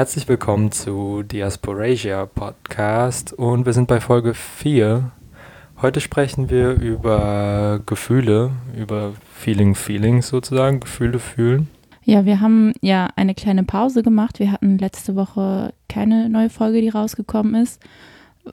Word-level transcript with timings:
Herzlich 0.00 0.28
willkommen 0.28 0.72
zu 0.72 1.22
Diasporasia 1.22 2.24
Podcast 2.24 3.34
und 3.34 3.66
wir 3.66 3.74
sind 3.74 3.86
bei 3.86 4.00
Folge 4.00 4.32
4. 4.32 5.10
Heute 5.82 6.00
sprechen 6.00 6.48
wir 6.48 6.70
über 6.70 7.80
Gefühle, 7.84 8.50
über 8.74 9.12
Feeling 9.34 9.74
Feelings 9.74 10.28
sozusagen, 10.28 10.80
Gefühle 10.80 11.18
fühlen. 11.18 11.68
Ja, 12.02 12.24
wir 12.24 12.40
haben 12.40 12.72
ja 12.80 13.10
eine 13.16 13.34
kleine 13.34 13.62
Pause 13.62 14.02
gemacht. 14.02 14.38
Wir 14.38 14.52
hatten 14.52 14.78
letzte 14.78 15.16
Woche 15.16 15.74
keine 15.90 16.30
neue 16.30 16.48
Folge, 16.48 16.80
die 16.80 16.88
rausgekommen 16.88 17.54
ist. 17.54 17.82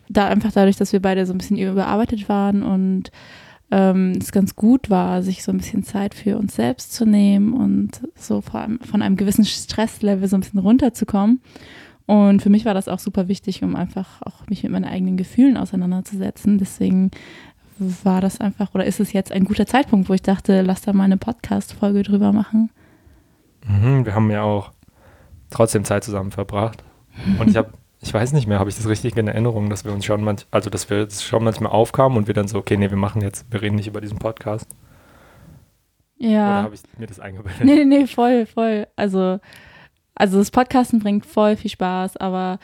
Da 0.09 0.27
einfach 0.27 0.51
dadurch, 0.51 0.75
dass 0.75 0.91
wir 0.91 1.01
beide 1.01 1.25
so 1.25 1.33
ein 1.33 1.37
bisschen 1.37 1.57
überarbeitet 1.57 2.27
waren 2.27 2.61
und 2.61 3.09
ähm, 3.69 4.13
es 4.19 4.31
ganz 4.31 4.55
gut 4.55 4.89
war, 4.89 5.21
sich 5.21 5.43
so 5.43 5.51
ein 5.51 5.57
bisschen 5.57 5.83
Zeit 5.83 6.15
für 6.15 6.37
uns 6.37 6.55
selbst 6.55 6.93
zu 6.93 7.05
nehmen 7.05 7.53
und 7.53 8.01
so 8.15 8.41
vor 8.41 8.61
allem 8.61 8.79
von 8.79 9.01
einem 9.01 9.17
gewissen 9.17 9.45
Stresslevel 9.45 10.27
so 10.27 10.37
ein 10.37 10.41
bisschen 10.41 10.59
runterzukommen. 10.59 11.41
Und 12.05 12.41
für 12.41 12.49
mich 12.49 12.63
war 12.63 12.73
das 12.73 12.87
auch 12.87 12.99
super 12.99 13.27
wichtig, 13.27 13.63
um 13.63 13.75
einfach 13.75 14.21
auch 14.21 14.47
mich 14.47 14.63
mit 14.63 14.71
meinen 14.71 14.85
eigenen 14.85 15.17
Gefühlen 15.17 15.57
auseinanderzusetzen. 15.57 16.57
Deswegen 16.57 17.11
war 17.79 18.21
das 18.21 18.39
einfach 18.39 18.73
oder 18.73 18.85
ist 18.85 19.01
es 19.01 19.11
jetzt 19.11 19.31
ein 19.31 19.43
guter 19.43 19.65
Zeitpunkt, 19.65 20.09
wo 20.09 20.13
ich 20.13 20.21
dachte, 20.21 20.61
lass 20.61 20.81
da 20.81 20.93
mal 20.93 21.03
eine 21.03 21.17
Podcast-Folge 21.17 22.03
drüber 22.03 22.31
machen. 22.31 22.71
Mhm, 23.67 24.05
wir 24.05 24.15
haben 24.15 24.31
ja 24.31 24.43
auch 24.43 24.71
trotzdem 25.49 25.83
Zeit 25.83 26.05
zusammen 26.05 26.31
verbracht. 26.31 26.83
Und 27.39 27.49
ich 27.49 27.57
habe 27.57 27.73
ich 28.07 28.13
weiß 28.13 28.31
nicht 28.31 28.47
mehr, 28.47 28.59
habe 28.59 28.69
ich 28.69 28.77
das 28.77 28.87
richtig 28.87 29.17
in 29.17 29.27
Erinnerung, 29.27 29.69
dass 29.69 29.83
wir 29.83 29.91
uns 29.91 30.05
schon 30.05 30.23
manchmal, 30.23 30.47
also 30.51 30.69
dass 30.69 30.89
wir 30.89 31.09
schon 31.09 31.43
manchmal 31.43 31.73
aufkamen 31.73 32.17
und 32.17 32.27
wir 32.27 32.33
dann 32.33 32.47
so, 32.47 32.57
okay, 32.57 32.77
nee, 32.77 32.89
wir 32.89 32.97
machen 32.97 33.21
jetzt, 33.21 33.45
wir 33.51 33.61
reden 33.61 33.75
nicht 33.75 33.87
über 33.87 33.99
diesen 33.99 34.17
Podcast. 34.17 34.67
Ja. 36.17 36.29
Oder 36.29 36.63
habe 36.63 36.75
ich 36.75 36.81
mir 36.97 37.07
das 37.07 37.19
eingebildet? 37.19 37.65
Nee, 37.65 37.83
nee, 37.83 38.07
voll, 38.07 38.45
voll. 38.45 38.87
Also, 38.95 39.39
also 40.15 40.37
das 40.37 40.51
Podcasten 40.51 40.99
bringt 40.99 41.25
voll 41.25 41.57
viel 41.57 41.69
Spaß, 41.69 42.15
aber 42.17 42.59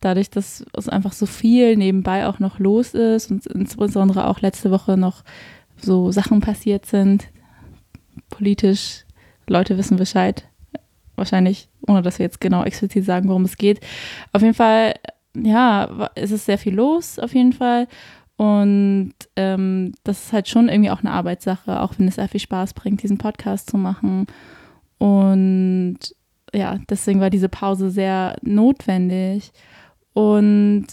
dadurch, 0.00 0.30
dass 0.30 0.64
es 0.72 0.88
einfach 0.88 1.12
so 1.12 1.26
viel 1.26 1.76
nebenbei 1.76 2.26
auch 2.26 2.38
noch 2.38 2.58
los 2.58 2.94
ist 2.94 3.30
und 3.30 3.46
insbesondere 3.46 4.26
auch 4.28 4.40
letzte 4.40 4.70
Woche 4.70 4.96
noch 4.96 5.24
so 5.76 6.10
Sachen 6.10 6.40
passiert 6.40 6.86
sind, 6.86 7.28
politisch, 8.30 9.04
Leute 9.46 9.76
wissen 9.76 9.98
Bescheid, 9.98 10.48
wahrscheinlich, 11.16 11.68
ohne 11.86 12.02
dass 12.02 12.18
wir 12.18 12.24
jetzt 12.26 12.40
genau 12.40 12.64
explizit 12.64 13.04
sagen, 13.04 13.28
worum 13.28 13.44
es 13.44 13.56
geht. 13.56 13.80
Auf 14.32 14.42
jeden 14.42 14.54
Fall, 14.54 14.94
ja, 15.36 16.10
es 16.14 16.30
ist 16.30 16.46
sehr 16.46 16.58
viel 16.58 16.74
los, 16.74 17.18
auf 17.18 17.34
jeden 17.34 17.52
Fall. 17.52 17.88
Und 18.36 19.14
ähm, 19.36 19.92
das 20.04 20.26
ist 20.26 20.32
halt 20.32 20.48
schon 20.48 20.68
irgendwie 20.68 20.90
auch 20.90 21.00
eine 21.00 21.12
Arbeitssache, 21.12 21.80
auch 21.80 21.94
wenn 21.96 22.08
es 22.08 22.16
sehr 22.16 22.28
viel 22.28 22.40
Spaß 22.40 22.74
bringt, 22.74 23.02
diesen 23.02 23.18
Podcast 23.18 23.70
zu 23.70 23.78
machen. 23.78 24.26
Und 24.98 25.98
ja, 26.54 26.78
deswegen 26.88 27.20
war 27.20 27.30
diese 27.30 27.48
Pause 27.48 27.90
sehr 27.90 28.36
notwendig. 28.42 29.52
Und 30.12 30.86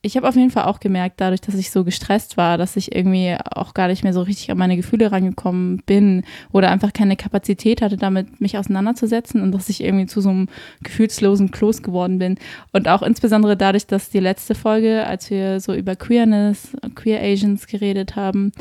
ich 0.00 0.16
habe 0.16 0.28
auf 0.28 0.36
jeden 0.36 0.52
Fall 0.52 0.64
auch 0.64 0.78
gemerkt, 0.78 1.20
dadurch, 1.20 1.40
dass 1.40 1.56
ich 1.56 1.72
so 1.72 1.82
gestresst 1.82 2.36
war, 2.36 2.56
dass 2.56 2.76
ich 2.76 2.94
irgendwie 2.94 3.36
auch 3.50 3.74
gar 3.74 3.88
nicht 3.88 4.04
mehr 4.04 4.12
so 4.12 4.22
richtig 4.22 4.50
an 4.52 4.58
meine 4.58 4.76
Gefühle 4.76 5.10
rangekommen 5.10 5.82
bin 5.86 6.22
oder 6.52 6.70
einfach 6.70 6.92
keine 6.92 7.16
Kapazität 7.16 7.82
hatte, 7.82 7.96
damit 7.96 8.40
mich 8.40 8.56
auseinanderzusetzen 8.56 9.42
und 9.42 9.50
dass 9.50 9.68
ich 9.68 9.82
irgendwie 9.82 10.06
zu 10.06 10.20
so 10.20 10.28
einem 10.28 10.48
gefühlslosen 10.84 11.50
Kloß 11.50 11.82
geworden 11.82 12.18
bin. 12.18 12.38
Und 12.72 12.86
auch 12.86 13.02
insbesondere 13.02 13.56
dadurch, 13.56 13.88
dass 13.88 14.08
die 14.08 14.20
letzte 14.20 14.54
Folge, 14.54 15.04
als 15.04 15.30
wir 15.30 15.58
so 15.58 15.74
über 15.74 15.96
Queerness, 15.96 16.76
Queer 16.94 17.20
Asians 17.20 17.66
geredet 17.66 18.14
haben, 18.14 18.52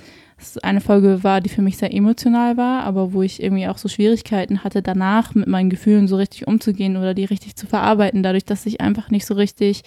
eine 0.62 0.82
Folge 0.82 1.24
war, 1.24 1.42
die 1.42 1.50
für 1.50 1.62
mich 1.62 1.78
sehr 1.78 1.94
emotional 1.94 2.58
war, 2.58 2.84
aber 2.84 3.14
wo 3.14 3.24
ich 3.24 3.42
irgendwie 3.42 3.68
auch 3.68 3.78
so 3.78 3.88
Schwierigkeiten 3.88 4.64
hatte, 4.64 4.82
danach 4.82 5.34
mit 5.34 5.48
meinen 5.48 5.70
Gefühlen 5.70 6.08
so 6.08 6.16
richtig 6.16 6.48
umzugehen 6.48 6.96
oder 6.96 7.14
die 7.14 7.26
richtig 7.26 7.56
zu 7.56 7.66
verarbeiten, 7.66 8.22
dadurch, 8.22 8.46
dass 8.46 8.66
ich 8.66 8.80
einfach 8.80 9.10
nicht 9.10 9.26
so 9.26 9.34
richtig 9.34 9.84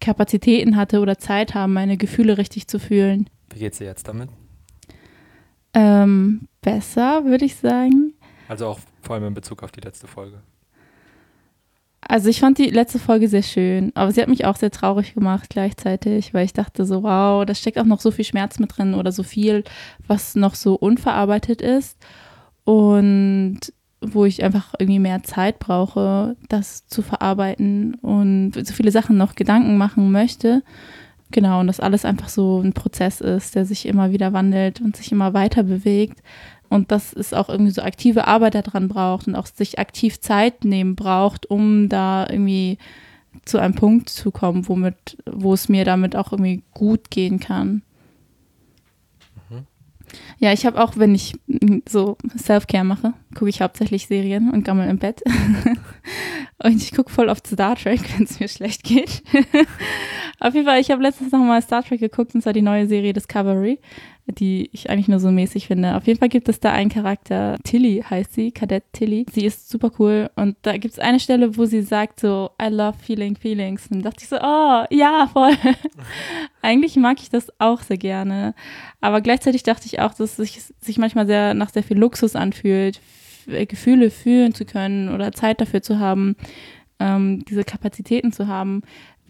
Kapazitäten 0.00 0.76
hatte 0.76 1.00
oder 1.00 1.18
Zeit 1.18 1.54
haben, 1.54 1.72
meine 1.72 1.96
Gefühle 1.96 2.36
richtig 2.36 2.66
zu 2.66 2.80
fühlen. 2.80 3.30
Wie 3.52 3.60
geht's 3.60 3.78
dir 3.78 3.86
jetzt 3.86 4.08
damit? 4.08 4.28
Ähm, 5.74 6.48
besser, 6.60 7.24
würde 7.24 7.44
ich 7.44 7.56
sagen. 7.56 8.14
Also 8.48 8.66
auch 8.66 8.80
vor 9.02 9.14
allem 9.14 9.28
in 9.28 9.34
Bezug 9.34 9.62
auf 9.62 9.70
die 9.70 9.80
letzte 9.80 10.06
Folge. 10.06 10.42
Also 12.06 12.28
ich 12.28 12.40
fand 12.40 12.58
die 12.58 12.70
letzte 12.70 12.98
Folge 12.98 13.28
sehr 13.28 13.42
schön, 13.42 13.92
aber 13.94 14.10
sie 14.10 14.20
hat 14.20 14.28
mich 14.28 14.44
auch 14.44 14.56
sehr 14.56 14.72
traurig 14.72 15.14
gemacht 15.14 15.48
gleichzeitig, 15.50 16.34
weil 16.34 16.44
ich 16.44 16.52
dachte 16.52 16.84
so, 16.84 17.04
wow, 17.04 17.44
da 17.46 17.54
steckt 17.54 17.78
auch 17.78 17.84
noch 17.84 18.00
so 18.00 18.10
viel 18.10 18.24
Schmerz 18.24 18.58
mit 18.58 18.76
drin 18.76 18.94
oder 18.94 19.12
so 19.12 19.22
viel, 19.22 19.62
was 20.06 20.34
noch 20.34 20.56
so 20.56 20.74
unverarbeitet 20.74 21.62
ist. 21.62 21.96
Und 22.64 23.60
wo 24.00 24.24
ich 24.24 24.42
einfach 24.42 24.74
irgendwie 24.78 24.98
mehr 24.98 25.22
Zeit 25.22 25.60
brauche, 25.60 26.36
das 26.48 26.86
zu 26.86 27.02
verarbeiten 27.02 27.94
und 27.94 28.52
so 28.54 28.74
viele 28.74 28.90
Sachen 28.90 29.16
noch 29.16 29.36
Gedanken 29.36 29.76
machen 29.78 30.10
möchte. 30.10 30.62
Genau, 31.30 31.60
und 31.60 31.66
das 31.66 31.80
alles 31.80 32.04
einfach 32.04 32.28
so 32.28 32.60
ein 32.60 32.72
Prozess 32.72 33.20
ist, 33.20 33.54
der 33.54 33.64
sich 33.64 33.86
immer 33.86 34.10
wieder 34.10 34.32
wandelt 34.32 34.80
und 34.80 34.96
sich 34.96 35.12
immer 35.12 35.32
weiter 35.34 35.62
bewegt. 35.62 36.20
Und 36.72 36.90
dass 36.90 37.12
es 37.12 37.34
auch 37.34 37.50
irgendwie 37.50 37.70
so 37.70 37.82
aktive 37.82 38.26
Arbeit 38.26 38.54
daran 38.54 38.88
braucht 38.88 39.26
und 39.28 39.34
auch 39.34 39.44
sich 39.44 39.78
aktiv 39.78 40.20
Zeit 40.20 40.64
nehmen 40.64 40.96
braucht, 40.96 41.44
um 41.44 41.90
da 41.90 42.26
irgendwie 42.26 42.78
zu 43.44 43.58
einem 43.58 43.74
Punkt 43.74 44.08
zu 44.08 44.30
kommen, 44.30 44.66
womit, 44.66 45.18
wo 45.30 45.52
es 45.52 45.68
mir 45.68 45.84
damit 45.84 46.16
auch 46.16 46.32
irgendwie 46.32 46.62
gut 46.72 47.10
gehen 47.10 47.40
kann. 47.40 47.82
Ja, 50.38 50.54
ich 50.54 50.64
habe 50.64 50.82
auch, 50.82 50.96
wenn 50.96 51.14
ich 51.14 51.34
so 51.86 52.16
Self-Care 52.38 52.84
mache, 52.84 53.12
gucke 53.34 53.50
ich 53.50 53.60
hauptsächlich 53.60 54.06
Serien 54.06 54.50
und 54.50 54.64
gammel 54.64 54.88
im 54.88 54.98
Bett. 54.98 55.22
und 56.62 56.76
ich 56.76 56.92
gucke 56.92 57.10
voll 57.10 57.28
oft 57.28 57.46
Star 57.46 57.76
Trek, 57.76 58.00
wenn 58.16 58.24
es 58.24 58.40
mir 58.40 58.48
schlecht 58.48 58.84
geht. 58.84 59.22
Auf 60.40 60.54
jeden 60.54 60.66
Fall, 60.66 60.80
ich 60.80 60.90
habe 60.90 61.02
letztens 61.02 61.32
nochmal 61.32 61.62
Star 61.62 61.84
Trek 61.84 62.00
geguckt 62.00 62.34
und 62.34 62.42
zwar 62.42 62.52
die 62.52 62.62
neue 62.62 62.86
Serie 62.86 63.12
Discovery 63.12 63.78
die 64.26 64.70
ich 64.72 64.88
eigentlich 64.88 65.08
nur 65.08 65.18
so 65.18 65.30
mäßig 65.30 65.66
finde. 65.66 65.96
Auf 65.96 66.06
jeden 66.06 66.18
Fall 66.18 66.28
gibt 66.28 66.48
es 66.48 66.60
da 66.60 66.72
einen 66.72 66.90
Charakter, 66.90 67.58
Tilly 67.64 68.04
heißt 68.08 68.32
sie, 68.32 68.52
Kadett 68.52 68.84
Tilly. 68.92 69.26
Sie 69.32 69.44
ist 69.44 69.68
super 69.68 69.90
cool 69.98 70.30
und 70.36 70.56
da 70.62 70.76
gibt 70.76 70.94
es 70.94 71.00
eine 71.00 71.18
Stelle, 71.18 71.56
wo 71.56 71.64
sie 71.64 71.82
sagt 71.82 72.20
so, 72.20 72.50
I 72.60 72.68
love 72.68 72.98
feeling 72.98 73.36
feelings. 73.36 73.88
Und 73.90 74.02
dachte 74.02 74.22
ich 74.22 74.28
so, 74.28 74.36
oh, 74.36 74.84
ja, 74.90 75.28
voll. 75.32 75.54
eigentlich 76.62 76.96
mag 76.96 77.20
ich 77.20 77.30
das 77.30 77.48
auch 77.58 77.82
sehr 77.82 77.98
gerne. 77.98 78.54
Aber 79.00 79.20
gleichzeitig 79.20 79.64
dachte 79.64 79.86
ich 79.86 80.00
auch, 80.00 80.14
dass 80.14 80.38
es 80.38 80.72
sich, 80.80 80.98
manchmal 80.98 81.26
sehr 81.26 81.54
nach 81.54 81.70
sehr 81.70 81.82
viel 81.82 81.98
Luxus 81.98 82.36
anfühlt, 82.36 83.00
Gefühle 83.46 84.10
fühlen 84.10 84.54
zu 84.54 84.64
können 84.64 85.08
oder 85.08 85.32
Zeit 85.32 85.60
dafür 85.60 85.82
zu 85.82 85.98
haben, 85.98 86.36
ähm, 86.98 87.44
diese 87.46 87.64
Kapazitäten 87.64 88.32
zu 88.32 88.46
haben 88.46 88.82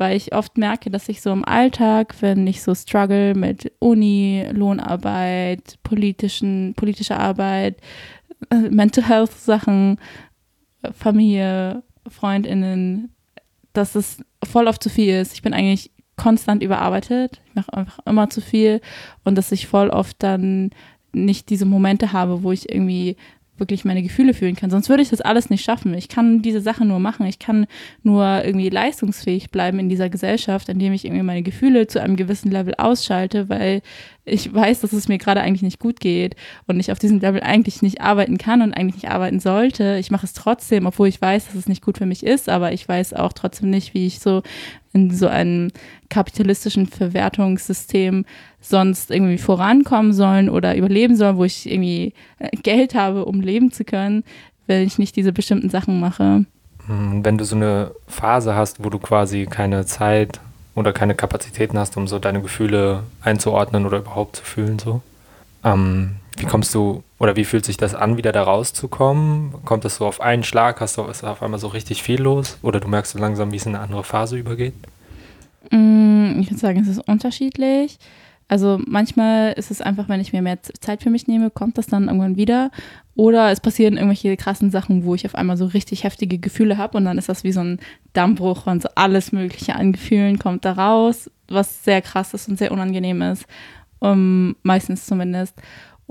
weil 0.02 0.16
ich 0.16 0.34
oft 0.34 0.58
merke, 0.58 0.90
dass 0.90 1.08
ich 1.08 1.20
so 1.22 1.32
im 1.32 1.44
Alltag, 1.44 2.16
wenn 2.20 2.44
ich 2.48 2.62
so 2.62 2.74
struggle 2.74 3.34
mit 3.34 3.72
Uni, 3.78 4.44
Lohnarbeit, 4.52 5.78
politischen, 5.84 6.74
politischer 6.74 7.20
Arbeit, 7.20 7.76
äh, 8.50 8.68
Mental 8.70 9.06
Health 9.06 9.32
Sachen, 9.32 9.98
Familie, 10.92 11.84
Freundinnen, 12.08 13.14
dass 13.72 13.94
es 13.94 14.18
voll 14.42 14.66
oft 14.66 14.82
zu 14.82 14.90
viel 14.90 15.14
ist. 15.14 15.34
Ich 15.34 15.42
bin 15.42 15.54
eigentlich 15.54 15.92
konstant 16.16 16.64
überarbeitet. 16.64 17.40
Ich 17.46 17.54
mache 17.54 17.72
einfach 17.72 17.98
immer 18.04 18.28
zu 18.28 18.40
viel 18.40 18.80
und 19.24 19.36
dass 19.36 19.52
ich 19.52 19.68
voll 19.68 19.88
oft 19.90 20.20
dann 20.20 20.70
nicht 21.12 21.48
diese 21.48 21.64
Momente 21.64 22.12
habe, 22.12 22.42
wo 22.42 22.50
ich 22.50 22.72
irgendwie 22.72 23.16
wirklich 23.58 23.84
meine 23.84 24.02
Gefühle 24.02 24.34
fühlen 24.34 24.56
kann. 24.56 24.70
Sonst 24.70 24.88
würde 24.88 25.02
ich 25.02 25.10
das 25.10 25.20
alles 25.20 25.50
nicht 25.50 25.64
schaffen. 25.64 25.94
Ich 25.94 26.08
kann 26.08 26.42
diese 26.42 26.60
Sache 26.60 26.84
nur 26.84 26.98
machen. 26.98 27.26
Ich 27.26 27.38
kann 27.38 27.66
nur 28.02 28.44
irgendwie 28.44 28.70
leistungsfähig 28.70 29.50
bleiben 29.50 29.78
in 29.78 29.88
dieser 29.88 30.08
Gesellschaft, 30.08 30.68
indem 30.68 30.92
ich 30.92 31.04
irgendwie 31.04 31.22
meine 31.22 31.42
Gefühle 31.42 31.86
zu 31.86 32.00
einem 32.00 32.16
gewissen 32.16 32.50
Level 32.50 32.74
ausschalte, 32.76 33.48
weil 33.48 33.82
ich 34.24 34.52
weiß, 34.52 34.80
dass 34.80 34.92
es 34.92 35.08
mir 35.08 35.18
gerade 35.18 35.40
eigentlich 35.40 35.62
nicht 35.62 35.78
gut 35.78 36.00
geht 36.00 36.36
und 36.66 36.80
ich 36.80 36.92
auf 36.92 36.98
diesem 36.98 37.20
Level 37.20 37.42
eigentlich 37.42 37.82
nicht 37.82 38.00
arbeiten 38.00 38.38
kann 38.38 38.62
und 38.62 38.72
eigentlich 38.72 39.02
nicht 39.02 39.10
arbeiten 39.10 39.40
sollte. 39.40 39.96
Ich 39.98 40.10
mache 40.10 40.26
es 40.26 40.32
trotzdem, 40.32 40.86
obwohl 40.86 41.08
ich 41.08 41.20
weiß, 41.20 41.46
dass 41.46 41.54
es 41.54 41.68
nicht 41.68 41.82
gut 41.82 41.98
für 41.98 42.06
mich 42.06 42.24
ist, 42.24 42.48
aber 42.48 42.72
ich 42.72 42.88
weiß 42.88 43.14
auch 43.14 43.32
trotzdem 43.32 43.70
nicht, 43.70 43.94
wie 43.94 44.06
ich 44.06 44.20
so 44.20 44.42
in 44.92 45.10
so 45.10 45.26
einem 45.26 45.70
kapitalistischen 46.10 46.86
Verwertungssystem 46.86 48.24
sonst 48.60 49.10
irgendwie 49.10 49.38
vorankommen 49.38 50.12
sollen 50.12 50.48
oder 50.48 50.76
überleben 50.76 51.16
sollen, 51.16 51.36
wo 51.36 51.44
ich 51.44 51.70
irgendwie 51.70 52.12
äh, 52.38 52.54
Geld 52.62 52.94
habe, 52.94 53.24
um 53.24 53.40
leben 53.40 53.72
zu 53.72 53.84
können, 53.84 54.24
wenn 54.66 54.86
ich 54.86 54.98
nicht 54.98 55.16
diese 55.16 55.32
bestimmten 55.32 55.70
Sachen 55.70 55.98
mache. 55.98 56.44
Hm, 56.86 57.24
wenn 57.24 57.38
du 57.38 57.44
so 57.44 57.56
eine 57.56 57.92
Phase 58.06 58.54
hast, 58.54 58.84
wo 58.84 58.90
du 58.90 58.98
quasi 58.98 59.46
keine 59.46 59.86
Zeit 59.86 60.40
oder 60.74 60.92
keine 60.92 61.14
Kapazitäten 61.14 61.78
hast, 61.78 61.96
um 61.96 62.06
so 62.06 62.18
deine 62.18 62.40
Gefühle 62.40 63.02
einzuordnen 63.22 63.86
oder 63.86 63.98
überhaupt 63.98 64.36
zu 64.36 64.44
fühlen, 64.44 64.78
so. 64.78 65.02
Ähm, 65.64 66.16
wie 66.42 66.46
kommst 66.46 66.74
du 66.74 67.02
oder 67.18 67.36
wie 67.36 67.44
fühlt 67.44 67.64
sich 67.64 67.76
das 67.76 67.94
an, 67.94 68.16
wieder 68.16 68.32
da 68.32 68.42
rauszukommen? 68.42 69.54
Kommt 69.64 69.84
das 69.84 69.96
so 69.96 70.06
auf 70.06 70.20
einen 70.20 70.42
Schlag? 70.42 70.80
Hast 70.80 70.98
du 70.98 71.04
ist 71.04 71.24
auf 71.24 71.42
einmal 71.42 71.60
so 71.60 71.68
richtig 71.68 72.02
viel 72.02 72.20
los? 72.20 72.58
Oder 72.62 72.80
du 72.80 72.88
merkst 72.88 73.12
so 73.12 73.18
langsam, 73.18 73.52
wie 73.52 73.56
es 73.56 73.66
in 73.66 73.74
eine 73.74 73.84
andere 73.84 74.04
Phase 74.04 74.36
übergeht? 74.36 74.74
Mm, 75.70 76.40
ich 76.40 76.50
würde 76.50 76.58
sagen, 76.58 76.80
es 76.80 76.88
ist 76.88 77.08
unterschiedlich. 77.08 77.98
Also 78.48 78.80
manchmal 78.86 79.52
ist 79.52 79.70
es 79.70 79.80
einfach, 79.80 80.08
wenn 80.08 80.20
ich 80.20 80.32
mir 80.32 80.42
mehr 80.42 80.58
Zeit 80.62 81.02
für 81.02 81.10
mich 81.10 81.26
nehme, 81.26 81.48
kommt 81.48 81.78
das 81.78 81.86
dann 81.86 82.08
irgendwann 82.08 82.36
wieder. 82.36 82.70
Oder 83.14 83.50
es 83.50 83.60
passieren 83.60 83.94
irgendwelche 83.94 84.36
krassen 84.36 84.70
Sachen, 84.70 85.04
wo 85.04 85.14
ich 85.14 85.24
auf 85.24 85.34
einmal 85.34 85.56
so 85.56 85.66
richtig 85.66 86.04
heftige 86.04 86.38
Gefühle 86.38 86.76
habe 86.76 86.98
und 86.98 87.04
dann 87.04 87.18
ist 87.18 87.28
das 87.28 87.44
wie 87.44 87.52
so 87.52 87.60
ein 87.60 87.78
Dammbruch 88.14 88.66
und 88.66 88.82
so 88.82 88.88
alles 88.94 89.32
Mögliche 89.32 89.76
an 89.76 89.92
Gefühlen 89.92 90.38
kommt 90.38 90.64
da 90.64 90.72
raus, 90.72 91.30
was 91.48 91.84
sehr 91.84 92.02
krass 92.02 92.34
ist 92.34 92.48
und 92.48 92.58
sehr 92.58 92.72
unangenehm 92.72 93.22
ist. 93.22 93.46
Um, 94.00 94.56
meistens 94.64 95.06
zumindest. 95.06 95.54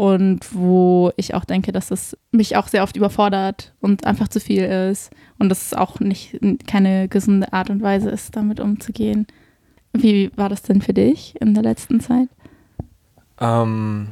Und 0.02 0.56
wo 0.56 1.12
ich 1.16 1.36
auch 1.36 1.46
denke, 1.46 1.72
dass 1.72 1.92
es 1.92 2.18
mich 2.32 2.58
auch 2.58 2.68
sehr 2.68 2.82
oft 2.82 2.98
überfordert 2.98 3.72
und 3.82 4.08
einfach 4.08 4.30
zu 4.30 4.40
viel 4.40 4.64
ist. 4.64 5.12
Und 5.38 5.50
dass 5.50 5.68
es 5.68 5.74
auch 5.76 6.00
nicht 6.00 6.40
keine 6.66 7.08
gesunde 7.08 7.54
Art 7.54 7.70
und 7.70 7.84
Weise 7.84 8.10
ist, 8.10 8.36
damit 8.36 8.60
umzugehen. 8.60 9.28
Wie 9.94 10.32
war 10.36 10.50
das 10.50 10.64
denn 10.64 10.82
für 10.82 10.96
dich 10.96 11.40
in 11.40 11.54
der 11.54 11.62
letzten 11.62 12.00
Zeit? 12.00 12.30
Ähm, 13.40 14.08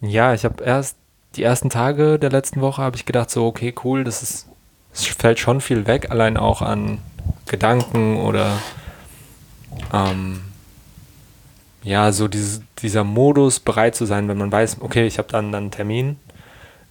ja, 0.00 0.34
ich 0.34 0.44
habe 0.44 0.64
erst 0.64 0.96
die 1.36 1.44
ersten 1.44 1.70
Tage 1.70 2.18
der 2.18 2.30
letzten 2.30 2.60
Woche 2.60 2.82
habe 2.82 2.96
ich 2.96 3.06
gedacht, 3.06 3.30
so, 3.30 3.46
okay, 3.46 3.72
cool, 3.84 4.02
das 4.02 4.24
ist, 4.24 4.48
es 4.92 5.06
fällt 5.06 5.38
schon 5.38 5.60
viel 5.60 5.86
weg, 5.86 6.10
allein 6.10 6.36
auch 6.36 6.62
an 6.62 6.98
Gedanken 7.46 8.16
oder 8.16 8.58
ähm, 9.92 10.40
ja, 11.88 12.12
so 12.12 12.28
dieses, 12.28 12.60
dieser 12.82 13.02
Modus, 13.02 13.60
bereit 13.60 13.94
zu 13.94 14.04
sein, 14.04 14.28
wenn 14.28 14.36
man 14.36 14.52
weiß, 14.52 14.78
okay, 14.80 15.06
ich 15.06 15.16
habe 15.16 15.28
dann, 15.32 15.52
dann 15.52 15.64
einen 15.64 15.70
Termin. 15.70 16.16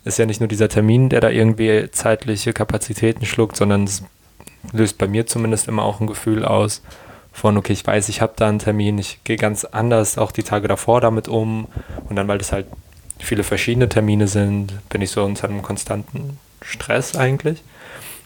Ist 0.06 0.18
ja 0.18 0.26
nicht 0.26 0.40
nur 0.40 0.48
dieser 0.48 0.70
Termin, 0.70 1.10
der 1.10 1.22
da 1.22 1.30
irgendwie 1.30 1.92
zeitliche 1.92 2.52
Kapazitäten 2.52 3.26
schluckt, 3.26 3.58
sondern 3.58 3.84
es 3.84 4.02
löst 4.72 4.98
bei 4.98 5.08
mir 5.08 5.28
zumindest 5.28 5.68
immer 5.68 5.84
auch 5.84 6.00
ein 6.00 6.08
Gefühl 6.08 6.44
aus, 6.44 6.82
von, 7.32 7.58
okay, 7.58 7.74
ich 7.74 7.86
weiß, 7.86 8.10
ich 8.10 8.22
habe 8.22 8.34
da 8.36 8.50
einen 8.50 8.58
Termin, 8.58 8.98
ich 8.98 9.24
gehe 9.24 9.38
ganz 9.38 9.66
anders 9.66 10.18
auch 10.18 10.32
die 10.32 10.42
Tage 10.42 10.68
davor 10.68 11.00
damit 11.00 11.28
um 11.28 11.68
und 12.10 12.16
dann, 12.16 12.28
weil 12.28 12.40
das 12.40 12.52
halt 12.52 12.66
viele 13.20 13.44
verschiedene 13.44 13.90
Termine 13.90 14.28
sind, 14.28 14.74
bin 14.90 15.04
ich 15.04 15.12
so 15.12 15.24
unter 15.24 15.48
einem 15.48 15.62
konstanten 15.62 16.40
Stress 16.64 17.16
eigentlich. 17.16 17.62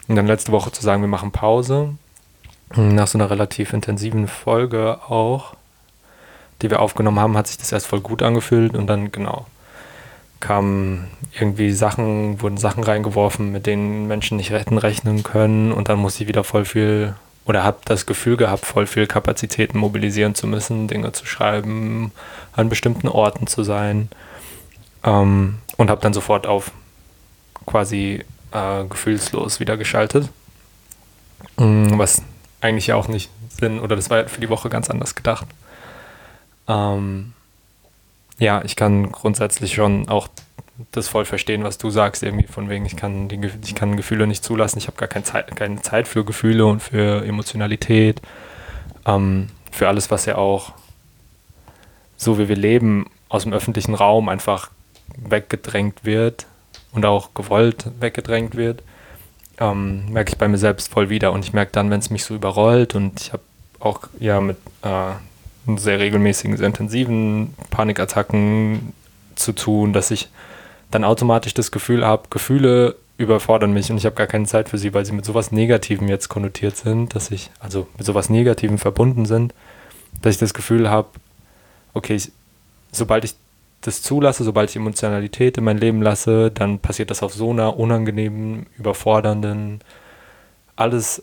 Und 0.08 0.16
dann 0.16 0.26
letzte 0.26 0.52
Woche 0.52 0.72
zu 0.72 0.82
sagen, 0.82 1.02
wir 1.02 1.08
machen 1.08 1.32
Pause, 1.32 1.90
nach 2.74 3.06
so 3.06 3.18
einer 3.18 3.28
relativ 3.28 3.74
intensiven 3.74 4.26
Folge 4.26 4.98
auch, 5.06 5.54
die 6.62 6.70
wir 6.70 6.80
aufgenommen 6.80 7.20
haben, 7.20 7.36
hat 7.36 7.46
sich 7.46 7.58
das 7.58 7.72
erst 7.72 7.86
voll 7.86 8.00
gut 8.00 8.22
angefühlt 8.22 8.74
und 8.76 8.86
dann 8.86 9.12
genau 9.12 9.46
kamen 10.40 11.08
irgendwie 11.38 11.70
Sachen, 11.70 12.42
wurden 12.42 12.56
Sachen 12.56 12.82
reingeworfen, 12.82 13.52
mit 13.52 13.66
denen 13.66 14.08
Menschen 14.08 14.36
nicht 14.36 14.50
retten 14.50 14.76
rechnen 14.76 15.22
können 15.22 15.72
und 15.72 15.88
dann 15.88 15.98
muss 15.98 16.20
ich 16.20 16.26
wieder 16.26 16.42
voll 16.42 16.64
viel 16.64 17.14
oder 17.44 17.64
habe 17.64 17.78
das 17.84 18.06
Gefühl 18.06 18.36
gehabt, 18.36 18.64
voll 18.66 18.86
viel 18.86 19.06
Kapazitäten 19.06 19.78
mobilisieren 19.78 20.34
zu 20.34 20.46
müssen, 20.46 20.88
Dinge 20.88 21.12
zu 21.12 21.26
schreiben, 21.26 22.12
an 22.52 22.68
bestimmten 22.68 23.08
Orten 23.08 23.46
zu 23.46 23.64
sein. 23.64 24.08
Ähm, 25.02 25.58
und 25.76 25.90
habe 25.90 26.00
dann 26.00 26.12
sofort 26.12 26.46
auf 26.46 26.70
quasi 27.66 28.24
äh, 28.52 28.84
gefühlslos 28.84 29.58
wieder 29.58 29.76
geschaltet. 29.76 30.28
Mhm, 31.58 31.98
was 31.98 32.22
eigentlich 32.60 32.86
ja 32.88 32.94
auch 32.94 33.08
nicht 33.08 33.30
Sinn, 33.48 33.80
oder 33.80 33.96
das 33.96 34.10
war 34.10 34.28
für 34.28 34.40
die 34.40 34.48
Woche 34.48 34.68
ganz 34.68 34.88
anders 34.88 35.14
gedacht. 35.14 35.46
Ähm, 36.72 37.32
ja, 38.38 38.62
ich 38.64 38.76
kann 38.76 39.12
grundsätzlich 39.12 39.74
schon 39.74 40.08
auch 40.08 40.28
das 40.90 41.08
voll 41.08 41.24
verstehen, 41.24 41.64
was 41.64 41.78
du 41.78 41.90
sagst, 41.90 42.22
irgendwie 42.22 42.46
von 42.46 42.68
wegen, 42.68 42.86
ich 42.86 42.96
kann, 42.96 43.28
die, 43.28 43.38
ich 43.62 43.74
kann 43.74 43.96
Gefühle 43.96 44.26
nicht 44.26 44.42
zulassen, 44.42 44.78
ich 44.78 44.86
habe 44.86 44.96
gar 44.96 45.08
kein 45.08 45.24
Zeit, 45.24 45.54
keine 45.54 45.82
Zeit 45.82 46.08
für 46.08 46.24
Gefühle 46.24 46.66
und 46.66 46.80
für 46.80 47.24
Emotionalität, 47.24 48.20
ähm, 49.06 49.48
für 49.70 49.86
alles, 49.88 50.10
was 50.10 50.24
ja 50.24 50.36
auch 50.36 50.72
so 52.16 52.38
wie 52.38 52.48
wir 52.48 52.56
leben, 52.56 53.06
aus 53.28 53.42
dem 53.42 53.52
öffentlichen 53.52 53.94
Raum 53.94 54.28
einfach 54.28 54.70
weggedrängt 55.16 56.04
wird 56.04 56.46
und 56.92 57.04
auch 57.04 57.34
gewollt 57.34 57.86
weggedrängt 58.00 58.54
wird, 58.54 58.82
ähm, 59.58 60.10
merke 60.10 60.32
ich 60.32 60.38
bei 60.38 60.48
mir 60.48 60.58
selbst 60.58 60.90
voll 60.92 61.10
wieder. 61.10 61.32
Und 61.32 61.44
ich 61.44 61.52
merke 61.52 61.72
dann, 61.72 61.90
wenn 61.90 62.00
es 62.00 62.10
mich 62.10 62.24
so 62.24 62.34
überrollt 62.34 62.94
und 62.94 63.20
ich 63.20 63.32
habe 63.32 63.42
auch 63.80 64.00
ja 64.20 64.40
mit 64.40 64.56
äh, 64.82 65.12
sehr 65.76 65.98
regelmäßigen, 65.98 66.56
sehr 66.56 66.66
intensiven 66.66 67.54
Panikattacken 67.70 68.92
zu 69.34 69.52
tun, 69.52 69.92
dass 69.92 70.10
ich 70.10 70.28
dann 70.90 71.04
automatisch 71.04 71.54
das 71.54 71.70
Gefühl 71.70 72.04
habe, 72.04 72.24
Gefühle 72.30 72.96
überfordern 73.18 73.72
mich 73.72 73.90
und 73.90 73.96
ich 73.96 74.04
habe 74.04 74.16
gar 74.16 74.26
keine 74.26 74.46
Zeit 74.46 74.68
für 74.68 74.78
sie, 74.78 74.94
weil 74.94 75.04
sie 75.04 75.12
mit 75.12 75.24
sowas 75.24 75.52
Negativem 75.52 76.08
jetzt 76.08 76.28
konnotiert 76.28 76.76
sind, 76.76 77.14
dass 77.14 77.30
ich, 77.30 77.50
also 77.60 77.86
mit 77.96 78.06
sowas 78.06 78.28
Negativem 78.28 78.78
verbunden 78.78 79.26
sind, 79.26 79.54
dass 80.20 80.34
ich 80.34 80.40
das 80.40 80.54
Gefühl 80.54 80.90
habe, 80.90 81.08
okay, 81.94 82.14
ich, 82.14 82.32
sobald 82.90 83.24
ich 83.24 83.34
das 83.82 84.02
zulasse, 84.02 84.44
sobald 84.44 84.70
ich 84.70 84.76
Emotionalität 84.76 85.58
in 85.58 85.64
mein 85.64 85.78
Leben 85.78 86.02
lasse, 86.02 86.50
dann 86.50 86.78
passiert 86.78 87.10
das 87.10 87.22
auf 87.22 87.34
so 87.34 87.50
einer 87.50 87.76
unangenehmen, 87.76 88.66
überfordernden, 88.78 89.80
alles, 90.76 91.22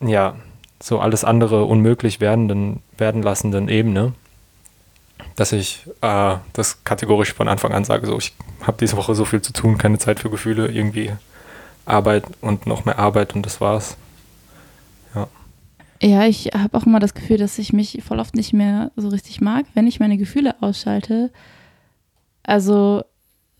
ja, 0.00 0.36
so 0.80 0.98
alles 0.98 1.24
andere 1.24 1.64
unmöglich 1.64 2.20
werdenden, 2.20 2.82
werden 2.98 3.22
lassenden 3.22 3.68
Ebene 3.68 4.12
dass 5.36 5.52
ich 5.52 5.86
äh, 6.00 6.36
das 6.54 6.82
kategorisch 6.84 7.34
von 7.34 7.46
Anfang 7.46 7.72
an 7.72 7.84
sage, 7.84 8.06
so 8.06 8.18
ich 8.18 8.34
habe 8.62 8.78
diese 8.80 8.96
Woche 8.96 9.14
so 9.14 9.24
viel 9.24 9.42
zu 9.42 9.52
tun, 9.52 9.78
keine 9.78 9.98
Zeit 9.98 10.18
für 10.18 10.30
Gefühle, 10.30 10.68
irgendwie 10.68 11.12
Arbeit 11.84 12.24
und 12.40 12.66
noch 12.66 12.86
mehr 12.86 12.98
Arbeit 12.98 13.34
und 13.34 13.44
das 13.44 13.60
war's. 13.60 13.96
Ja. 15.14 15.28
Ja, 16.02 16.24
ich 16.24 16.46
habe 16.46 16.76
auch 16.76 16.86
immer 16.86 17.00
das 17.00 17.14
Gefühl, 17.14 17.36
dass 17.36 17.58
ich 17.58 17.72
mich 17.72 18.02
voll 18.02 18.18
oft 18.18 18.34
nicht 18.34 18.54
mehr 18.54 18.90
so 18.96 19.08
richtig 19.08 19.40
mag, 19.40 19.66
wenn 19.74 19.86
ich 19.86 20.00
meine 20.00 20.16
Gefühle 20.16 20.56
ausschalte. 20.60 21.30
Also, 22.42 23.04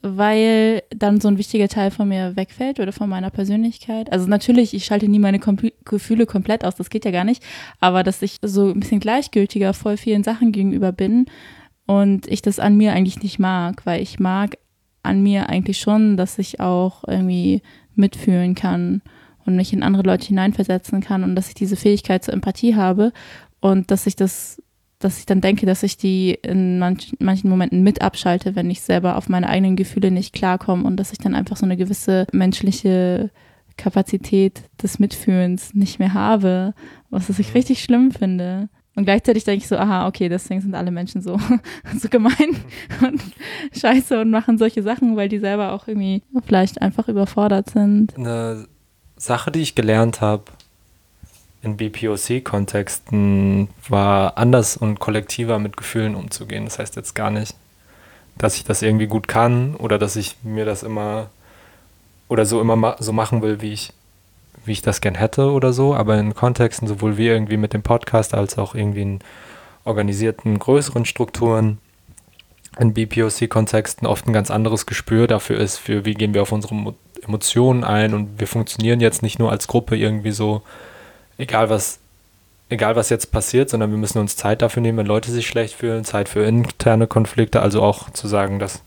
weil 0.09 0.83
dann 0.91 1.21
so 1.21 1.29
ein 1.29 1.39
wichtiger 1.39 1.69
Teil 1.69 1.91
von 1.91 2.09
mir 2.09 2.37
wegfällt 2.37 2.81
oder 2.81 2.93
von 2.93 3.09
meiner 3.09 3.31
Persönlichkeit. 3.31 4.13
Also 4.13 4.29
natürlich, 4.29 4.75
ich 4.75 4.85
schalte 4.85 5.09
nie 5.09 5.19
meine 5.19 5.39
Kom 5.39 5.57
Gefühle 5.85 6.27
komplett 6.27 6.65
aus, 6.65 6.77
das 6.77 6.91
geht 6.91 7.05
ja 7.05 7.11
gar 7.11 7.25
nicht. 7.25 7.43
Aber 7.81 8.03
dass 8.03 8.23
ich 8.23 8.39
so 8.43 8.69
ein 8.69 8.81
bisschen 8.81 9.01
gleichgültiger 9.01 9.73
voll 9.73 9.97
vielen 9.97 10.25
Sachen 10.25 10.53
gegenüber 10.53 10.93
bin, 10.93 11.27
und 11.87 12.27
ich 12.27 12.43
das 12.43 12.59
an 12.59 12.77
mir 12.77 12.93
eigentlich 12.93 13.23
nicht 13.23 13.39
mag, 13.39 13.87
weil 13.87 14.03
ich 14.03 14.19
mag 14.19 14.59
an 15.03 15.23
mir 15.23 15.49
eigentlich 15.49 15.79
schon, 15.79 16.17
dass 16.17 16.39
ich 16.39 16.61
auch 16.61 17.05
irgendwie 17.07 17.63
mitfühlen 17.95 18.55
kann 18.55 19.03
und 19.47 19.57
mich 19.57 19.73
in 19.73 19.85
andere 19.85 20.03
Leute 20.03 20.27
hineinversetzen 20.27 21.01
kann 21.01 21.23
und 21.23 21.37
dass 21.37 21.49
ich 21.49 21.55
diese 21.55 21.77
Fähigkeit 21.77 22.25
zur 22.25 22.35
Empathie 22.35 22.75
habe 22.75 23.13
und 23.61 23.93
dass 23.93 24.07
ich 24.09 24.17
das, 24.17 24.61
dass 24.99 25.19
ich 25.19 25.27
dann 25.27 25.41
denke, 25.41 25.67
dass 25.67 25.83
ich 25.83 25.97
die 25.97 26.39
in 26.43 26.79
manch, 26.79 27.13
manchen 27.19 27.51
Momenten 27.51 27.83
mit 27.83 28.01
abschalte, 28.01 28.57
wenn 28.57 28.71
ich 28.71 28.81
selber 28.81 29.17
auf 29.17 29.29
meine 29.29 29.49
eigenen 29.49 29.77
Gefühle 29.77 30.11
nicht 30.11 30.33
klarkomme 30.33 30.85
und 30.85 30.97
dass 30.97 31.13
ich 31.13 31.19
dann 31.19 31.35
einfach 31.35 31.57
so 31.57 31.67
eine 31.67 31.77
gewisse 31.77 32.27
menschliche 32.33 33.31
Kapazität 33.77 34.63
des 34.83 34.99
Mitfühlens 34.99 35.75
nicht 35.75 35.99
mehr 35.99 36.15
habe, 36.15 36.75
was 37.11 37.29
ich 37.39 37.55
richtig 37.55 37.83
schlimm 37.83 38.11
finde. 38.11 38.71
Und 38.95 39.05
gleichzeitig 39.05 39.45
denke 39.45 39.63
ich 39.63 39.69
so, 39.69 39.77
aha, 39.77 40.09
okay, 40.09 40.31
deswegen 40.31 40.63
sind 40.63 40.75
alle 40.75 40.91
Menschen 40.91 41.21
so, 41.21 41.39
so 41.99 42.09
gemein 42.09 42.57
und 43.03 43.21
scheiße 43.79 44.19
und 44.19 44.31
machen 44.31 44.57
solche 44.57 44.83
Sachen, 44.83 45.17
weil 45.17 45.29
die 45.29 45.39
selber 45.39 45.73
auch 45.73 45.87
irgendwie 45.87 46.23
vielleicht 46.47 46.81
einfach 46.81 47.09
überfordert 47.09 47.69
sind. 47.69 48.17
Eine 48.17 48.67
Sache, 49.17 49.51
die 49.51 49.61
ich 49.61 49.75
gelernt 49.75 50.23
habe 50.23 50.45
in 51.67 51.77
BPOC-Kontexten, 51.77 53.69
war 53.89 54.39
anders 54.39 54.77
und 54.77 55.01
kollektiver 55.01 55.59
mit 55.59 55.77
Gefühlen 55.77 56.15
umzugehen. 56.15 56.65
Das 56.65 56.79
heißt 56.79 56.97
jetzt 56.97 57.15
gar 57.15 57.31
nicht, 57.31 57.55
dass 58.39 58.57
ich 58.57 58.65
das 58.65 58.81
irgendwie 58.83 59.07
gut 59.09 59.29
kann 59.29 59.75
oder 59.75 59.99
dass 59.99 60.17
ich 60.17 60.37
mir 60.43 60.65
das 60.65 60.83
immer 60.83 61.29
oder 62.29 62.47
so 62.47 62.61
immer 62.61 62.77
ma 62.77 62.97
so 62.99 63.13
machen 63.13 63.43
will, 63.43 63.61
wie 63.61 63.73
ich 63.73 63.93
wie 64.65 64.73
ich 64.73 64.83
das 64.83 65.01
gern 65.01 65.15
hätte 65.15 65.53
oder 65.53 65.73
so, 65.73 65.95
aber 65.95 66.19
in 66.19 66.35
Kontexten, 66.35 66.89
sowohl 66.89 67.17
wir 67.17 67.33
irgendwie 67.33 67.57
mit 67.57 67.73
dem 67.73 67.83
Podcast 67.83 68.35
als 68.35 68.59
auch 68.59 68.75
irgendwie 68.75 69.03
in 69.03 69.21
organisierten, 69.85 70.59
größeren 70.59 71.05
Strukturen, 71.05 71.79
in 72.79 72.93
BPOC-Kontexten 72.93 74.09
oft 74.09 74.27
ein 74.27 74.33
ganz 74.33 74.51
anderes 74.51 74.87
Gespür 74.87 75.29
dafür 75.29 75.59
ist, 75.59 75.79
für 75.79 76.05
wie 76.05 76.15
gehen 76.15 76.35
wir 76.35 76.43
auf 76.43 76.51
unsere 76.51 76.95
Emotionen 77.23 77.85
ein 77.85 78.13
und 78.13 78.41
wir 78.41 78.49
funktionieren 78.49 79.01
jetzt 79.01 79.23
nicht 79.23 79.39
nur 79.39 79.53
als 79.53 79.69
Gruppe 79.69 79.97
irgendwie 79.97 80.33
so, 80.33 80.63
egal 81.39 81.71
was, 81.71 81.99
egal 82.69 82.97
was 82.97 83.11
jetzt 83.11 83.31
passiert, 83.31 83.71
sondern 83.71 83.91
wir 83.91 83.99
müssen 83.99 84.19
uns 84.19 84.37
Zeit 84.37 84.63
dafür 84.63 84.83
nehmen, 84.83 84.99
wenn 84.99 85.07
Leute 85.07 85.31
sich 85.31 85.47
schlecht 85.47 85.75
fühlen, 85.75 86.05
Zeit 86.05 86.29
für 86.29 86.45
interne 86.45 87.07
Konflikte, 87.07 87.61
also 87.61 87.83
auch 87.83 88.11
zu 88.11 88.29
sagen, 88.29 88.59
dass 88.59 88.83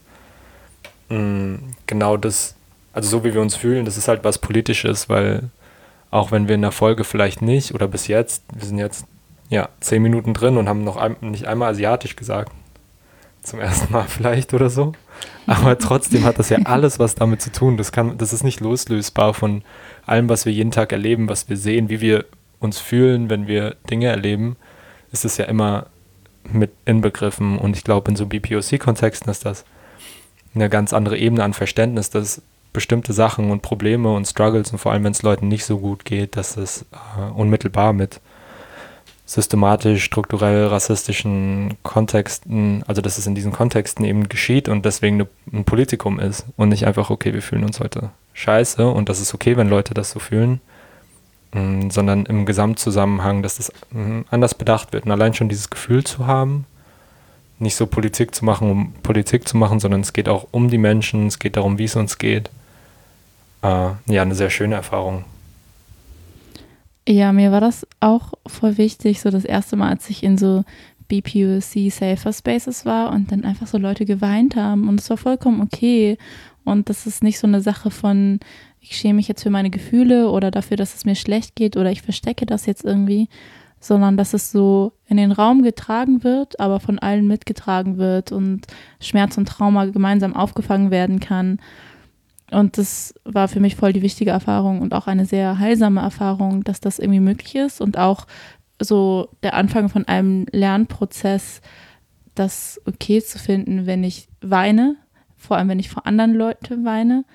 mh, 1.10 1.18
mm, 1.18 1.60
genau 1.88 2.18
das, 2.18 2.56
also 2.94 3.10
so 3.10 3.24
wie 3.24 3.34
wir 3.34 3.42
uns 3.42 3.56
fühlen, 3.56 3.86
das 3.86 3.98
ist 3.98 4.08
halt 4.08 4.24
was 4.24 4.38
Politisches, 4.38 5.10
weil 5.10 5.50
auch 6.12 6.32
wenn 6.32 6.48
wir 6.48 6.56
in 6.56 6.62
der 6.62 6.72
Folge 6.72 7.04
vielleicht 7.04 7.42
nicht 7.42 7.74
oder 7.74 7.88
bis 7.88 8.08
jetzt, 8.08 8.44
wir 8.54 8.66
sind 8.66 8.80
jetzt 8.80 9.06
ja 9.50 9.70
zehn 9.80 10.02
Minuten 10.02 10.34
drin 10.34 10.58
und 10.58 10.68
haben 10.68 10.84
noch 10.84 10.98
ein, 10.98 11.16
nicht 11.22 11.48
einmal 11.48 11.72
asiatisch 11.72 12.16
gesagt. 12.16 12.52
Zum 13.42 13.60
ersten 13.60 13.92
Mal 13.92 14.06
vielleicht 14.08 14.54
oder 14.54 14.70
so. 14.70 14.94
Aber 15.48 15.78
trotzdem 15.78 16.24
hat 16.24 16.40
das 16.40 16.50
ja 16.50 16.58
alles 16.66 17.00
was 17.00 17.16
damit 17.16 17.42
zu 17.42 17.52
tun. 17.52 17.78
Das, 17.78 17.92
kann, 17.92 18.18
das 18.18 18.34
ist 18.34 18.44
nicht 18.44 18.60
loslösbar 18.60 19.34
von 19.34 19.64
allem, 20.06 20.30
was 20.30 20.46
wir 20.46 20.54
jeden 20.54 20.72
Tag 20.72 20.92
erleben, 20.92 21.30
was 21.30 21.50
wir 21.50 21.58
sehen, 21.58 21.90
wie 21.90 22.02
wir 22.02 22.26
uns 22.60 22.80
fühlen, 22.80 23.30
wenn 23.30 23.48
wir 23.48 23.76
Dinge 23.90 24.08
erleben. 24.08 24.56
Ist 25.12 25.26
es 25.26 25.38
ja 25.38 25.46
immer 25.46 25.88
mit 26.44 26.72
inbegriffen. 26.86 27.58
Und 27.58 27.76
ich 27.76 27.84
glaube, 27.84 28.10
in 28.10 28.16
so 28.16 28.26
BPOC-Kontexten 28.26 29.30
ist 29.30 29.46
das 29.46 29.66
eine 30.56 30.70
ganz 30.70 30.94
andere 30.94 31.18
Ebene 31.18 31.44
an 31.44 31.54
Verständnis, 31.54 32.10
dass 32.10 32.42
bestimmte 32.74 33.14
Sachen 33.14 33.52
und 33.52 33.62
Probleme 33.62 34.14
und 34.14 34.28
Struggles 34.28 34.72
und 34.72 34.78
vor 34.78 34.92
allem, 34.92 35.04
wenn 35.04 35.12
es 35.12 35.24
Leuten 35.24 35.48
nicht 35.48 35.66
so 35.66 35.80
gut 35.80 36.06
geht, 36.06 36.38
dass 36.38 36.56
es 36.56 36.86
äh, 36.92 37.32
unmittelbar 37.32 37.94
mit 37.94 38.22
systematisch, 39.26 40.04
strukturell 40.04 40.68
rassistischen 40.68 41.78
Kontexten, 41.84 42.84
also 42.88 43.02
dass 43.02 43.18
es 43.18 43.28
in 43.28 43.36
diesen 43.36 43.52
Kontexten 43.52 44.06
eben 44.06 44.30
geschieht 44.30 44.70
und 44.70 44.86
deswegen 44.86 45.16
eine, 45.16 45.28
ein 45.52 45.66
Politikum 45.66 46.20
ist 46.20 46.46
und 46.58 46.70
nicht 46.70 46.86
einfach, 46.86 47.10
okay, 47.10 47.34
wir 47.34 47.42
fühlen 47.42 47.64
uns 47.64 47.80
heute 47.80 48.10
scheiße 48.34 48.88
und 48.88 49.10
das 49.10 49.20
ist 49.20 49.34
okay, 49.34 49.58
wenn 49.58 49.70
Leute 49.70 49.94
das 49.94 50.12
so 50.12 50.20
fühlen, 50.20 50.62
sondern 51.52 52.26
im 52.26 52.46
Gesamtzusammenhang, 52.46 53.42
dass 53.42 53.58
das 53.58 53.72
mm, 53.92 54.22
anders 54.30 54.54
bedacht 54.54 54.94
wird 54.94 55.06
und 55.06 55.12
allein 55.12 55.34
schon 55.34 55.50
dieses 55.50 55.70
Gefühl 55.70 56.04
zu 56.04 56.28
haben, 56.28 56.66
nicht 57.58 57.76
so 57.76 57.88
Politik 57.88 58.36
zu 58.36 58.46
machen, 58.46 58.70
um 58.70 58.94
Politik 59.04 59.48
zu 59.48 59.58
machen, 59.58 59.80
sondern 59.80 60.02
es 60.02 60.14
geht 60.14 60.30
auch 60.30 60.48
um 60.52 60.70
die 60.70 60.78
Menschen, 60.78 61.28
es 61.28 61.40
geht 61.40 61.58
darum, 61.58 61.78
wie 61.78 61.86
es 61.86 61.96
uns 61.96 62.18
geht. 62.18 62.50
Äh, 63.64 63.90
ja, 64.06 64.22
eine 64.22 64.36
sehr 64.36 64.50
schöne 64.50 64.76
Erfahrung. 64.76 65.26
Ja, 67.08 67.34
mir 67.34 67.52
war 67.52 67.60
das 67.60 67.88
auch 68.00 68.34
voll 68.46 68.78
wichtig, 68.78 69.20
so 69.20 69.32
das 69.32 69.44
erste 69.44 69.76
Mal, 69.76 69.90
als 69.90 70.10
ich 70.10 70.24
in 70.24 70.38
so 70.38 70.64
BPUC 71.08 71.92
Safer 71.92 72.32
Spaces 72.32 72.86
war 72.86 73.12
und 73.12 73.32
dann 73.32 73.44
einfach 73.44 73.66
so 73.66 73.80
Leute 73.80 74.06
geweint 74.06 74.56
haben 74.56 74.88
und 74.88 75.00
es 75.00 75.10
war 75.10 75.18
vollkommen 75.18 75.62
okay 75.62 76.18
und 76.64 76.90
das 76.90 77.08
ist 77.08 77.24
nicht 77.24 77.40
so 77.40 77.48
eine 77.48 77.62
Sache 77.62 77.90
von, 77.90 78.40
ich 78.82 78.96
schäme 78.98 79.16
mich 79.16 79.28
jetzt 79.28 79.44
für 79.44 79.50
meine 79.50 79.70
Gefühle 79.70 80.30
oder 80.30 80.52
dafür, 80.52 80.78
dass 80.78 80.96
es 80.96 81.06
mir 81.06 81.16
schlecht 81.16 81.56
geht 81.56 81.78
oder 81.78 81.92
ich 81.92 82.02
verstecke 82.02 82.46
das 82.46 82.66
jetzt 82.66 82.86
irgendwie, 82.86 83.28
sondern 83.80 84.18
dass 84.18 84.34
es 84.34 84.52
so 84.52 84.94
in 85.08 85.18
den 85.18 85.32
Raum 85.32 85.64
getragen 85.64 86.24
wird, 86.24 86.60
aber 86.60 86.80
von 86.80 87.00
allen 87.00 87.28
mitgetragen 87.28 87.98
wird 87.98 88.32
und 88.32 88.68
Schmerz 89.00 89.38
und 89.38 89.48
Trauma 89.48 89.86
gemeinsam 89.86 90.36
aufgefangen 90.36 90.92
werden 90.92 91.20
kann 91.20 91.60
und 92.52 92.78
das 92.78 93.14
war 93.26 93.48
für 93.48 93.60
mich 93.60 93.76
voll 93.76 93.94
die 93.94 94.02
wichtige 94.02 94.32
Erfahrung 94.32 94.82
und 94.82 94.94
auch 94.94 95.08
eine 95.08 95.26
sehr 95.26 95.60
heilsame 95.60 96.02
Erfahrung, 96.02 96.64
dass 96.64 96.80
das 96.80 97.00
irgendwie 97.00 97.20
möglich 97.20 97.56
ist 97.56 97.82
und 97.82 97.98
auch 97.98 98.26
so 98.82 99.30
der 99.44 99.54
Anfang 99.56 99.90
von 99.90 100.08
einem 100.08 100.46
Lernprozess, 100.52 101.62
das 102.36 102.82
okay 102.86 103.22
zu 103.22 103.38
finden, 103.38 103.86
wenn 103.86 104.04
ich 104.04 104.30
weine, 104.42 104.96
vor 105.36 105.58
allem 105.58 105.70
wenn 105.70 105.80
ich 105.80 105.90
vor 105.90 106.08
anderen 106.08 106.34
Leuten 106.34 106.86
weine. 106.86 107.26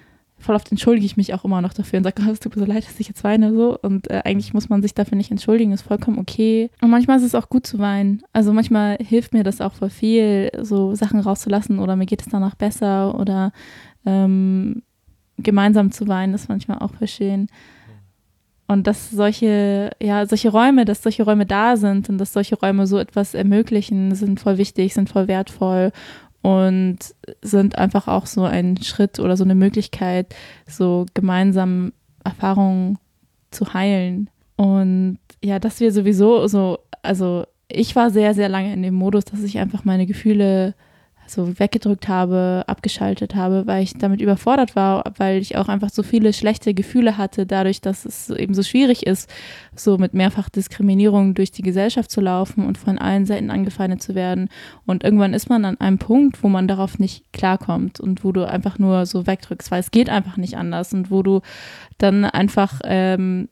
Voll 0.45 0.57
oft 0.57 0.71
entschuldige 0.71 1.07
ich 1.07 1.17
mich 1.17 1.33
auch 1.33 1.47
immer 1.47 1.63
noch 1.63 1.73
dafür 1.73 1.97
und 1.97 2.05
sage, 2.05 2.23
oh, 2.27 2.31
es 2.31 2.39
tut 2.39 2.55
mir 2.55 2.67
so 2.67 2.71
leid, 2.71 2.87
dass 2.87 3.01
ich 3.01 3.09
jetzt 3.09 3.25
weine 3.25 3.55
so. 3.55 3.79
Und 3.81 4.11
äh, 4.11 4.21
eigentlich 4.27 4.53
muss 4.53 4.69
man 4.69 4.83
sich 4.83 4.93
dafür 4.93 5.17
nicht 5.17 5.31
entschuldigen, 5.31 5.73
ist 5.73 5.81
vollkommen 5.81 6.19
okay. 6.19 6.69
Und 6.83 6.91
manchmal 6.91 7.17
ist 7.17 7.23
es 7.23 7.35
auch 7.35 7.49
gut 7.49 7.67
zu 7.67 7.79
weinen. 7.79 8.23
Also 8.35 8.53
manchmal 8.53 8.99
hilft 9.01 9.33
mir 9.33 9.43
das 9.43 9.63
auch 9.63 9.73
voll 9.73 9.89
viel, 9.89 10.51
so 10.61 10.95
Sachen 10.95 11.21
rauszulassen 11.21 11.79
oder 11.79 11.97
mir 11.97 12.05
geht 12.05 12.21
es 12.21 12.29
danach 12.29 12.57
besser 12.57 13.19
oder 13.19 13.53
ähm, 14.05 14.83
gemeinsam 15.39 15.93
zu 15.93 16.09
weinen, 16.09 16.35
ist 16.35 16.51
manchmal 16.51 16.81
auch 16.81 16.93
verschön. 16.93 17.47
Und 18.67 18.87
dass 18.87 19.11
solche, 19.11 19.93
ja, 20.03 20.27
solche 20.27 20.51
Räume, 20.51 20.85
dass 20.85 21.03
solche 21.03 21.23
Räume 21.23 21.47
da 21.47 21.79
sind 21.79 22.11
und 22.11 22.19
dass 22.19 22.35
solche 22.35 22.57
Räume 22.59 22.87
so 22.87 22.99
etwas 22.99 23.33
ermöglichen, 23.33 24.15
sind 24.15 24.41
voll 24.41 24.59
wichtig, 24.59 24.93
sind 24.93 25.09
voll 25.09 25.27
wertvoll 25.27 25.91
und 26.45 26.99
sind 27.41 27.79
einfach 27.79 28.07
auch 28.07 28.27
so 28.27 28.43
ein 28.43 28.77
Schritt 28.83 29.19
oder 29.19 29.35
so 29.35 29.45
eine 29.45 29.55
Möglichkeit, 29.55 30.35
so 30.69 31.07
gemeinsam 31.15 31.95
Erfahrungen 32.23 32.99
zu 33.51 33.73
heilen. 33.73 34.29
Und 34.57 35.19
ja, 35.43 35.59
dass 35.59 35.81
wir 35.81 35.91
sowieso 35.91 36.47
so, 36.47 36.81
also 37.01 37.47
ich 37.67 37.97
war 37.97 38.11
sehr, 38.11 38.35
sehr 38.35 38.51
lange 38.51 38.75
in 38.75 38.83
dem 38.83 38.93
Modus, 38.93 39.25
dass 39.25 39.43
ich 39.43 39.59
einfach 39.59 39.87
meine 39.87 40.05
Gefühle 40.05 40.75
so 41.27 41.59
weggedrückt 41.59 42.09
habe, 42.09 42.65
abgeschaltet 42.67 43.35
habe, 43.35 43.67
weil 43.67 43.83
ich 43.83 43.95
damit 43.95 44.21
überfordert 44.21 44.77
war, 44.77 45.05
weil 45.17 45.39
ich 45.41 45.57
auch 45.57 45.69
einfach 45.69 45.91
so 45.91 46.03
viele 46.03 46.33
schlechte 46.33 46.75
Gefühle 46.75 47.17
hatte, 47.19 47.47
dadurch, 47.47 47.81
dass 47.81 48.05
es 48.05 48.31
eben 48.31 48.55
so 48.55 48.63
schwierig 48.63 49.07
ist, 49.07 49.31
so 49.75 49.99
mit 49.99 50.15
mehrfach 50.15 50.49
Diskriminierung 50.49 51.35
durch 51.35 51.51
die 51.51 51.63
Gesellschaft 51.63 52.11
zu 52.11 52.21
laufen 52.21 52.67
und 52.67 52.79
von 52.79 52.99
allen 52.99 53.27
Seiten 53.27 53.51
angefeindet 53.51 54.03
zu 54.03 54.15
werden. 54.15 54.49
Und 54.87 55.05
irgendwann 55.05 55.35
ist 55.35 55.49
man 55.49 55.65
an 55.65 55.81
einem 55.81 55.99
Punkt, 55.99 56.43
wo 56.43 56.49
man 56.49 56.69
darauf 56.69 56.99
nicht 56.99 57.33
klarkommt 57.33 58.01
und 58.01 58.25
wo 58.25 58.33
du 58.33 58.47
einfach 58.47 58.79
nur 58.79 59.07
so 59.07 59.27
wegdrückst, 59.27 59.71
weil 59.71 59.81
es 59.81 59.91
geht 59.91 60.11
einfach 60.11 60.37
nicht 60.37 60.57
anders 60.57 60.93
und 60.93 61.11
wo 61.11 61.23
du 61.23 61.41
dann 61.99 62.25
einfach 62.25 62.81
ähm, 62.85 63.49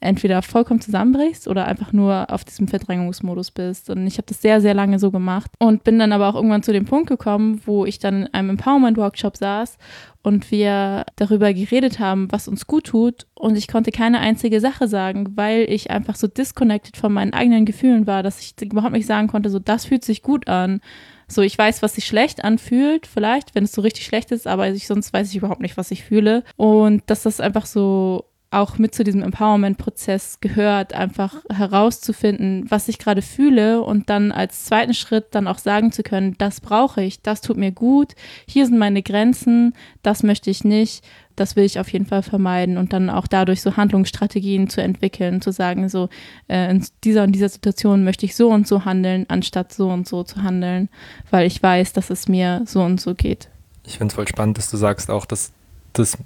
entweder 0.00 0.42
vollkommen 0.42 0.80
zusammenbrichst 0.80 1.46
oder 1.46 1.66
einfach 1.66 1.92
nur 1.92 2.30
auf 2.30 2.44
diesem 2.44 2.68
Verdrängungsmodus 2.68 3.50
bist. 3.50 3.90
Und 3.90 4.06
ich 4.06 4.16
habe 4.16 4.26
das 4.26 4.40
sehr, 4.40 4.60
sehr 4.60 4.74
lange 4.74 4.98
so 4.98 5.10
gemacht 5.10 5.50
und 5.58 5.84
bin 5.84 5.98
dann 5.98 6.12
aber 6.12 6.28
auch 6.28 6.34
irgendwann 6.34 6.62
zu 6.62 6.72
dem 6.72 6.86
Punkt 6.86 7.08
gekommen, 7.08 7.60
wo 7.66 7.84
ich 7.84 7.98
dann 7.98 8.22
in 8.22 8.34
einem 8.34 8.50
Empowerment-Workshop 8.50 9.36
saß 9.36 9.76
und 10.22 10.50
wir 10.50 11.04
darüber 11.16 11.52
geredet 11.52 11.98
haben, 11.98 12.30
was 12.30 12.48
uns 12.48 12.66
gut 12.66 12.84
tut. 12.84 13.26
Und 13.34 13.56
ich 13.56 13.68
konnte 13.68 13.90
keine 13.90 14.20
einzige 14.20 14.60
Sache 14.60 14.88
sagen, 14.88 15.36
weil 15.36 15.70
ich 15.70 15.90
einfach 15.90 16.16
so 16.16 16.26
disconnected 16.26 16.96
von 16.96 17.12
meinen 17.12 17.32
eigenen 17.32 17.64
Gefühlen 17.64 18.06
war, 18.06 18.22
dass 18.22 18.40
ich 18.40 18.54
überhaupt 18.62 18.92
nicht 18.92 19.06
sagen 19.06 19.28
konnte, 19.28 19.50
so 19.50 19.58
das 19.58 19.86
fühlt 19.86 20.04
sich 20.04 20.22
gut 20.22 20.48
an. 20.48 20.80
So, 21.26 21.42
ich 21.42 21.56
weiß, 21.56 21.82
was 21.82 21.94
sich 21.94 22.06
schlecht 22.06 22.42
anfühlt, 22.42 23.06
vielleicht, 23.06 23.54
wenn 23.54 23.62
es 23.62 23.72
so 23.72 23.82
richtig 23.82 24.04
schlecht 24.04 24.32
ist, 24.32 24.48
aber 24.48 24.68
ich, 24.68 24.88
sonst 24.88 25.12
weiß 25.12 25.30
ich 25.30 25.36
überhaupt 25.36 25.60
nicht, 25.60 25.76
was 25.76 25.92
ich 25.92 26.02
fühle. 26.02 26.42
Und 26.56 27.02
dass 27.06 27.22
das 27.22 27.40
einfach 27.40 27.66
so 27.66 28.24
auch 28.50 28.78
mit 28.78 28.94
zu 28.94 29.04
diesem 29.04 29.22
Empowerment-Prozess 29.22 30.38
gehört, 30.40 30.92
einfach 30.92 31.36
herauszufinden, 31.52 32.66
was 32.68 32.88
ich 32.88 32.98
gerade 32.98 33.22
fühle 33.22 33.82
und 33.82 34.10
dann 34.10 34.32
als 34.32 34.64
zweiten 34.64 34.92
Schritt 34.94 35.26
dann 35.30 35.46
auch 35.46 35.58
sagen 35.58 35.92
zu 35.92 36.02
können, 36.02 36.34
das 36.38 36.60
brauche 36.60 37.02
ich, 37.02 37.22
das 37.22 37.42
tut 37.42 37.56
mir 37.56 37.70
gut, 37.70 38.14
hier 38.46 38.66
sind 38.66 38.78
meine 38.78 39.02
Grenzen, 39.02 39.74
das 40.02 40.24
möchte 40.24 40.50
ich 40.50 40.64
nicht, 40.64 41.04
das 41.36 41.54
will 41.54 41.64
ich 41.64 41.78
auf 41.78 41.92
jeden 41.92 42.06
Fall 42.06 42.24
vermeiden 42.24 42.76
und 42.76 42.92
dann 42.92 43.08
auch 43.08 43.28
dadurch 43.28 43.62
so 43.62 43.76
Handlungsstrategien 43.76 44.68
zu 44.68 44.82
entwickeln, 44.82 45.40
zu 45.40 45.52
sagen, 45.52 45.88
so 45.88 46.08
äh, 46.48 46.70
in 46.70 46.84
dieser 47.04 47.22
und 47.22 47.32
dieser 47.32 47.48
Situation 47.48 48.02
möchte 48.02 48.26
ich 48.26 48.34
so 48.34 48.50
und 48.50 48.66
so 48.66 48.84
handeln, 48.84 49.26
anstatt 49.28 49.72
so 49.72 49.90
und 49.90 50.08
so 50.08 50.24
zu 50.24 50.42
handeln, 50.42 50.88
weil 51.30 51.46
ich 51.46 51.62
weiß, 51.62 51.92
dass 51.92 52.10
es 52.10 52.26
mir 52.26 52.62
so 52.66 52.82
und 52.82 53.00
so 53.00 53.14
geht. 53.14 53.48
Ich 53.86 53.98
finde 53.98 54.10
es 54.10 54.14
voll 54.16 54.28
spannend, 54.28 54.58
dass 54.58 54.70
du 54.70 54.76
sagst 54.76 55.08
auch, 55.08 55.24
dass 55.24 55.52
das 55.92 56.18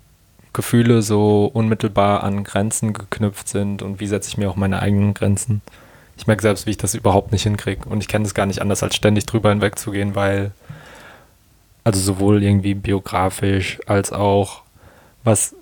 Gefühle 0.55 1.03
so 1.03 1.51
unmittelbar 1.53 2.25
an 2.25 2.45
Grenzen 2.45 2.95
geknüpft 2.95 3.49
sind 3.49 3.83
und 3.83 4.01
wie 4.01 4.07
setze 4.07 4.31
ich 4.31 4.39
mir 4.39 4.49
auch 4.49 4.57
meine 4.57 4.81
eigenen 4.81 5.13
Grenzen. 5.13 5.61
Ich 6.17 6.27
merke 6.27 6.43
selbst, 6.43 6.67
wie 6.67 6.71
ich 6.71 6.79
das 6.79 6.95
überhaupt 6.95 7.33
nicht 7.33 7.43
hinkriege 7.43 7.87
und 7.89 8.01
ich 8.01 8.09
kenne 8.09 8.25
es 8.25 8.35
gar 8.35 8.47
nicht 8.47 8.63
anders, 8.63 8.83
als 8.83 8.95
ständig 8.95 9.27
drüber 9.27 9.51
hinwegzugehen, 9.51 10.15
weil 10.15 10.53
also 11.83 12.01
sowohl 12.01 12.43
irgendwie 12.43 12.75
biografisch 12.75 13.79
als 13.87 14.13
auch 14.13 14.63
was, 15.23 15.55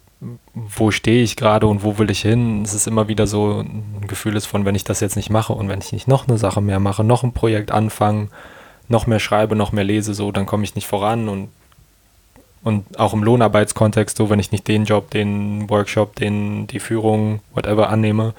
wo 0.55 0.91
stehe 0.91 1.23
ich 1.23 1.37
gerade 1.37 1.67
und 1.67 1.83
wo 1.83 1.99
will 1.99 2.11
ich 2.11 2.21
hin. 2.21 2.63
Es 2.63 2.75
ist 2.75 2.87
immer 2.87 3.09
wieder 3.09 3.27
so 3.27 3.61
ein 3.61 4.07
Gefühl 4.07 4.37
ist 4.37 4.47
von, 4.47 4.65
wenn 4.65 4.77
ich 4.77 4.85
das 4.85 5.01
jetzt 5.01 5.17
nicht 5.17 5.31
mache 5.31 5.53
und 5.53 5.69
wenn 5.69 5.81
ich 5.81 5.93
nicht 5.93 6.07
noch 6.07 6.29
eine 6.29 6.39
Sache 6.39 6.61
mehr 6.61 6.79
mache, 6.79 7.03
noch 7.03 7.25
ein 7.25 7.33
Projekt 7.33 7.73
anfange, 7.73 8.29
noch 8.89 9.07
mehr 9.07 9.19
schreibe, 9.21 9.57
noch 9.57 9.73
mehr 9.73 9.85
lese, 9.85 10.15
so, 10.15 10.31
dann 10.31 10.47
komme 10.47 10.65
ich 10.65 10.75
nicht 10.75 10.87
voran 10.87 11.29
und 11.29 11.49
und 12.63 12.99
auch 12.99 13.13
im 13.13 13.23
Lohnarbeitskontext, 13.23 14.17
so 14.17 14.31
wenn 14.31 14.39
ich 14.39 14.53
nicht 14.53 14.69
den 14.69 14.85
Job, 14.85 15.11
den 15.11 15.69
Workshop, 15.69 16.17
den, 16.17 16.67
die 16.69 16.81
Führung, 16.81 17.41
whatever 17.55 17.89
annehme, 17.89 18.35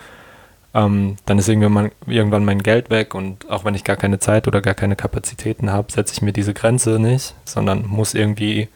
ähm, 0.74 1.18
dann 1.26 1.38
ist 1.38 1.50
irgendwann, 1.50 1.92
irgendwann 2.08 2.46
mein 2.46 2.64
Geld 2.64 2.90
weg 2.90 3.14
und 3.16 3.50
auch 3.50 3.66
wenn 3.66 3.76
ich 3.76 3.84
gar 3.84 3.96
keine 3.96 4.20
Zeit 4.20 4.48
oder 4.48 4.62
gar 4.62 4.74
keine 4.74 4.96
Kapazitäten 4.96 5.72
habe, 5.72 5.92
setze 5.92 6.14
ich 6.14 6.22
mir 6.22 6.34
diese 6.34 6.54
Grenze 6.54 7.00
nicht, 7.00 7.36
sondern 7.46 7.86
muss 7.86 8.14
irgendwie 8.14 8.70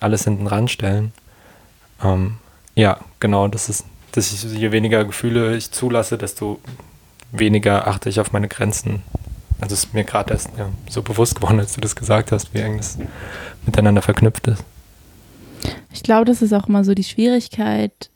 alles 0.00 0.24
hinten 0.24 0.46
ranstellen. 0.46 1.12
Ähm, 2.02 2.36
ja, 2.74 2.98
genau, 3.18 3.48
das 3.48 3.68
ist, 3.68 3.84
dass 4.12 4.32
ich, 4.32 4.44
je 4.44 4.72
weniger 4.72 5.04
Gefühle 5.04 5.56
ich 5.56 5.70
zulasse, 5.70 6.18
desto 6.18 6.60
weniger 7.32 7.88
achte 7.88 8.08
ich 8.08 8.20
auf 8.20 8.32
meine 8.32 8.48
Grenzen. 8.48 9.02
Also 9.60 9.74
es 9.74 9.84
ist 9.84 9.94
mir 9.94 10.04
gerade 10.04 10.32
erst 10.32 10.50
ja, 10.58 10.68
so 10.88 11.02
bewusst 11.02 11.36
geworden, 11.36 11.60
als 11.60 11.74
du 11.74 11.80
das 11.80 11.96
gesagt 11.96 12.32
hast, 12.32 12.52
wie 12.52 12.58
eng 12.58 12.78
das 12.78 12.98
miteinander 13.64 14.02
verknüpft 14.02 14.48
ist. 14.48 14.64
Ich 15.92 16.02
glaube, 16.02 16.24
das 16.24 16.42
ist 16.42 16.52
auch 16.52 16.68
immer 16.68 16.84
so 16.84 16.94
die 16.94 17.04
Schwierigkeit. 17.04 18.10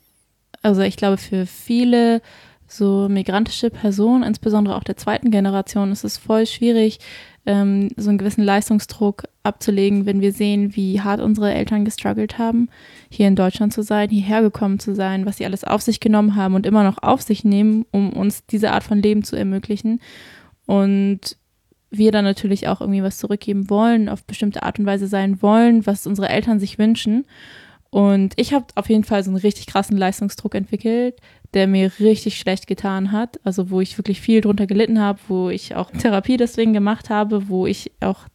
Also 0.62 0.83
ich 0.83 0.97
glaube, 0.97 1.17
für 1.17 1.47
viele 1.47 2.21
so 2.69 3.09
migrantische 3.09 3.71
Personen, 3.71 4.25
insbesondere 4.25 4.76
auch 4.76 4.83
der 4.83 4.97
zweiten 4.97 5.31
Generation, 5.31 5.93
ist 5.93 6.05
es 6.05 6.19
voll 6.19 6.47
schwierig, 6.47 6.99
ähm, 7.47 7.91
so 7.97 8.09
einen 8.09 8.19
gewissen 8.19 8.43
Leistungsdruck 8.43 9.25
abzulegen, 9.45 10.05
wenn 10.05 10.21
wir 10.21 10.33
sehen, 10.33 10.75
wie 10.75 11.00
hart 11.00 11.21
unsere 11.21 11.55
Eltern 11.55 11.85
gestruggelt 11.85 12.38
haben, 12.38 12.69
hier 13.09 13.29
in 13.29 13.37
Deutschland 13.37 13.73
zu 13.73 13.83
sein, 13.83 14.11
hierher 14.11 14.43
gekommen 14.43 14.81
zu 14.81 14.95
sein, 14.95 15.26
was 15.26 15.37
sie 15.37 15.45
alles 15.45 15.62
auf 15.62 15.83
sich 15.83 16.00
genommen 16.00 16.35
haben 16.35 16.55
und 16.55 16.67
immer 16.67 16.83
noch 16.83 16.99
auf 17.03 17.23
sich 17.23 17.45
nehmen, 17.45 17.87
um 17.93 18.12
uns 18.12 18.45
diese 18.47 18.73
Art 18.73 18.83
von 18.83 19.00
Leben 19.00 19.23
zu 19.23 19.37
ermöglichen. 19.37 20.00
Und 20.67 21.37
wir 21.99 22.12
dann 22.12 22.25
natürlich 22.25 22.69
auch 22.69 22.81
irgendwie 22.81 23.03
was 23.03 23.19
zurückgeben 23.19 23.71
wollen, 23.71 24.09
auf 24.09 24.25
bestimmte 24.25 24.62
Art 24.62 24.79
und 24.79 24.87
Weise 24.87 25.07
sein 25.07 25.43
wollen, 25.43 25.87
was 25.87 26.07
unsere 26.07 26.29
Eltern 26.29 26.59
sich 26.61 26.79
wünschen. 26.79 27.26
Und 27.91 28.35
ich 28.37 28.53
habe 28.53 28.67
auf 28.75 28.88
jeden 28.88 29.05
Fall 29.05 29.23
so 29.23 29.31
einen 29.31 29.38
richtig 29.38 29.67
krassen 29.67 29.97
Leistungsdruck 29.97 30.55
entwickelt, 30.55 31.19
der 31.55 31.67
mir 31.67 31.91
richtig 32.00 32.38
schlecht 32.38 32.67
getan 32.67 33.12
hat. 33.12 33.41
Also 33.45 33.71
wo 33.71 33.81
ich 33.81 33.97
wirklich 33.99 34.21
viel 34.21 34.41
drunter 34.41 34.67
gelitten 34.67 35.00
habe, 35.00 35.19
wo 35.29 35.50
ich 35.50 35.75
auch 35.75 35.91
Therapie 35.91 36.37
deswegen 36.37 36.73
gemacht 36.73 37.11
habe, 37.11 37.49
wo 37.49 37.67
ich 37.67 37.93
auch 38.00 38.26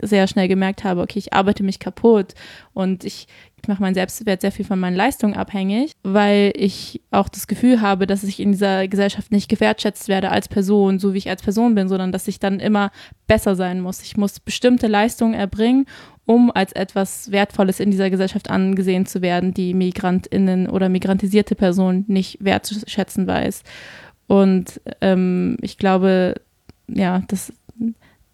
sehr 0.00 0.26
schnell 0.26 0.48
gemerkt 0.48 0.84
habe, 0.84 1.00
okay, 1.00 1.18
ich 1.18 1.32
arbeite 1.32 1.62
mich 1.62 1.78
kaputt 1.78 2.34
und 2.72 3.04
ich 3.04 3.26
mache 3.68 3.82
meinen 3.82 3.94
Selbstwert 3.94 4.40
sehr 4.40 4.52
viel 4.52 4.64
von 4.64 4.78
meinen 4.78 4.96
Leistungen 4.96 5.34
abhängig, 5.34 5.92
weil 6.02 6.52
ich 6.54 7.00
auch 7.10 7.28
das 7.28 7.46
Gefühl 7.46 7.80
habe, 7.80 8.06
dass 8.06 8.22
ich 8.22 8.40
in 8.40 8.52
dieser 8.52 8.88
Gesellschaft 8.88 9.32
nicht 9.32 9.48
gewertschätzt 9.48 10.08
werde 10.08 10.30
als 10.30 10.48
Person, 10.48 10.98
so 10.98 11.14
wie 11.14 11.18
ich 11.18 11.30
als 11.30 11.42
Person 11.42 11.74
bin, 11.74 11.88
sondern 11.88 12.12
dass 12.12 12.28
ich 12.28 12.38
dann 12.38 12.60
immer 12.60 12.90
besser 13.26 13.56
sein 13.56 13.80
muss. 13.80 14.02
Ich 14.02 14.16
muss 14.16 14.40
bestimmte 14.40 14.86
Leistungen 14.86 15.34
erbringen, 15.34 15.86
um 16.26 16.50
als 16.50 16.72
etwas 16.72 17.30
Wertvolles 17.30 17.80
in 17.80 17.90
dieser 17.90 18.10
Gesellschaft 18.10 18.50
angesehen 18.50 19.06
zu 19.06 19.22
werden, 19.22 19.54
die 19.54 19.74
Migrantinnen 19.74 20.68
oder 20.68 20.88
migrantisierte 20.88 21.54
Personen 21.54 22.04
nicht 22.06 22.44
wertzuschätzen 22.44 23.26
weiß. 23.26 23.62
Und 24.26 24.80
ähm, 25.00 25.56
ich 25.60 25.76
glaube, 25.76 26.34
ja, 26.88 27.22
das 27.28 27.52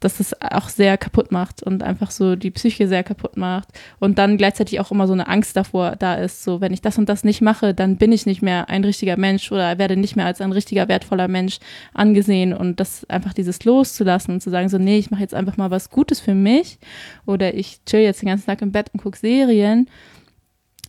dass 0.01 0.19
es 0.19 0.35
auch 0.41 0.69
sehr 0.69 0.97
kaputt 0.99 1.31
macht 1.31 1.63
und 1.63 1.83
einfach 1.83 2.11
so 2.11 2.35
die 2.35 2.51
Psyche 2.51 2.89
sehr 2.89 3.05
kaputt 3.05 3.37
macht 3.37 3.69
und 3.99 4.19
dann 4.19 4.39
gleichzeitig 4.39 4.81
auch 4.81 4.91
immer 4.91 5.07
so 5.07 5.13
eine 5.13 5.29
Angst 5.29 5.57
davor 5.57 5.97
da 5.97 6.15
ist, 6.15 6.43
so 6.43 6.61
wenn 6.61 6.73
ich 6.73 6.81
das 6.81 6.99
und 6.99 7.09
das 7.09 7.23
nicht 7.23 7.43
mache, 7.43 7.75
dann 7.75 7.97
bin 7.97 8.11
ich 8.11 8.27
nicht 8.27 8.43
mehr 8.43 8.69
ein 8.71 8.83
richtiger 8.83 9.19
Mensch 9.19 9.53
oder 9.53 9.79
werde 9.79 9.97
nicht 9.97 10.17
mehr 10.17 10.27
als 10.27 10.41
ein 10.41 10.53
richtiger 10.53 10.89
wertvoller 10.89 11.29
Mensch 11.29 11.59
angesehen. 11.93 12.55
Und 12.55 12.81
das 12.81 13.05
einfach 13.09 13.35
dieses 13.35 13.65
loszulassen 13.65 14.35
und 14.35 14.41
zu 14.41 14.51
sagen 14.51 14.69
so 14.69 14.79
nee, 14.79 14.99
ich 14.99 15.11
mache 15.11 15.21
jetzt 15.21 15.35
einfach 15.35 15.57
mal 15.57 15.71
was 15.71 15.91
Gutes 15.91 16.19
für 16.19 16.35
mich 16.35 16.79
oder 17.27 17.55
ich 17.55 17.85
chill 17.85 18.01
jetzt 18.01 18.23
den 18.23 18.29
ganzen 18.29 18.47
Tag 18.47 18.63
im 18.63 18.73
Bett 18.73 18.89
und 18.93 19.03
gucke 19.03 19.19
Serien 19.19 19.89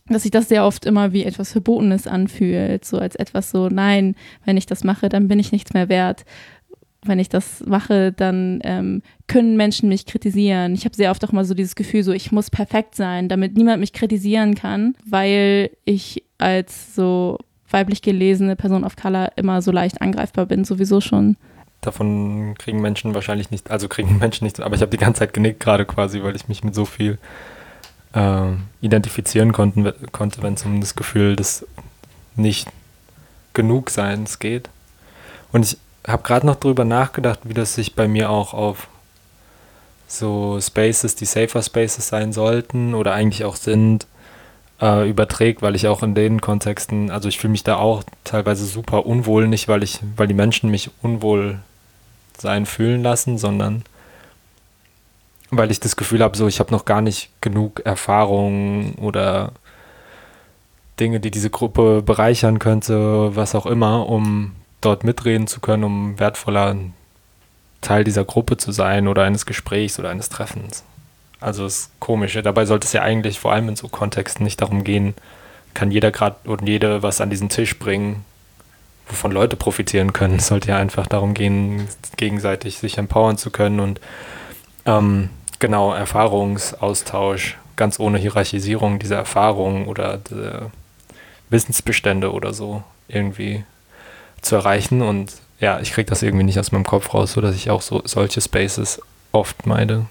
dass 0.08 0.22
sich 0.22 0.32
das 0.32 0.48
sehr 0.48 0.64
oft 0.64 0.84
immer 0.84 1.12
wie 1.12 1.24
etwas 1.24 1.52
Verbotenes 1.52 2.08
anfühlt, 2.08 2.84
so 2.84 2.98
als 2.98 3.14
etwas 3.14 3.50
so, 3.50 3.68
nein, 3.68 4.16
wenn 4.44 4.56
ich 4.56 4.66
das 4.66 4.82
mache, 4.82 5.08
dann 5.08 5.28
bin 5.28 5.38
ich 5.38 5.52
nichts 5.52 5.74
mehr 5.74 5.88
wert 5.88 6.24
wenn 7.04 7.18
ich 7.18 7.28
das 7.28 7.64
mache, 7.66 8.12
dann 8.12 8.60
ähm, 8.62 9.02
können 9.26 9.56
Menschen 9.56 9.88
mich 9.88 10.06
kritisieren. 10.06 10.74
Ich 10.74 10.84
habe 10.84 10.94
sehr 10.94 11.10
oft 11.10 11.24
auch 11.24 11.32
mal 11.32 11.44
so 11.44 11.54
dieses 11.54 11.74
Gefühl, 11.74 12.02
so 12.04 12.12
ich 12.12 12.30
muss 12.32 12.50
perfekt 12.50 12.94
sein, 12.94 13.28
damit 13.28 13.56
niemand 13.56 13.80
mich 13.80 13.92
kritisieren 13.92 14.54
kann, 14.54 14.94
weil 15.04 15.70
ich 15.84 16.22
als 16.38 16.94
so 16.94 17.38
weiblich 17.70 18.02
gelesene 18.02 18.54
Person 18.54 18.84
of 18.84 18.96
Color 18.96 19.32
immer 19.36 19.62
so 19.62 19.72
leicht 19.72 20.00
angreifbar 20.00 20.46
bin, 20.46 20.64
sowieso 20.64 21.00
schon. 21.00 21.36
Davon 21.80 22.54
kriegen 22.58 22.80
Menschen 22.80 23.14
wahrscheinlich 23.14 23.50
nicht, 23.50 23.70
also 23.70 23.88
kriegen 23.88 24.18
Menschen 24.18 24.44
nicht, 24.44 24.60
aber 24.60 24.76
ich 24.76 24.82
habe 24.82 24.90
die 24.90 24.98
ganze 24.98 25.20
Zeit 25.20 25.34
genickt 25.34 25.60
gerade 25.60 25.84
quasi, 25.84 26.22
weil 26.22 26.36
ich 26.36 26.48
mich 26.48 26.62
mit 26.62 26.74
so 26.74 26.84
viel 26.84 27.18
äh, 28.12 28.52
identifizieren 28.80 29.52
konnten, 29.52 29.92
konnte, 30.12 30.42
wenn 30.42 30.54
es 30.54 30.64
um 30.64 30.80
das 30.80 30.94
Gefühl 30.94 31.34
des 31.34 31.66
nicht 32.36 32.68
genug 33.54 33.90
Seins 33.90 34.38
geht. 34.38 34.68
Und 35.50 35.66
ich 35.66 35.78
habe 36.06 36.22
gerade 36.22 36.46
noch 36.46 36.56
drüber 36.56 36.84
nachgedacht, 36.84 37.40
wie 37.44 37.54
das 37.54 37.74
sich 37.74 37.94
bei 37.94 38.08
mir 38.08 38.30
auch 38.30 38.54
auf 38.54 38.88
so 40.08 40.60
Spaces, 40.60 41.14
die 41.14 41.24
Safer 41.24 41.62
Spaces 41.62 42.08
sein 42.08 42.32
sollten 42.32 42.94
oder 42.94 43.14
eigentlich 43.14 43.44
auch 43.44 43.56
sind, 43.56 44.06
äh, 44.80 45.08
überträgt, 45.08 45.62
weil 45.62 45.74
ich 45.74 45.86
auch 45.86 46.02
in 46.02 46.14
den 46.14 46.40
Kontexten, 46.40 47.10
also 47.10 47.28
ich 47.28 47.38
fühle 47.38 47.52
mich 47.52 47.64
da 47.64 47.76
auch 47.76 48.02
teilweise 48.24 48.66
super 48.66 49.06
unwohl, 49.06 49.48
nicht 49.48 49.68
weil 49.68 49.82
ich, 49.82 50.00
weil 50.16 50.26
die 50.26 50.34
Menschen 50.34 50.70
mich 50.70 50.90
unwohl 51.00 51.60
sein 52.36 52.66
fühlen 52.66 53.02
lassen, 53.02 53.38
sondern 53.38 53.84
weil 55.50 55.70
ich 55.70 55.80
das 55.80 55.96
Gefühl 55.96 56.22
habe, 56.22 56.36
so 56.36 56.48
ich 56.48 56.60
habe 56.60 56.72
noch 56.72 56.84
gar 56.84 57.00
nicht 57.00 57.30
genug 57.40 57.80
Erfahrung 57.84 58.94
oder 58.96 59.52
Dinge, 60.98 61.20
die 61.20 61.30
diese 61.30 61.50
Gruppe 61.50 62.02
bereichern 62.02 62.58
könnte, 62.58 63.34
was 63.36 63.54
auch 63.54 63.66
immer, 63.66 64.08
um 64.08 64.52
dort 64.84 65.04
mitreden 65.04 65.46
zu 65.46 65.60
können, 65.60 65.84
um 65.84 66.18
wertvoller 66.18 66.76
Teil 67.80 68.04
dieser 68.04 68.24
Gruppe 68.24 68.56
zu 68.56 68.72
sein 68.72 69.08
oder 69.08 69.24
eines 69.24 69.46
Gesprächs 69.46 69.98
oder 69.98 70.10
eines 70.10 70.28
Treffens. 70.28 70.84
Also 71.40 71.66
ist 71.66 71.90
komisch. 71.98 72.38
Dabei 72.42 72.66
sollte 72.66 72.86
es 72.86 72.92
ja 72.92 73.02
eigentlich 73.02 73.40
vor 73.40 73.52
allem 73.52 73.68
in 73.68 73.76
so 73.76 73.88
Kontexten 73.88 74.44
nicht 74.44 74.60
darum 74.60 74.84
gehen, 74.84 75.14
kann 75.74 75.90
jeder 75.90 76.10
gerade 76.10 76.36
und 76.44 76.68
jede 76.68 77.02
was 77.02 77.20
an 77.20 77.30
diesen 77.30 77.48
Tisch 77.48 77.78
bringen, 77.78 78.24
wovon 79.08 79.32
Leute 79.32 79.56
profitieren 79.56 80.12
können. 80.12 80.36
Es 80.36 80.46
sollte 80.46 80.68
ja 80.68 80.76
einfach 80.76 81.06
darum 81.06 81.34
gehen, 81.34 81.88
gegenseitig 82.16 82.78
sich 82.78 82.98
empowern 82.98 83.38
zu 83.38 83.50
können 83.50 83.80
und 83.80 84.00
ähm, 84.84 85.30
genau 85.58 85.92
Erfahrungsaustausch, 85.92 87.56
ganz 87.76 87.98
ohne 87.98 88.18
Hierarchisierung 88.18 88.98
dieser 88.98 89.16
Erfahrungen 89.16 89.86
oder 89.86 90.20
Wissensbestände 91.50 92.32
oder 92.32 92.54
so 92.54 92.84
irgendwie 93.08 93.64
zu 94.42 94.56
erreichen. 94.56 95.02
Und 95.02 95.32
ja, 95.60 95.80
ich 95.80 95.92
kriege 95.92 96.08
das 96.08 96.22
irgendwie 96.22 96.44
nicht 96.44 96.58
aus 96.58 96.72
meinem 96.72 96.84
Kopf 96.84 97.14
raus, 97.14 97.32
sodass 97.32 97.56
ich 97.56 97.70
auch 97.70 97.82
so 97.82 98.02
solche 98.04 98.40
Spaces 98.40 99.00
oft 99.32 99.66
meide. 99.66 100.06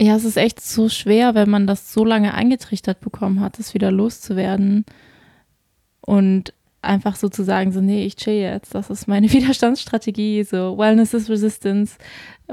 Ja, 0.00 0.16
es 0.16 0.24
ist 0.24 0.36
echt 0.36 0.60
so 0.60 0.88
schwer, 0.88 1.34
wenn 1.34 1.50
man 1.50 1.66
das 1.66 1.92
so 1.92 2.04
lange 2.04 2.32
eingetrichtert 2.32 3.00
bekommen 3.00 3.40
hat, 3.40 3.58
es 3.58 3.74
wieder 3.74 3.90
loszuwerden. 3.90 4.86
Und 6.00 6.54
einfach 6.82 7.16
so 7.16 7.28
zu 7.28 7.44
sagen, 7.44 7.72
so, 7.72 7.80
nee, 7.80 8.04
ich 8.06 8.16
chill 8.16 8.34
jetzt, 8.34 8.74
das 8.74 8.88
ist 8.88 9.06
meine 9.08 9.30
Widerstandsstrategie, 9.32 10.44
so 10.44 10.78
Wellness 10.78 11.12
is 11.14 11.28
Resistance 11.28 11.96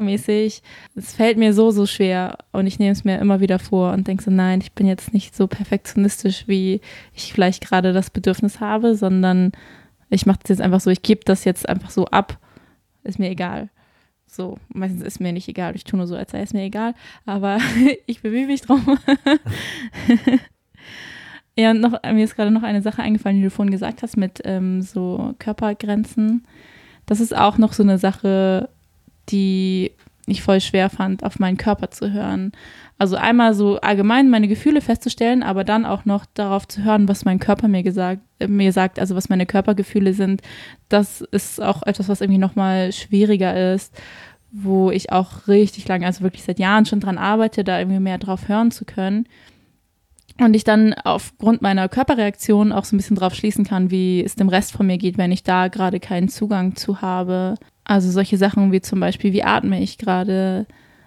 mäßig. 0.02 0.62
Es 0.96 1.14
fällt 1.14 1.38
mir 1.38 1.54
so, 1.54 1.72
so 1.72 1.86
schwer 1.86 2.38
und 2.52 2.68
ich 2.68 2.80
nehme 2.80 2.92
es 2.92 3.04
mir 3.04 3.20
immer 3.20 3.40
wieder 3.40 3.60
vor 3.60 3.94
und 3.94 4.08
denke 4.08 4.24
so, 4.24 4.32
nein, 4.32 4.62
ich 4.62 4.74
bin 4.74 4.88
jetzt 4.88 5.14
nicht 5.14 5.36
so 5.36 5.48
perfektionistisch, 5.48 6.48
wie 6.48 6.82
ich 7.14 7.34
vielleicht 7.34 7.66
gerade 7.66 7.94
das 7.94 8.10
Bedürfnis 8.10 8.60
habe, 8.60 8.96
sondern 8.96 9.52
ich 10.10 10.26
mache 10.26 10.40
das 10.42 10.50
jetzt 10.50 10.62
einfach 10.62 10.80
so, 10.80 10.90
ich 10.90 11.02
gebe 11.02 11.22
das 11.26 11.44
jetzt 11.44 11.68
einfach 11.68 11.90
so 11.90 12.06
ab, 12.06 12.40
ist 13.04 13.20
mir 13.20 13.30
egal. 13.30 13.70
So, 14.26 14.58
meistens 14.70 15.04
ist 15.04 15.20
mir 15.20 15.32
nicht 15.32 15.48
egal, 15.48 15.76
ich 15.76 15.86
tue 15.86 15.98
nur 15.98 16.08
so, 16.08 16.16
als 16.16 16.32
sei 16.32 16.42
es 16.42 16.54
mir 16.54 16.64
egal, 16.64 16.94
aber 17.26 17.60
ich 18.06 18.22
bemühe 18.22 18.48
mich 18.48 18.62
drum. 18.62 18.98
Ja, 21.60 21.72
und 21.72 21.82
noch, 21.82 22.04
mir 22.04 22.24
ist 22.24 22.36
gerade 22.36 22.52
noch 22.52 22.62
eine 22.62 22.84
Sache 22.84 23.02
eingefallen, 23.02 23.38
die 23.38 23.44
du 23.44 23.50
vorhin 23.50 23.72
gesagt 23.72 24.04
hast, 24.04 24.16
mit 24.16 24.42
ähm, 24.46 24.84
so 24.84 25.34
Körpergrenzen. 25.40 26.46
Das 27.08 27.20
ist 27.20 27.36
auch 27.36 27.58
noch 27.58 27.74
so 27.74 27.82
eine 27.82 27.98
Sache, 27.98 28.70
die 29.30 29.92
ich 30.28 30.42
voll 30.42 30.60
schwer 30.60 30.90
fand, 30.90 31.24
auf 31.24 31.40
meinen 31.40 31.58
Körper 31.58 31.90
zu 31.90 32.12
hören. 32.12 32.52
Also 32.98 33.16
einmal 33.16 33.54
so 33.54 33.80
allgemein 33.80 34.30
meine 34.30 34.48
Gefühle 34.48 34.82
festzustellen, 34.82 35.42
aber 35.42 35.64
dann 35.64 35.86
auch 35.86 36.04
noch 36.04 36.26
darauf 36.34 36.68
zu 36.68 36.84
hören, 36.84 37.08
was 37.08 37.26
mein 37.26 37.40
Körper 37.40 37.68
mir 37.68 37.84
gesagt, 37.84 38.22
äh, 38.40 38.48
mir 38.48 38.74
sagt, 38.74 39.00
also 39.00 39.16
was 39.16 39.30
meine 39.30 39.46
Körpergefühle 39.46 40.14
sind. 40.14 40.42
Das 40.90 41.22
ist 41.22 41.62
auch 41.62 41.84
etwas, 41.84 42.10
was 42.10 42.22
irgendwie 42.22 42.40
nochmal 42.40 42.92
schwieriger 42.92 43.74
ist, 43.74 43.96
wo 44.52 44.92
ich 44.92 45.12
auch 45.12 45.48
richtig 45.48 45.88
lange, 45.88 46.06
also 46.06 46.22
wirklich 46.22 46.44
seit 46.44 46.60
Jahren 46.60 46.86
schon 46.86 47.00
dran 47.00 47.18
arbeite, 47.18 47.64
da 47.64 47.80
irgendwie 47.80 48.00
mehr 48.00 48.18
drauf 48.18 48.50
hören 48.50 48.72
zu 48.72 48.84
können. 48.84 49.28
Und 50.40 50.56
ich 50.56 50.64
dann 50.64 50.94
aufgrund 50.94 51.62
meiner 51.62 51.90
Körperreaktion 51.90 52.72
auch 52.72 52.86
so 52.86 52.96
ein 52.96 52.98
bisschen 52.98 53.16
drauf 53.16 53.34
schließen 53.34 53.66
kann, 53.66 53.90
wie 53.90 54.24
es 54.24 54.36
dem 54.36 54.50
Rest 54.50 54.72
von 54.72 54.86
mir 54.86 54.98
geht, 54.98 55.18
wenn 55.18 55.32
ich 55.32 55.44
da 55.44 55.68
gerade 55.68 56.00
keinen 56.00 56.30
Zugang 56.30 56.76
zu 56.76 57.02
habe. 57.02 57.56
Also 57.88 58.12
solche 58.12 58.38
Sachen 58.38 58.72
wie 58.74 58.82
zum 58.82 59.00
Beispiel, 59.00 59.32
wie 59.32 59.44
atme 59.44 59.82
ich 59.82 59.98
gerade, 59.98 60.66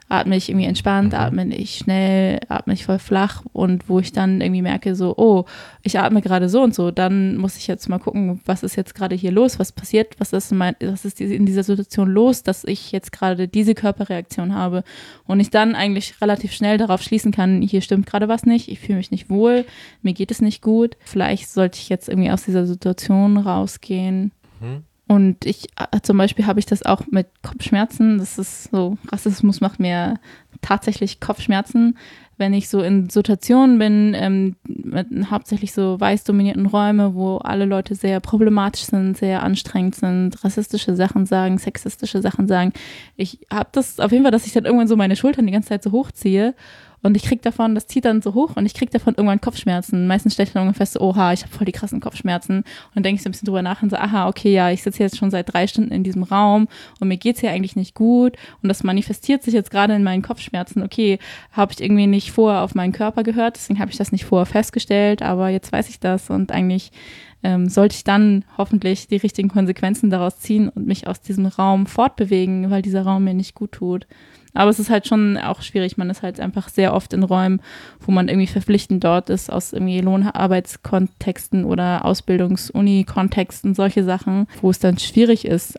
atme 0.09 0.35
ich 0.35 0.49
irgendwie 0.49 0.67
entspannt, 0.67 1.13
mhm. 1.13 1.19
atme 1.19 1.55
ich 1.55 1.77
schnell, 1.77 2.41
atme 2.49 2.73
ich 2.73 2.87
voll 2.87 2.99
flach? 2.99 3.43
Und 3.53 3.91
wo 3.91 4.01
ich 4.01 4.13
dann 4.13 4.41
irgendwie 4.41 4.63
merke, 4.63 4.95
so, 4.95 5.15
oh, 5.19 5.45
ich 5.83 5.99
atme 5.99 6.23
gerade 6.23 6.49
so 6.49 6.63
und 6.63 6.75
so, 6.75 6.91
dann 6.91 7.37
muss 7.37 7.59
ich 7.59 7.67
jetzt 7.67 7.91
mal 7.91 7.99
gucken, 7.99 8.41
was 8.47 8.63
ist 8.63 8.77
jetzt 8.77 8.95
gerade 8.95 9.15
hier 9.15 9.31
los, 9.31 9.59
was 9.59 9.73
passiert, 9.73 10.19
was 10.19 10.33
ist, 10.33 10.53
mein, 10.53 10.75
was 10.81 11.05
ist 11.05 11.21
in 11.21 11.45
dieser 11.45 11.65
Situation 11.65 12.09
los, 12.09 12.43
dass 12.43 12.65
ich 12.65 12.93
jetzt 12.93 13.13
gerade 13.13 13.47
diese 13.47 13.75
Körperreaktion 13.75 14.55
habe? 14.55 14.83
Und 15.27 15.39
ich 15.39 15.51
dann 15.51 15.75
eigentlich 15.75 16.19
relativ 16.23 16.53
schnell 16.55 16.79
darauf 16.79 17.03
schließen 17.03 17.31
kann, 17.31 17.61
hier 17.61 17.83
stimmt 17.83 18.07
gerade 18.07 18.27
was 18.27 18.47
nicht, 18.47 18.69
ich 18.69 18.81
fühle 18.81 18.97
mich 18.97 19.11
nicht 19.11 19.29
wohl, 19.29 19.67
mir 20.01 20.15
geht 20.15 20.31
es 20.31 20.41
nicht 20.41 20.63
gut, 20.63 20.97
vielleicht 21.05 21.51
sollte 21.51 21.79
ich 21.79 21.91
jetzt 21.91 22.09
irgendwie 22.09 22.31
aus 22.31 22.45
dieser 22.45 22.65
Situation 22.65 23.37
rausgehen. 23.37 24.33
Mhm. 24.61 24.85
Und 25.11 25.45
ich, 25.45 25.67
äh, 25.77 26.01
zum 26.03 26.19
Beispiel 26.19 26.47
habe 26.47 26.61
ich 26.61 26.67
das 26.67 26.87
auch 26.87 27.03
mit 27.11 27.27
Kopfschmerzen. 27.43 28.19
Das 28.19 28.39
ist 28.39 28.71
so, 28.71 28.97
Rassismus 29.11 29.61
macht 29.61 29.81
mir 29.81 30.21
tatsächlich 30.61 31.19
Kopfschmerzen, 31.19 31.99
wenn 32.37 32.55
ich 32.55 32.69
so 32.69 32.81
in 32.81 33.11
Situationen 33.11 33.81
bin, 33.81 34.15
ähm, 34.17 34.55
mit 34.63 35.09
hauptsächlich 35.29 35.73
so 35.73 35.99
weiß 35.99 36.23
dominierten 36.23 36.67
Räume, 36.67 37.17
wo 37.17 37.39
alle 37.39 37.65
Leute 37.65 37.97
sehr 37.97 38.21
problematisch 38.21 38.83
sind, 38.83 39.17
sehr 39.17 39.43
anstrengend 39.43 39.97
sind, 39.97 40.45
rassistische 40.45 40.95
Sachen 40.95 41.27
sagen, 41.27 41.59
sexistische 41.59 42.23
Sachen 42.23 42.47
sagen. 42.47 42.73
Ich 43.17 43.41
habe 43.53 43.71
das 43.73 43.99
auf 43.99 44.13
jeden 44.13 44.23
Fall, 44.23 44.31
dass 44.31 44.47
ich 44.47 44.53
dann 44.53 44.65
irgendwann 44.65 44.87
so 44.87 44.95
meine 44.95 45.17
Schultern 45.17 45.45
die 45.45 45.53
ganze 45.53 45.71
Zeit 45.71 45.83
so 45.83 45.91
hochziehe 45.91 46.55
Und 47.03 47.17
ich 47.17 47.23
kriege 47.23 47.41
davon, 47.41 47.75
das 47.75 47.87
zieht 47.87 48.05
dann 48.05 48.23
so 48.23 48.35
hoch 48.35 48.57
und 48.57 48.67
ich 48.67 48.75
kriege 48.75 48.91
davon 48.91 49.15
irgendwann 49.15 49.41
Kopfschmerzen. 49.41 50.07
Meistens 50.07 50.35
stelle 50.35 50.49
ich 50.49 50.53
dann 50.53 50.75
fest, 50.75 50.95
so, 50.95 51.01
oha, 51.01 51.33
ich 51.33 51.43
habe 51.43 51.53
voll 51.53 51.65
die 51.65 51.73
krassen 51.73 52.01
Kopfschmerzen. 52.01 52.59
Und 52.59 52.67
dann 52.95 53.03
denke 53.03 53.17
ich 53.17 53.23
so 53.23 53.29
ein 53.29 53.33
bisschen 53.33 53.47
drüber 53.47 53.63
nach 53.63 53.83
und 53.83 53.91
so, 53.91 53.97
aha, 53.97 54.29
okay, 54.29 54.53
ja, 54.53 54.71
ich 54.71 54.83
sitze 54.83 55.03
jetzt 55.03 55.17
schon 55.17 55.31
seit 55.31 55.53
drei 55.53 55.67
Stunden 55.67 55.93
in 55.93 56.05
diesem 56.05 56.23
Raum 56.23 56.69
und 57.01 57.09
mir 57.09 57.17
geht 57.17 57.37
es 57.37 57.41
hier 57.41 57.51
eigentlich 57.51 57.77
nicht 57.77 57.95
gut. 57.95 58.37
Und 58.63 58.69
das 58.69 58.83
manifestiert 58.83 59.43
sich 59.43 59.55
jetzt 59.55 59.71
gerade 59.71 59.95
in 59.95 60.03
meinen 60.03 60.23
Kopfschmerzen. 60.23 60.83
Okay, 60.83 61.19
habe 61.53 61.73
ich 61.73 61.81
irgendwie 61.81 62.07
nicht 62.07 62.33
vorher 62.33 62.63
auf 62.63 62.75
meinen 62.75 62.93
Körper 62.93 63.23
gehört, 63.23 63.57
deswegen 63.57 63.81
habe 63.81 63.91
ich 63.91 63.97
das 63.97 64.13
nicht 64.13 64.25
vorher 64.25 64.47
festgestellt, 64.47 65.23
aber 65.23 65.49
jetzt 65.49 65.73
weiß 65.73 65.89
ich 65.89 66.01
das 66.01 66.31
und 66.31 66.53
eigentlich 66.53 66.93
ähm, 67.43 67.69
sollte 67.69 67.97
ich 67.97 68.05
dann 68.05 68.45
hoffentlich 68.59 69.09
die 69.09 69.17
richtigen 69.17 69.49
Konsequenzen 69.49 70.11
daraus 70.11 70.39
ziehen 70.39 70.69
und 70.69 70.87
mich 70.87 71.07
aus 71.07 71.21
diesem 71.21 71.47
Raum 71.47 71.87
fortbewegen, 71.87 72.71
weil 72.71 72.83
dieser 72.83 73.03
Raum 73.03 73.25
mir 73.25 73.35
nicht 73.35 73.55
gut 73.55 73.73
tut. 73.73 74.07
Aber 74.53 74.71
es 74.71 74.79
ist 74.79 74.91
halt 74.91 75.07
schon 75.07 75.39
auch 75.39 75.63
schwierig. 75.63 75.97
Man 75.97 76.11
ist 76.11 76.23
halt 76.23 76.41
einfach 76.41 76.69
sehr 76.69 76.93
oft 76.93 77.13
in 77.13 77.23
Räumen, 77.23 77.63
wo 78.01 78.11
man 78.11 78.29
irgendwie 78.29 78.49
verpflichtend 78.49 79.05
dort 79.05 79.31
ist, 79.31 79.51
aus 79.51 79.73
irgendwie 79.73 80.01
Lohnarbeitskontexten 80.01 81.65
oder 81.65 82.05
Ausbildungs-Uni-Kontexten, 82.05 83.75
solche 83.75 84.05
Sachen, 84.05 84.49
wo 84.61 84.71
es 84.71 84.81
dann 84.81 84.99
schwierig 84.99 85.45
ist, 85.45 85.79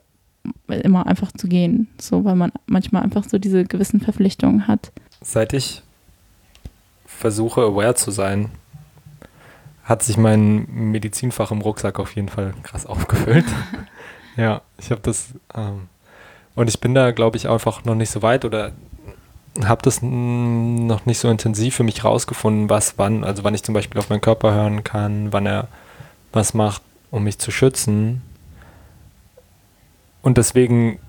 immer 0.68 1.06
einfach 1.06 1.32
zu 1.34 1.48
gehen. 1.48 1.88
So, 2.00 2.24
weil 2.24 2.36
man 2.36 2.52
manchmal 2.66 3.04
einfach 3.04 3.26
so 3.26 3.38
diese 3.38 3.66
gewissen 3.66 4.00
Verpflichtungen 4.00 4.68
hat. 4.68 4.92
Seit 5.22 5.54
ich 5.54 5.82
versuche, 7.06 7.62
aware 7.62 7.96
zu 7.96 8.10
sein, 8.10 8.50
hat 9.84 10.04
sich 10.04 10.18
mein 10.18 10.68
Medizinfach 10.70 11.52
im 11.52 11.62
Rucksack 11.62 12.00
auf 12.00 12.16
jeden 12.16 12.30
Fall 12.30 12.54
krass 12.64 12.86
aufgefüllt. 12.86 13.46
ja, 14.38 14.62
ich 14.78 14.92
habe 14.92 15.02
das 15.02 15.30
ähm, 15.56 15.88
und 16.56 16.68
ich 16.68 16.80
bin 16.80 16.94
da, 16.94 17.12
glaube 17.12 17.38
ich, 17.38 17.50
einfach 17.50 17.86
noch 17.86 17.96
nicht 17.96 18.12
so 18.12 18.22
weit 18.22 18.46
oder 18.46 18.72
habe 19.66 19.82
das 19.82 20.02
noch 20.02 21.06
nicht 21.06 21.20
so 21.20 21.30
intensiv 21.30 21.76
für 21.76 21.84
mich 21.84 22.04
rausgefunden, 22.04 22.70
was 22.70 22.98
wann, 22.98 23.24
also 23.24 23.44
wann 23.44 23.54
ich 23.54 23.64
zum 23.64 23.74
Beispiel 23.74 24.00
auf 24.00 24.10
meinen 24.10 24.22
Körper 24.22 24.54
hören 24.54 24.84
kann, 24.84 25.34
wann 25.34 25.46
er 25.46 25.68
was 26.32 26.54
macht, 26.54 26.82
um 27.10 27.24
mich 27.24 27.38
zu 27.40 27.52
schützen. 27.52 28.22
Und 30.22 30.38
deswegen 30.38 31.00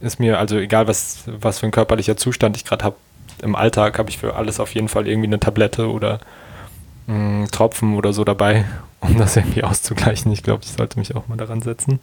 ist 0.00 0.18
mir, 0.18 0.38
also 0.38 0.58
egal 0.58 0.88
was, 0.88 1.22
was 1.26 1.60
für 1.60 1.66
ein 1.66 1.72
körperlicher 1.72 2.16
Zustand 2.16 2.56
ich 2.56 2.64
gerade 2.64 2.84
habe, 2.84 2.96
im 3.42 3.54
Alltag 3.54 3.98
habe 3.98 4.10
ich 4.10 4.18
für 4.18 4.34
alles 4.34 4.60
auf 4.60 4.74
jeden 4.74 4.88
Fall 4.88 5.08
irgendwie 5.08 5.28
eine 5.28 5.40
Tablette 5.40 5.90
oder 5.90 6.20
mh, 7.06 7.48
Tropfen 7.48 7.96
oder 7.96 8.12
so 8.12 8.24
dabei, 8.24 8.64
um 9.00 9.16
das 9.18 9.36
irgendwie 9.36 9.64
auszugleichen. 9.64 10.32
Ich 10.32 10.42
glaube, 10.42 10.62
ich 10.64 10.72
sollte 10.72 10.98
mich 10.98 11.14
auch 11.16 11.28
mal 11.28 11.36
daran 11.36 11.62
setzen. 11.62 12.00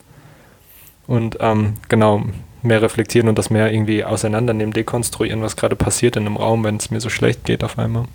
Und 1.08 1.38
ähm, 1.40 1.76
genau, 1.88 2.24
mehr 2.64 2.82
reflektieren 2.82 3.30
und 3.30 3.38
das 3.38 3.50
mehr 3.50 3.72
irgendwie 3.72 4.04
auseinandernehmen, 4.04 4.74
dekonstruieren, 4.74 5.42
was 5.42 5.56
gerade 5.56 5.76
passiert 5.76 6.16
in 6.16 6.26
einem 6.26 6.38
Raum, 6.38 6.64
wenn 6.64 6.78
es 6.78 6.92
mir 6.92 7.00
so 7.00 7.10
schlecht 7.10 7.46
geht 7.46 7.64
auf 7.64 7.80
einmal. 7.80 8.06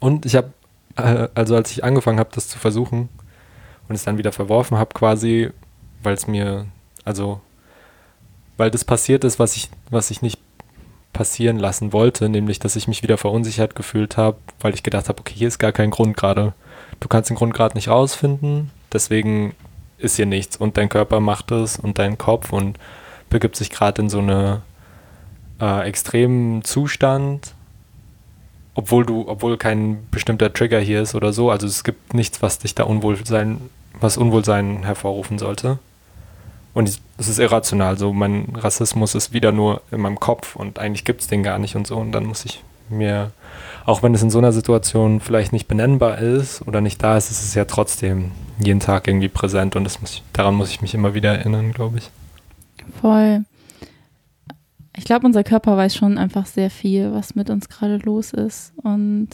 Und 0.00 0.26
ich 0.26 0.36
habe, 0.36 0.52
äh, 0.96 1.28
also 1.34 1.56
als 1.56 1.70
ich 1.70 1.84
angefangen 1.84 2.18
habe, 2.18 2.30
das 2.34 2.48
zu 2.48 2.58
versuchen 2.58 3.08
und 3.88 3.94
es 3.94 4.04
dann 4.04 4.18
wieder 4.18 4.32
verworfen 4.32 4.78
habe, 4.78 4.92
quasi, 4.94 5.50
weil 6.02 6.14
es 6.14 6.26
mir, 6.26 6.66
also, 7.04 7.40
weil 8.56 8.70
das 8.70 8.84
passiert 8.84 9.24
ist, 9.24 9.38
was 9.38 9.56
ich, 9.56 9.70
was 9.90 10.10
ich 10.10 10.22
nicht 10.22 10.38
passieren 11.14 11.58
lassen 11.58 11.94
wollte, 11.94 12.28
nämlich, 12.28 12.58
dass 12.58 12.76
ich 12.76 12.86
mich 12.86 13.02
wieder 13.02 13.16
verunsichert 13.16 13.74
gefühlt 13.74 14.18
habe, 14.18 14.36
weil 14.60 14.74
ich 14.74 14.82
gedacht 14.82 15.08
habe, 15.08 15.20
okay, 15.20 15.32
hier 15.34 15.48
ist 15.48 15.58
gar 15.58 15.72
kein 15.72 15.90
Grund 15.90 16.14
gerade. 16.14 16.52
Du 17.00 17.08
kannst 17.08 17.30
den 17.30 17.36
Grund 17.36 17.54
gerade 17.54 17.74
nicht 17.74 17.88
rausfinden, 17.88 18.70
deswegen 18.92 19.54
ist 19.96 20.16
hier 20.16 20.26
nichts 20.26 20.56
und 20.58 20.76
dein 20.76 20.90
Körper 20.90 21.20
macht 21.20 21.50
es 21.50 21.78
und 21.78 21.98
dein 21.98 22.18
Kopf 22.18 22.52
und 22.52 22.78
begibt 23.30 23.56
sich 23.56 23.70
gerade 23.70 24.02
in 24.02 24.10
so 24.10 24.18
eine 24.18 24.60
äh, 25.60 25.88
extremen 25.88 26.62
Zustand, 26.64 27.54
obwohl 28.74 29.06
du, 29.06 29.24
obwohl 29.28 29.56
kein 29.56 30.06
bestimmter 30.10 30.52
Trigger 30.52 30.80
hier 30.80 31.00
ist 31.00 31.14
oder 31.14 31.32
so. 31.32 31.50
Also 31.50 31.66
es 31.66 31.84
gibt 31.84 32.12
nichts, 32.12 32.42
was 32.42 32.58
dich 32.58 32.74
da 32.74 32.84
Unwohlsein, 32.84 33.70
was 33.98 34.16
Unwohlsein 34.16 34.82
hervorrufen 34.82 35.38
sollte. 35.38 35.78
Und 36.74 37.00
es 37.18 37.28
ist 37.28 37.38
irrational. 37.38 37.96
So, 37.96 38.12
mein 38.12 38.52
Rassismus 38.54 39.14
ist 39.14 39.32
wieder 39.32 39.52
nur 39.52 39.80
in 39.90 40.00
meinem 40.00 40.18
Kopf 40.18 40.56
und 40.56 40.78
eigentlich 40.78 41.04
gibt 41.04 41.22
es 41.22 41.28
den 41.28 41.42
gar 41.42 41.58
nicht 41.58 41.76
und 41.76 41.86
so. 41.86 41.96
Und 41.96 42.12
dann 42.12 42.24
muss 42.24 42.44
ich 42.44 42.62
mir, 42.90 43.30
auch 43.86 44.02
wenn 44.02 44.14
es 44.14 44.22
in 44.22 44.30
so 44.30 44.38
einer 44.38 44.52
Situation 44.52 45.20
vielleicht 45.20 45.52
nicht 45.52 45.68
benennbar 45.68 46.18
ist 46.18 46.66
oder 46.66 46.80
nicht 46.80 47.02
da 47.02 47.16
ist, 47.16 47.30
ist 47.30 47.42
es 47.42 47.54
ja 47.54 47.64
trotzdem 47.64 48.32
jeden 48.58 48.80
Tag 48.80 49.06
irgendwie 49.08 49.28
präsent 49.28 49.76
und 49.76 49.84
das 49.84 50.00
muss 50.00 50.14
ich, 50.14 50.22
daran 50.32 50.54
muss 50.54 50.70
ich 50.70 50.82
mich 50.82 50.94
immer 50.94 51.14
wieder 51.14 51.38
erinnern, 51.38 51.72
glaube 51.72 51.98
ich. 51.98 52.10
Voll. 53.00 53.44
Ich 54.96 55.04
glaube, 55.04 55.26
unser 55.26 55.44
Körper 55.44 55.76
weiß 55.76 55.96
schon 55.96 56.18
einfach 56.18 56.46
sehr 56.46 56.70
viel, 56.70 57.12
was 57.12 57.34
mit 57.34 57.50
uns 57.50 57.68
gerade 57.68 57.98
los 57.98 58.32
ist 58.32 58.72
und 58.76 59.28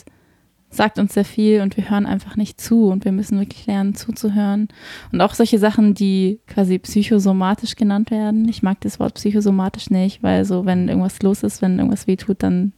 sagt 0.71 0.99
uns 0.99 1.15
sehr 1.15 1.25
viel 1.25 1.63
und 1.63 1.77
wir 1.77 1.91
hören 1.91 2.07
einfach 2.07 2.37
nicht 2.37 2.61
zu 2.61 2.87
und 2.87 3.05
wir 3.05 3.13
müssen 3.13 3.39
wirklich 3.39 3.67
lernen 3.67 3.95
zuzuhören. 3.95 4.69
Und 5.13 5.21
auch 5.21 5.35
solche 5.35 5.59
Sachen, 5.59 5.95
die 5.95 6.39
quasi 6.47 6.79
psychosomatisch 6.79 7.75
genannt 7.75 8.11
werden. 8.11 8.49
Ich 8.49 8.63
mag 8.63 8.81
das 8.81 9.01
Wort 9.01 9.15
psychosomatisch 9.15 9.91
nicht, 9.91 10.23
weil 10.23 10.45
so, 10.45 10.67
wenn 10.67 10.89
irgendwas 10.89 11.23
los 11.23 11.43
ist, 11.43 11.61
wenn 11.61 11.79
irgendwas 11.79 12.07
wehtut, 12.07 12.43
dann 12.45 12.73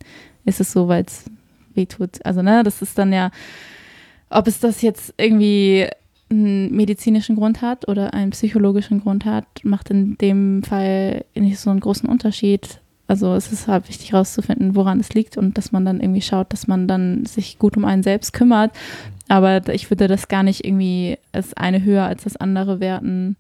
ist 0.45 0.61
es 0.61 0.73
so, 0.73 0.89
weil 0.89 1.05
es 1.05 1.27
wehtut. 1.75 2.25
Also, 2.25 2.43
ne, 2.43 2.63
das 2.63 2.81
ist 2.81 2.97
dann 2.97 3.13
ja, 3.13 3.31
ob 4.31 4.49
es 4.49 4.59
das 4.59 4.81
jetzt 4.81 5.13
irgendwie 5.19 5.87
einen 6.31 6.75
medizinischen 6.75 7.37
Grund 7.37 7.61
hat 7.61 7.89
oder 7.89 8.15
einen 8.15 8.31
psychologischen 8.31 9.01
Grund 9.01 9.27
hat, 9.27 9.47
macht 9.65 9.91
in 9.91 10.17
dem 10.17 10.63
Fall 10.63 11.27
nicht 11.35 11.59
so 11.59 11.69
einen 11.69 11.81
großen 11.81 12.09
Unterschied. 12.09 12.81
Also 13.13 13.35
es 13.35 13.53
ist 13.53 13.69
halt 13.69 13.91
wichtig 13.91 14.13
herauszufinden, 14.13 14.75
woran 14.75 14.99
es 14.99 15.13
liegt 15.13 15.37
und 15.37 15.59
dass 15.59 15.71
man 15.71 15.85
dann 15.85 16.01
irgendwie 16.01 16.23
schaut, 16.23 16.51
dass 16.51 16.67
man 16.67 16.89
dann 16.89 17.27
sich 17.27 17.59
gut 17.59 17.77
um 17.77 17.85
einen 17.85 18.03
selbst 18.03 18.33
kümmert. 18.33 18.71
Aber 19.29 19.69
ich 19.69 19.91
würde 19.91 20.09
das 20.09 20.29
gar 20.29 20.43
nicht 20.43 20.65
irgendwie 20.65 21.19
als 21.31 21.53
eine 21.53 21.85
höher 21.85 22.05
als 22.05 22.25
das 22.25 22.39
andere 22.39 22.81
werten. 22.81 23.37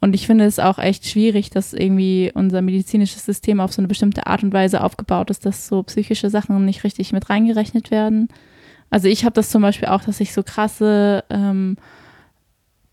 Und 0.00 0.14
ich 0.14 0.26
finde 0.26 0.46
es 0.46 0.58
auch 0.58 0.78
echt 0.78 1.06
schwierig, 1.06 1.50
dass 1.50 1.74
irgendwie 1.74 2.32
unser 2.34 2.62
medizinisches 2.62 3.26
System 3.26 3.60
auf 3.60 3.74
so 3.74 3.82
eine 3.82 3.88
bestimmte 3.88 4.26
Art 4.26 4.42
und 4.42 4.54
Weise 4.54 4.82
aufgebaut 4.82 5.28
ist, 5.28 5.44
dass 5.44 5.66
so 5.66 5.82
psychische 5.82 6.30
Sachen 6.30 6.64
nicht 6.64 6.84
richtig 6.84 7.12
mit 7.12 7.28
reingerechnet 7.28 7.90
werden. 7.90 8.28
Also 8.88 9.08
ich 9.08 9.26
habe 9.26 9.34
das 9.34 9.50
zum 9.50 9.60
Beispiel 9.60 9.88
auch, 9.88 10.04
dass 10.04 10.20
ich 10.20 10.32
so 10.32 10.42
krasse 10.42 11.22
ähm, 11.28 11.76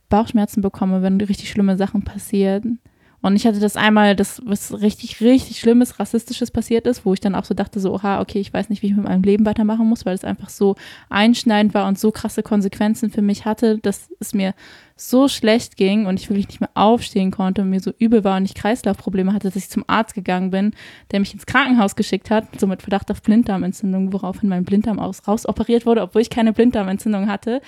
Bauchschmerzen 0.10 0.62
bekomme, 0.62 1.02
wenn 1.02 1.22
richtig 1.22 1.50
schlimme 1.50 1.78
Sachen 1.78 2.04
passieren. 2.04 2.80
Und 3.22 3.36
ich 3.36 3.46
hatte 3.46 3.60
das 3.60 3.78
einmal, 3.78 4.16
das 4.16 4.42
was 4.46 4.82
richtig, 4.82 5.22
richtig 5.22 5.60
Schlimmes, 5.60 6.00
Rassistisches 6.00 6.50
passiert 6.50 6.88
ist, 6.88 7.06
wo 7.06 7.14
ich 7.14 7.20
dann 7.20 7.36
auch 7.36 7.46
so 7.46 7.54
dachte, 7.54 7.80
so, 7.80 7.94
oha, 7.94 8.20
okay, 8.20 8.40
ich 8.40 8.52
weiß 8.52 8.70
nicht, 8.70 8.82
wie 8.82 8.88
ich 8.88 8.96
mit 8.96 9.06
meinem 9.06 9.22
Leben 9.22 9.46
weitermachen 9.46 9.88
muss, 9.88 10.06
weil 10.06 10.16
es 10.16 10.24
einfach 10.24 10.50
so 10.50 10.76
einschneidend 11.10 11.76
war 11.76 11.88
und 11.88 12.00
so 12.00 12.12
krasse 12.12 12.42
Konsequenzen 12.42 13.12
für 13.12 13.22
mich 13.22 13.46
hatte, 13.46 13.78
dass 13.78 14.10
es 14.20 14.34
mir 14.34 14.56
so 14.96 15.28
schlecht 15.28 15.78
ging 15.78 16.06
und 16.08 16.20
ich 16.20 16.30
wirklich 16.30 16.48
nicht 16.48 16.62
mehr 16.62 16.70
aufstehen 16.74 17.32
konnte 17.32 17.62
und 17.62 17.70
mir 17.70 17.80
so 17.80 17.92
übel 17.98 18.24
war 18.24 18.38
und 18.38 18.46
ich 18.46 18.56
Kreislaufprobleme 18.56 19.34
hatte, 19.34 19.48
dass 19.48 19.56
ich 19.56 19.70
zum 19.70 19.84
Arzt 19.88 20.16
gegangen 20.16 20.52
bin, 20.52 20.74
der 21.12 21.20
mich 21.20 21.34
ins 21.34 21.46
Krankenhaus 21.46 21.96
geschickt 21.96 22.30
hat, 22.32 22.60
so 22.60 22.68
mit 22.68 22.82
Verdacht 22.82 23.12
auf 23.12 23.22
Blinddarmentzündung, 23.22 24.14
woraufhin 24.14 24.50
mein 24.50 24.64
Blinddarm 24.64 25.00
aus, 25.00 25.28
rausoperiert 25.28 25.86
wurde, 25.86 26.02
obwohl 26.02 26.22
ich 26.22 26.30
keine 26.30 26.54
Blinddarmentzündung 26.54 27.28
hatte. 27.30 27.62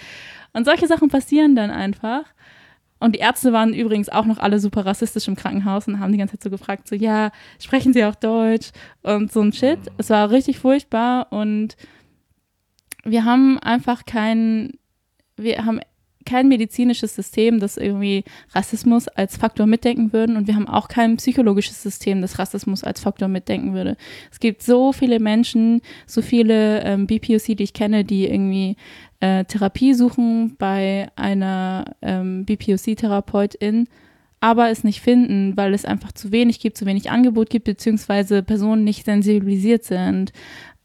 Und 0.53 0.65
solche 0.65 0.87
Sachen 0.87 1.09
passieren 1.09 1.55
dann 1.55 1.71
einfach. 1.71 2.23
Und 3.03 3.15
die 3.15 3.19
Ärzte 3.19 3.51
waren 3.51 3.73
übrigens 3.73 4.07
auch 4.07 4.23
noch 4.23 4.37
alle 4.37 4.59
super 4.59 4.85
rassistisch 4.85 5.27
im 5.27 5.35
Krankenhaus 5.35 5.89
und 5.89 5.99
haben 5.99 6.13
die 6.13 6.17
ganze 6.17 6.37
Zeit 6.37 6.43
so 6.43 6.49
gefragt, 6.49 6.87
so, 6.87 6.95
ja, 6.95 7.31
sprechen 7.59 7.91
Sie 7.91 8.05
auch 8.05 8.15
Deutsch? 8.15 8.71
Und 9.01 9.29
so 9.29 9.41
ein 9.41 9.51
Shit. 9.51 9.79
Es 9.97 10.09
war 10.09 10.31
richtig 10.31 10.59
furchtbar 10.59 11.27
und 11.29 11.75
wir 13.03 13.25
haben 13.25 13.59
einfach 13.59 14.05
kein, 14.05 14.71
wir 15.35 15.65
haben 15.65 15.81
kein 16.25 16.47
medizinisches 16.47 17.15
System, 17.15 17.59
das 17.59 17.77
irgendwie 17.77 18.23
Rassismus 18.53 19.07
als 19.07 19.37
Faktor 19.37 19.65
mitdenken 19.65 20.13
würde 20.13 20.35
und 20.35 20.47
wir 20.47 20.55
haben 20.55 20.67
auch 20.67 20.87
kein 20.87 21.17
psychologisches 21.17 21.81
System, 21.81 22.21
das 22.21 22.39
Rassismus 22.39 22.83
als 22.83 23.01
Faktor 23.01 23.27
mitdenken 23.27 23.73
würde. 23.73 23.97
Es 24.31 24.39
gibt 24.39 24.63
so 24.63 24.93
viele 24.93 25.19
Menschen, 25.19 25.81
so 26.05 26.21
viele 26.21 26.83
ähm, 26.83 27.07
BPOC, 27.07 27.57
die 27.57 27.63
ich 27.63 27.73
kenne, 27.73 28.03
die 28.03 28.27
irgendwie 28.27 28.75
äh, 29.19 29.45
Therapie 29.45 29.93
suchen 29.93 30.55
bei 30.57 31.09
einer 31.15 31.95
ähm, 32.01 32.45
BPOC-Therapeutin, 32.45 33.87
aber 34.41 34.69
es 34.69 34.83
nicht 34.83 34.99
finden, 34.99 35.55
weil 35.55 35.73
es 35.73 35.85
einfach 35.85 36.11
zu 36.11 36.33
wenig 36.33 36.59
gibt, 36.59 36.77
zu 36.77 36.85
wenig 36.85 37.09
Angebot 37.09 37.49
gibt, 37.49 37.63
beziehungsweise 37.63 38.43
Personen 38.43 38.83
nicht 38.83 39.05
sensibilisiert 39.05 39.85
sind. 39.85 40.33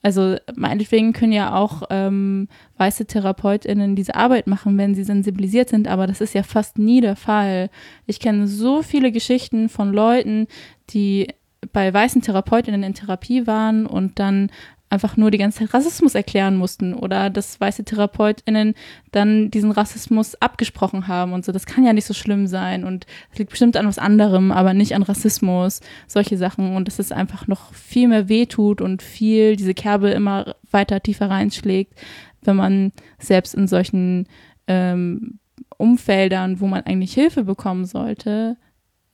Also 0.03 0.37
meinetwegen 0.55 1.13
können 1.13 1.33
ja 1.33 1.55
auch 1.55 1.83
ähm, 1.91 2.49
weiße 2.77 3.07
TherapeutInnen 3.07 3.97
diese 3.97 4.15
Arbeit 4.15 4.47
machen, 4.47 4.79
wenn 4.79 4.95
sie 4.95 5.05
sensibilisiert 5.05 5.69
sind, 5.69 5.89
aber 5.89 6.07
das 6.07 6.21
ist 6.21 6.35
ja 6.35 6.45
fast 6.45 6.79
nie 6.79 7.01
der 7.01 7.17
Fall. 7.17 7.69
Ich 8.07 8.21
kenne 8.21 8.47
so 8.47 8.83
viele 8.83 9.11
Geschichten 9.11 9.69
von 9.69 9.93
Leuten, 9.93 10.47
die 10.91 11.29
bei 11.73 11.93
weißen 11.93 12.23
TherapeutInnen 12.23 12.85
in 12.85 12.95
Therapie 12.95 13.47
waren 13.47 13.87
und 13.87 14.21
dann 14.21 14.51
einfach 14.91 15.17
nur 15.17 15.31
die 15.31 15.39
ganze 15.39 15.59
Zeit 15.59 15.75
Rassismus 15.75 16.15
erklären 16.15 16.57
mussten 16.57 16.95
oder 16.95 17.31
dass 17.31 17.61
weiße 17.61 17.85
TherapeutInnen 17.85 18.75
dann 19.13 19.51
diesen 19.51 19.71
Rassismus 19.71 20.35
abgesprochen 20.37 21.09
haben 21.09 21.33
und 21.33 21.45
so. 21.45 21.53
Das 21.53 21.67
kann 21.67 21.85
ja 21.85 21.93
nicht 21.93 22.07
so 22.07 22.15
schlimm 22.15 22.47
sein 22.47 22.85
und 22.85 23.07
es 23.33 23.39
liegt 23.39 23.51
bestimmt 23.51 23.77
an 23.77 23.87
was 23.87 23.99
anderem, 23.99 24.51
aber 24.51 24.75
nicht 24.75 24.95
an 24.95 25.03
Rassismus, 25.03 25.81
solche 26.07 26.37
Sachen 26.37 26.75
und 26.75 26.89
dass 26.89 26.99
es 26.99 27.13
einfach 27.13 27.47
noch 27.47 27.75
viel 27.75 28.09
mehr 28.09 28.29
wehtut 28.29 28.81
und 28.81 29.03
viel 29.03 29.57
diese 29.57 29.75
Kerbe 29.75 30.11
immer 30.11 30.55
weiter 30.71 31.03
tiefer 31.03 31.31
reinschlägt, 31.31 31.95
wenn 32.43 32.57
man 32.57 32.93
selbst 33.19 33.55
in 33.55 33.67
solchen 33.67 34.27
ähm, 34.67 35.39
Umfeldern, 35.77 36.61
wo 36.61 36.67
man 36.67 36.85
eigentlich 36.85 37.13
Hilfe 37.13 37.45
bekommen 37.45 37.85
sollte, 37.85 38.57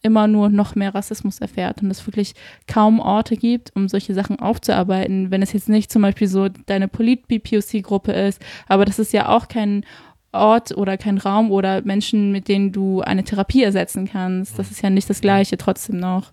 immer 0.05 0.29
nur 0.29 0.51
noch 0.51 0.75
mehr 0.75 0.95
Rassismus 0.95 1.41
erfährt 1.41 1.83
und 1.83 1.91
es 1.91 2.07
wirklich 2.07 2.35
kaum 2.69 3.01
Orte 3.01 3.37
gibt, 3.37 3.75
um 3.75 3.89
solche 3.89 4.15
Sachen 4.15 4.39
aufzuarbeiten, 4.39 5.31
wenn 5.31 5.43
es 5.43 5.53
jetzt 5.53 5.69
nicht 5.69 5.91
zum 5.91 6.03
Beispiel 6.03 6.29
so 6.29 6.49
deine 6.49 6.89
Polit-BPOC-Gruppe 6.89 8.13
ist, 8.13 8.41
aber 8.69 8.85
das 8.85 8.99
ist 8.99 9.13
ja 9.13 9.29
auch 9.29 9.49
kein 9.49 9.85
Ort 10.33 10.77
oder 10.77 10.99
kein 10.99 11.19
Raum 11.19 11.51
oder 11.51 11.83
Menschen, 11.83 12.33
mit 12.33 12.49
denen 12.49 12.73
du 12.73 13.01
eine 13.01 13.25
Therapie 13.25 13.63
ersetzen 13.63 14.09
kannst. 14.11 14.59
Das 14.59 14.71
ist 14.71 14.83
ja 14.83 14.91
nicht 14.91 15.09
das 15.09 15.21
Gleiche 15.21 15.57
trotzdem 15.57 15.99
noch. 15.99 16.33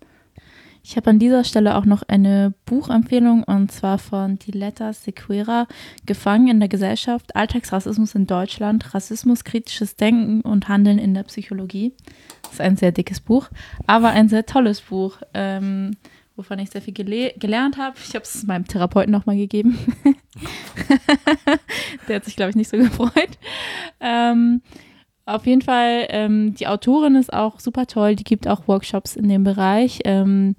Ich 0.83 0.97
habe 0.97 1.11
an 1.11 1.19
dieser 1.19 1.43
Stelle 1.43 1.75
auch 1.75 1.85
noch 1.85 2.01
eine 2.03 2.53
Buchempfehlung 2.65 3.43
und 3.43 3.71
zwar 3.71 3.99
von 3.99 4.39
Diletta 4.39 4.93
Sequera, 4.93 5.67
Gefangen 6.05 6.47
in 6.47 6.59
der 6.59 6.69
Gesellschaft, 6.69 7.35
Alltagsrassismus 7.35 8.15
in 8.15 8.25
Deutschland, 8.25 8.93
Rassismus, 8.93 9.43
kritisches 9.43 9.95
Denken 9.95 10.41
und 10.41 10.69
Handeln 10.69 10.97
in 10.97 11.13
der 11.13 11.23
Psychologie. 11.23 11.93
Das 12.43 12.53
ist 12.53 12.61
ein 12.61 12.77
sehr 12.77 12.91
dickes 12.91 13.19
Buch, 13.19 13.49
aber 13.85 14.09
ein 14.09 14.27
sehr 14.27 14.45
tolles 14.45 14.81
Buch, 14.81 15.17
ähm, 15.35 15.91
wovon 16.35 16.57
ich 16.57 16.71
sehr 16.71 16.81
viel 16.81 16.93
gele 16.93 17.33
gelernt 17.37 17.77
habe. 17.77 17.95
Ich 18.03 18.15
habe 18.15 18.23
es 18.23 18.43
meinem 18.43 18.67
Therapeuten 18.67 19.11
nochmal 19.11 19.37
gegeben. 19.37 19.77
der 22.07 22.15
hat 22.15 22.25
sich, 22.25 22.35
glaube 22.35 22.49
ich, 22.49 22.55
nicht 22.55 22.69
so 22.69 22.77
gefreut. 22.77 23.37
Ähm, 23.99 24.61
auf 25.25 25.45
jeden 25.45 25.61
Fall, 25.61 26.07
ähm, 26.09 26.55
die 26.55 26.67
Autorin 26.67 27.15
ist 27.15 27.31
auch 27.31 27.59
super 27.59 27.87
toll. 27.87 28.15
Die 28.15 28.23
gibt 28.23 28.47
auch 28.47 28.67
Workshops 28.67 29.15
in 29.15 29.29
dem 29.29 29.43
Bereich. 29.43 29.99
Ähm, 30.05 30.55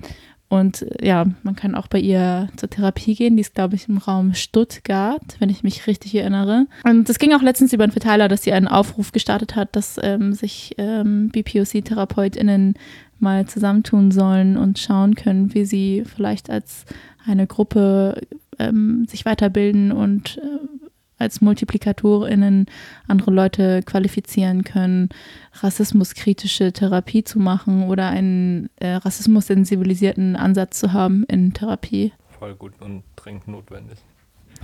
und 0.48 0.83
äh, 0.83 1.07
ja, 1.07 1.25
man 1.42 1.57
kann 1.57 1.75
auch 1.75 1.88
bei 1.88 1.98
ihr 1.98 2.48
zur 2.57 2.68
Therapie 2.70 3.14
gehen. 3.14 3.37
Die 3.37 3.40
ist, 3.40 3.55
glaube 3.55 3.75
ich, 3.75 3.88
im 3.88 3.98
Raum 3.98 4.35
Stuttgart, 4.35 5.22
wenn 5.38 5.48
ich 5.48 5.62
mich 5.62 5.87
richtig 5.87 6.14
erinnere. 6.14 6.66
Und 6.85 7.09
es 7.09 7.18
ging 7.18 7.33
auch 7.33 7.42
letztens 7.42 7.72
über 7.72 7.85
einen 7.85 7.92
Verteiler, 7.92 8.29
dass 8.29 8.42
sie 8.42 8.53
einen 8.53 8.68
Aufruf 8.68 9.12
gestartet 9.12 9.57
hat, 9.57 9.75
dass 9.75 9.98
ähm, 10.03 10.33
sich 10.33 10.75
ähm, 10.79 11.31
BPOC-TherapeutInnen 11.31 12.75
mal 13.18 13.46
zusammentun 13.46 14.11
sollen 14.11 14.57
und 14.57 14.79
schauen 14.79 15.14
können, 15.14 15.55
wie 15.55 15.64
sie 15.64 16.05
vielleicht 16.05 16.51
als 16.51 16.85
eine 17.25 17.46
Gruppe 17.46 18.20
ähm, 18.59 19.07
sich 19.09 19.25
weiterbilden 19.25 19.92
und 19.92 20.38
äh, 20.38 20.82
als 21.23 21.41
MultiplikatorInnen 21.41 22.67
andere 23.09 23.31
Leute 23.31 23.83
qualifizieren 23.83 24.65
können, 24.65 25.09
rassismuskritische 25.55 26.73
Therapie 26.73 27.25
zu 27.25 27.39
machen 27.39 27.89
oder 27.89 28.09
einen 28.09 28.69
äh, 28.77 28.95
rassismus-sensibilisierten 28.95 30.37
Ansatz 30.37 30.79
zu 30.79 30.93
haben 30.93 31.25
in 31.25 31.55
Therapie. 31.55 32.13
Voll 32.39 32.55
gut 32.55 32.73
und 32.81 33.03
dringend 33.17 33.49
notwendig. 33.49 33.99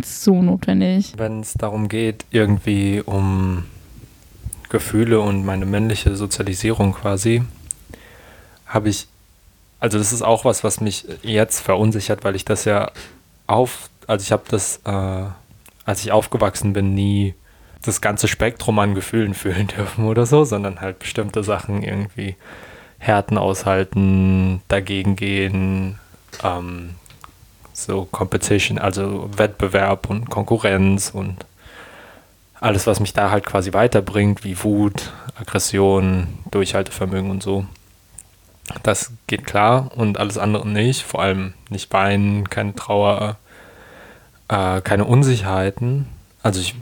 So 0.05 0.42
notwendig. 0.42 1.14
Wenn 1.16 1.40
es 1.40 1.55
darum 1.55 1.88
geht, 1.88 2.25
irgendwie 2.31 3.03
um 3.05 3.64
Gefühle 4.68 5.21
und 5.21 5.44
meine 5.44 5.66
männliche 5.66 6.14
Sozialisierung 6.14 6.92
quasi, 6.92 7.42
habe 8.66 8.88
ich, 8.88 9.09
also 9.81 9.99
das 9.99 10.12
ist 10.12 10.23
auch 10.23 10.44
was, 10.44 10.62
was 10.62 10.81
mich 10.81 11.07
jetzt 11.23 11.61
verunsichert, 11.61 12.23
weil 12.25 12.37
ich 12.37 12.44
das 12.44 12.64
ja 12.64 12.90
auf, 13.47 13.90
also 14.07 14.23
ich 14.23 14.33
habe 14.33 14.44
das 14.51 14.81
äh, 14.85 15.25
als 15.88 16.05
ich 16.05 16.12
aufgewachsen 16.12 16.74
bin, 16.74 16.92
nie 16.92 17.35
das 17.83 18.03
ganze 18.03 18.29
Spektrum 18.29 18.79
an 18.79 18.94
Gefühlen 18.94 19.33
fühlen 19.33 19.66
dürfen 19.77 20.05
oder 20.05 20.27
so, 20.27 20.44
sondern 20.44 20.83
halt 20.83 20.98
bestimmte 20.98 21.42
Sachen 21.42 21.83
irgendwie 21.83 22.37
Härten 22.98 23.38
aushalten, 23.38 24.61
dagegen 24.68 25.16
gehen, 25.16 25.98
ähm, 26.44 26.90
so 27.72 28.07
Competition, 28.11 28.79
also 28.79 29.31
Wettbewerb 29.35 30.11
und 30.11 30.29
Konkurrenz 30.29 31.09
und 31.09 31.46
alles, 32.61 32.87
was 32.87 33.01
mich 33.01 33.14
da 33.14 33.31
halt 33.31 33.46
quasi 33.46 33.72
weiterbringt, 33.72 34.44
wie 34.44 34.62
Wut, 34.62 35.11
Aggression, 35.40 36.27
Durchhaltevermögen 36.51 37.31
und 37.31 37.42
so. 37.42 37.64
Das 38.83 39.12
geht 39.27 39.46
klar 39.46 39.90
und 39.96 40.18
alles 40.18 40.37
andere 40.37 40.68
nicht, 40.68 41.03
vor 41.03 41.22
allem 41.22 41.55
nicht 41.70 41.90
weinen, 41.94 42.51
keine 42.51 42.74
Trauer, 42.74 43.38
äh, 44.48 44.80
keine 44.80 45.04
Unsicherheiten. 45.04 46.06
Also 46.42 46.61
ich 46.61 46.74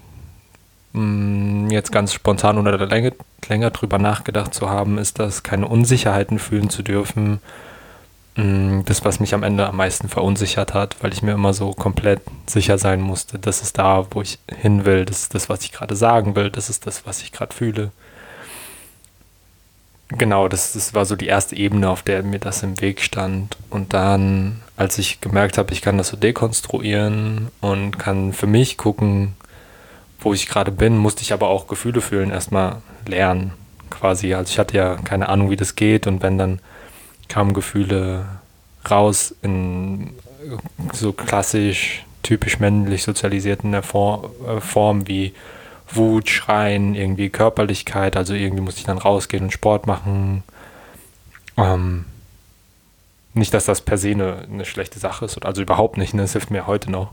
mh, 0.93 1.67
mm, 1.67 1.71
jetzt 1.71 1.93
ganz 1.93 2.13
spontan 2.13 2.59
oder 2.59 2.85
länger, 2.87 3.13
länger 3.49 3.71
drüber 3.71 3.99
nachgedacht 3.99 4.55
zu 4.55 4.71
haben, 4.71 4.99
ist 4.99 5.19
das, 5.19 5.43
keine 5.43 5.69
Unsicherheiten 5.69 6.39
fühlen 6.39 6.71
zu 6.71 6.83
dürfen. 6.83 7.41
Mh, 8.37 8.45
mm, 8.45 8.85
das, 8.87 9.05
was 9.05 9.21
mich 9.21 9.35
am 9.35 9.43
Ende 9.43 9.67
am 9.67 9.77
meisten 9.77 10.09
verunsichert 10.09 10.75
hat, 10.75 10.97
weil 11.03 11.13
ich 11.13 11.23
mir 11.23 11.33
immer 11.33 11.55
so 11.55 11.73
komplett 11.73 12.21
sicher 12.47 12.79
sein 12.79 13.01
musste, 13.01 13.39
das 13.39 13.63
ist 13.63 13.79
da, 13.79 14.07
wo 14.11 14.23
ich 14.23 14.39
hin 14.49 14.85
will, 14.85 15.05
das 15.05 15.23
ist 15.23 15.35
das, 15.35 15.49
was 15.49 15.63
ich 15.63 15.73
gerade 15.73 15.97
sagen 15.97 16.37
will, 16.37 16.51
das 16.51 16.71
ist 16.71 16.87
das, 16.87 17.07
was 17.07 17.23
ich 17.23 17.33
gerade 17.33 17.55
fühle. 17.55 17.93
Genau, 20.09 20.47
das, 20.47 20.73
das 20.75 20.95
war 20.95 21.05
so 21.05 21.17
die 21.17 21.27
erste 21.27 21.57
Ebene, 21.57 21.91
auf 21.91 22.03
der 22.03 22.23
mir 22.23 22.39
das 22.39 22.63
im 22.63 22.81
Weg 22.81 23.01
stand. 23.01 23.57
Und 23.71 23.93
dann, 23.93 24.63
als 24.77 24.99
ich 24.99 25.21
gemerkt 25.21 25.59
habe, 25.59 25.73
ich 25.73 25.83
kann 25.83 25.99
das 25.99 26.09
so 26.09 26.17
dekonstruieren 26.17 27.49
und 27.61 27.99
kann 27.99 28.33
für 28.33 28.47
mich 28.47 28.77
gucken, 28.77 29.35
wo 30.21 30.33
ich 30.33 30.47
gerade 30.49 30.71
bin, 30.71 30.97
musste 30.97 31.23
ich 31.23 31.33
aber 31.33 31.49
auch 31.49 31.67
Gefühle 31.67 32.01
fühlen, 32.01 32.31
erstmal 32.31 32.83
lernen 33.07 33.53
quasi. 33.91 34.35
Also 34.35 34.51
ich 34.51 34.59
hatte 34.59 34.77
ja 34.77 34.97
keine 34.97 35.29
Ahnung, 35.29 35.51
wie 35.51 35.57
das 35.57 35.75
geht 35.75 36.07
und 36.07 36.23
wenn 36.23 36.39
dann 36.39 36.61
kamen 37.29 37.53
Gefühle 37.53 38.27
raus 38.89 39.35
in 39.43 40.13
so 40.93 41.13
klassisch, 41.13 42.05
typisch 42.23 42.61
männlich 42.61 43.03
sozialisierten 43.03 43.83
Form 43.83 45.09
wie 45.09 45.35
Wut, 45.93 46.29
Schreien, 46.29 46.95
irgendwie 46.95 47.31
Körperlichkeit. 47.31 48.17
Also 48.17 48.35
irgendwie 48.35 48.63
musste 48.63 48.81
ich 48.81 48.87
dann 48.87 48.99
rausgehen 48.99 49.45
und 49.45 49.53
Sport 49.53 49.87
machen. 49.87 50.43
Ähm, 51.57 52.05
nicht, 53.35 53.53
dass 53.53 53.67
das 53.67 53.83
per 53.83 53.99
se 53.99 54.11
eine, 54.11 54.47
eine 54.51 54.65
schlechte 54.65 54.99
Sache 54.99 55.27
ist, 55.27 55.45
also 55.45 55.63
überhaupt 55.63 55.99
nicht, 55.99 56.15
ne? 56.15 56.23
das 56.23 56.33
hilft 56.33 56.51
mir 56.51 56.67
heute 56.67 56.91
noch. 56.91 57.13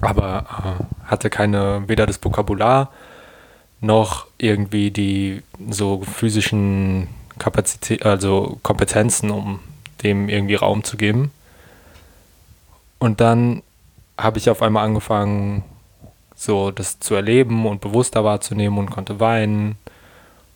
Aber 0.00 0.78
äh, 0.80 1.08
hatte 1.10 1.30
keine, 1.30 1.84
weder 1.88 2.06
das 2.06 2.22
Vokabular 2.22 2.90
noch 3.80 4.26
irgendwie 4.38 4.90
die 4.90 5.42
so 5.70 6.02
physischen 6.02 7.08
Kapazität, 7.38 8.04
also 8.04 8.58
Kompetenzen, 8.62 9.30
um 9.30 9.60
dem 10.02 10.28
irgendwie 10.28 10.54
Raum 10.54 10.84
zu 10.84 10.96
geben. 10.96 11.32
Und 12.98 13.20
dann 13.20 13.62
habe 14.18 14.38
ich 14.38 14.50
auf 14.50 14.62
einmal 14.62 14.84
angefangen, 14.84 15.64
so 16.42 16.72
das 16.72 16.98
zu 16.98 17.14
erleben 17.14 17.66
und 17.66 17.80
bewusster 17.80 18.24
wahrzunehmen 18.24 18.78
und 18.78 18.90
konnte 18.90 19.20
weinen. 19.20 19.76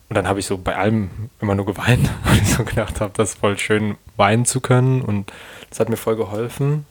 Und 0.09 0.17
dann 0.17 0.27
habe 0.27 0.41
ich 0.41 0.47
so 0.47 0.59
bei 0.59 0.77
allem 0.77 1.31
immer 1.41 1.55
nur 1.55 1.67
geweint, 1.67 2.11
weil 2.25 2.39
ich 2.39 2.53
so 2.53 2.65
gedacht 2.65 3.01
habe, 3.01 3.13
das 3.17 3.31
ist 3.31 3.39
voll 3.39 3.59
schön, 3.59 3.97
weinen 4.17 4.45
zu 4.45 4.61
können. 4.61 5.01
Und 5.01 5.33
das 5.71 5.81
hat 5.81 5.89
mir 5.89 5.97
voll 5.97 6.17
geholfen. 6.17 6.87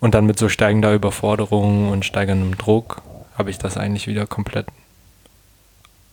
Und 0.00 0.14
dann 0.14 0.26
mit 0.26 0.38
so 0.38 0.48
steigender 0.48 0.94
Überforderung 0.94 1.90
und 1.90 2.04
steigendem 2.04 2.56
Druck 2.56 3.02
habe 3.36 3.50
ich 3.50 3.58
das 3.58 3.76
eigentlich 3.76 4.06
wieder 4.06 4.26
komplett. 4.26 4.66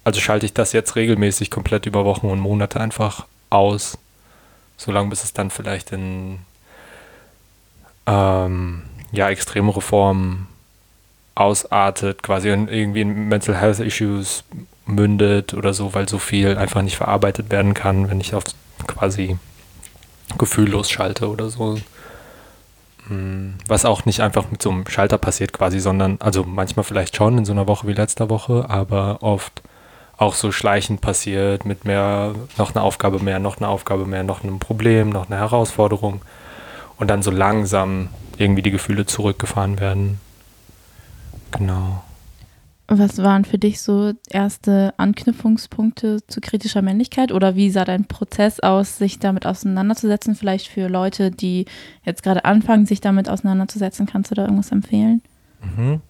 Also 0.04 0.20
schalte 0.20 0.48
ich 0.48 0.54
das 0.54 0.74
jetzt 0.74 0.96
regelmäßig 0.96 1.52
komplett 1.52 1.86
über 1.86 2.04
Wochen 2.04 2.28
und 2.28 2.40
Monate 2.40 2.80
einfach 2.80 3.28
aus. 3.52 3.98
Solange 4.78 5.10
bis 5.10 5.24
es 5.24 5.34
dann 5.34 5.52
vielleicht 5.52 5.92
in 5.92 6.40
ähm, 8.08 8.84
ja, 9.12 9.30
extremere 9.30 9.82
Formen 9.82 10.48
ausartet, 11.36 12.24
quasi 12.24 12.48
irgendwie 12.48 13.02
in 13.02 13.28
Mental 13.28 13.56
Health 13.56 13.80
Issues 13.80 14.44
mündet 14.86 15.54
oder 15.54 15.74
so, 15.74 15.94
weil 15.94 16.08
so 16.08 16.18
viel 16.18 16.58
einfach 16.58 16.82
nicht 16.82 16.96
verarbeitet 16.96 17.52
werden 17.52 17.74
kann, 17.74 18.10
wenn 18.10 18.22
ich 18.22 18.34
auf 18.34 18.44
quasi 18.88 19.38
gefühllos 20.38 20.90
schalte 20.90 21.30
oder 21.30 21.50
so. 21.50 21.78
Hm, 23.08 23.56
was 23.68 23.86
auch 23.86 24.06
nicht 24.06 24.22
einfach 24.22 24.50
mit 24.50 24.62
so 24.62 24.72
einem 24.72 24.88
Schalter 24.88 25.18
passiert 25.18 25.54
quasi, 25.54 25.80
sondern, 25.80 26.18
also 26.20 26.44
manchmal 26.44 26.84
vielleicht 26.84 27.16
schon 27.16 27.38
in 27.38 27.46
so 27.46 27.52
einer 27.52 27.68
Woche 27.68 27.88
wie 27.88 27.94
letzter 27.94 28.30
Woche, 28.30 28.66
aber 28.70 29.22
oft 29.22 29.62
auch 30.18 30.34
so 30.34 30.52
schleichend 30.52 31.02
passiert 31.02 31.66
mit 31.66 31.86
mehr, 31.86 32.34
noch 32.58 32.74
eine 32.74 32.84
Aufgabe 32.84 33.20
mehr, 33.20 33.40
noch 33.40 33.58
eine 33.58 33.68
Aufgabe 33.68 34.06
mehr, 34.06 34.24
noch 34.24 34.44
einem 34.44 34.60
Problem, 34.60 35.10
noch 35.10 35.30
eine 35.30 35.38
Herausforderung 35.38 36.22
und 36.98 37.10
dann 37.10 37.22
so 37.22 37.32
langsam 37.32 38.10
irgendwie 38.38 38.62
die 38.62 38.72
Gefühle 38.72 39.06
zurückgefahren 39.06 39.80
werden. 39.80 40.20
Genau. 41.58 42.04
Was 42.88 43.18
waren 43.18 43.46
für 43.46 43.58
dich 43.58 43.82
so 43.82 44.14
erste 44.30 44.94
Anknüpfungspunkte 44.98 46.20
zu 46.28 46.40
kritischer 46.40 46.84
Männlichkeit 46.84 47.32
oder 47.32 47.56
wie 47.56 47.72
sah 47.72 47.84
dein 47.84 48.06
Prozess 48.06 48.60
aus, 48.60 49.00
sich 49.00 49.18
damit 49.18 49.48
auseinanderzusetzen? 49.48 50.36
Vielleicht 50.36 50.68
für 50.68 50.88
Leute, 50.88 51.32
die 51.32 51.66
jetzt 52.04 52.22
gerade 52.22 52.46
anfangen, 52.46 52.86
sich 52.86 53.02
damit 53.02 53.28
auseinanderzusetzen, 53.28 54.06
kannst 54.06 54.30
du 54.30 54.36
da 54.36 54.44
irgendwas 54.44 54.72
empfehlen? 54.72 55.24
Mhm. 55.62 56.02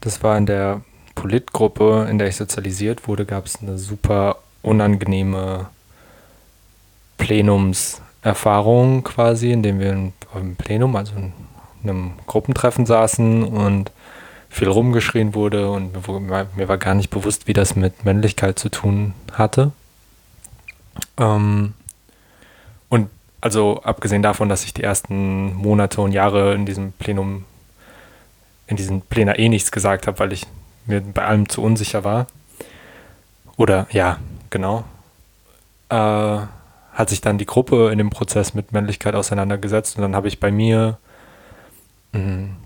Das 0.00 0.22
war 0.22 0.36
in 0.36 0.44
der 0.44 0.82
Politgruppe, 1.14 2.06
in 2.10 2.18
der 2.18 2.28
ich 2.28 2.36
sozialisiert 2.36 3.08
wurde, 3.08 3.24
gab 3.24 3.46
es 3.46 3.62
eine 3.62 3.78
super 3.78 4.36
unangenehme 4.60 5.68
Plenumserfahrung 7.16 9.04
quasi, 9.04 9.52
in 9.52 9.62
dem 9.62 9.80
wir 9.80 9.92
im 9.92 10.56
Plenum, 10.56 10.96
also 10.96 11.14
in 11.14 11.32
einem 11.82 12.12
Gruppentreffen 12.26 12.84
saßen 12.84 13.44
und 13.44 13.90
viel 14.54 14.68
rumgeschrien 14.68 15.34
wurde 15.34 15.68
und 15.68 16.06
mir 16.56 16.68
war 16.68 16.78
gar 16.78 16.94
nicht 16.94 17.10
bewusst, 17.10 17.48
wie 17.48 17.52
das 17.52 17.74
mit 17.74 18.04
Männlichkeit 18.04 18.56
zu 18.56 18.68
tun 18.68 19.12
hatte. 19.32 19.72
Ähm, 21.18 21.74
und 22.88 23.10
also 23.40 23.82
abgesehen 23.82 24.22
davon, 24.22 24.48
dass 24.48 24.64
ich 24.64 24.72
die 24.72 24.84
ersten 24.84 25.54
Monate 25.54 26.00
und 26.00 26.12
Jahre 26.12 26.54
in 26.54 26.66
diesem 26.66 26.92
Plenum, 26.92 27.44
in 28.68 28.76
diesem 28.76 29.00
Plenum 29.00 29.34
eh 29.36 29.48
nichts 29.48 29.72
gesagt 29.72 30.06
habe, 30.06 30.20
weil 30.20 30.32
ich 30.32 30.46
mir 30.86 31.00
bei 31.00 31.24
allem 31.24 31.48
zu 31.48 31.60
unsicher 31.60 32.04
war. 32.04 32.28
Oder 33.56 33.88
ja, 33.90 34.18
genau. 34.50 34.84
Äh, 35.88 35.96
hat 35.96 37.08
sich 37.08 37.20
dann 37.20 37.38
die 37.38 37.46
Gruppe 37.46 37.90
in 37.90 37.98
dem 37.98 38.10
Prozess 38.10 38.54
mit 38.54 38.70
Männlichkeit 38.70 39.16
auseinandergesetzt 39.16 39.96
und 39.96 40.02
dann 40.02 40.14
habe 40.14 40.28
ich 40.28 40.38
bei 40.38 40.52
mir 40.52 40.98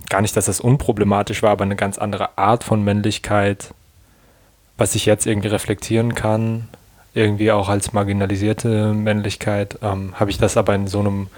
gar 0.08 0.20
nicht, 0.20 0.36
dass 0.36 0.46
das 0.46 0.60
unproblematisch 0.60 1.42
war, 1.42 1.50
aber 1.50 1.64
eine 1.64 1.76
ganz 1.76 1.98
andere 1.98 2.36
Art 2.36 2.64
von 2.64 2.84
Männlichkeit, 2.84 3.74
was 4.76 4.94
ich 4.94 5.06
jetzt 5.06 5.26
irgendwie 5.26 5.48
reflektieren 5.48 6.14
kann, 6.14 6.68
irgendwie 7.14 7.50
auch 7.50 7.68
als 7.68 7.92
marginalisierte 7.92 8.92
Männlichkeit, 8.92 9.78
ähm, 9.82 10.14
habe 10.14 10.30
ich 10.30 10.38
das 10.38 10.56
aber 10.56 10.74
in 10.74 10.86
so 10.86 11.00
einem 11.00 11.28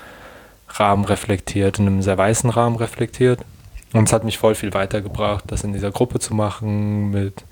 Rahmen 0.69 1.05
reflektiert, 1.05 1.79
in 1.79 1.87
einem 1.87 2.03
sehr 2.03 2.19
weißen 2.19 2.51
Rahmen 2.51 2.77
reflektiert. 2.77 3.41
Und 3.93 4.05
es 4.09 4.13
hat 4.13 4.25
mich 4.25 4.39
voll 4.39 4.55
viel 4.55 4.73
weitergebracht, 4.73 5.45
das 5.49 5.65
in 5.65 5.73
dieser 5.73 5.91
Gruppe 5.91 6.21
zu 6.21 6.35
machen 6.35 7.11
mit 7.11 7.45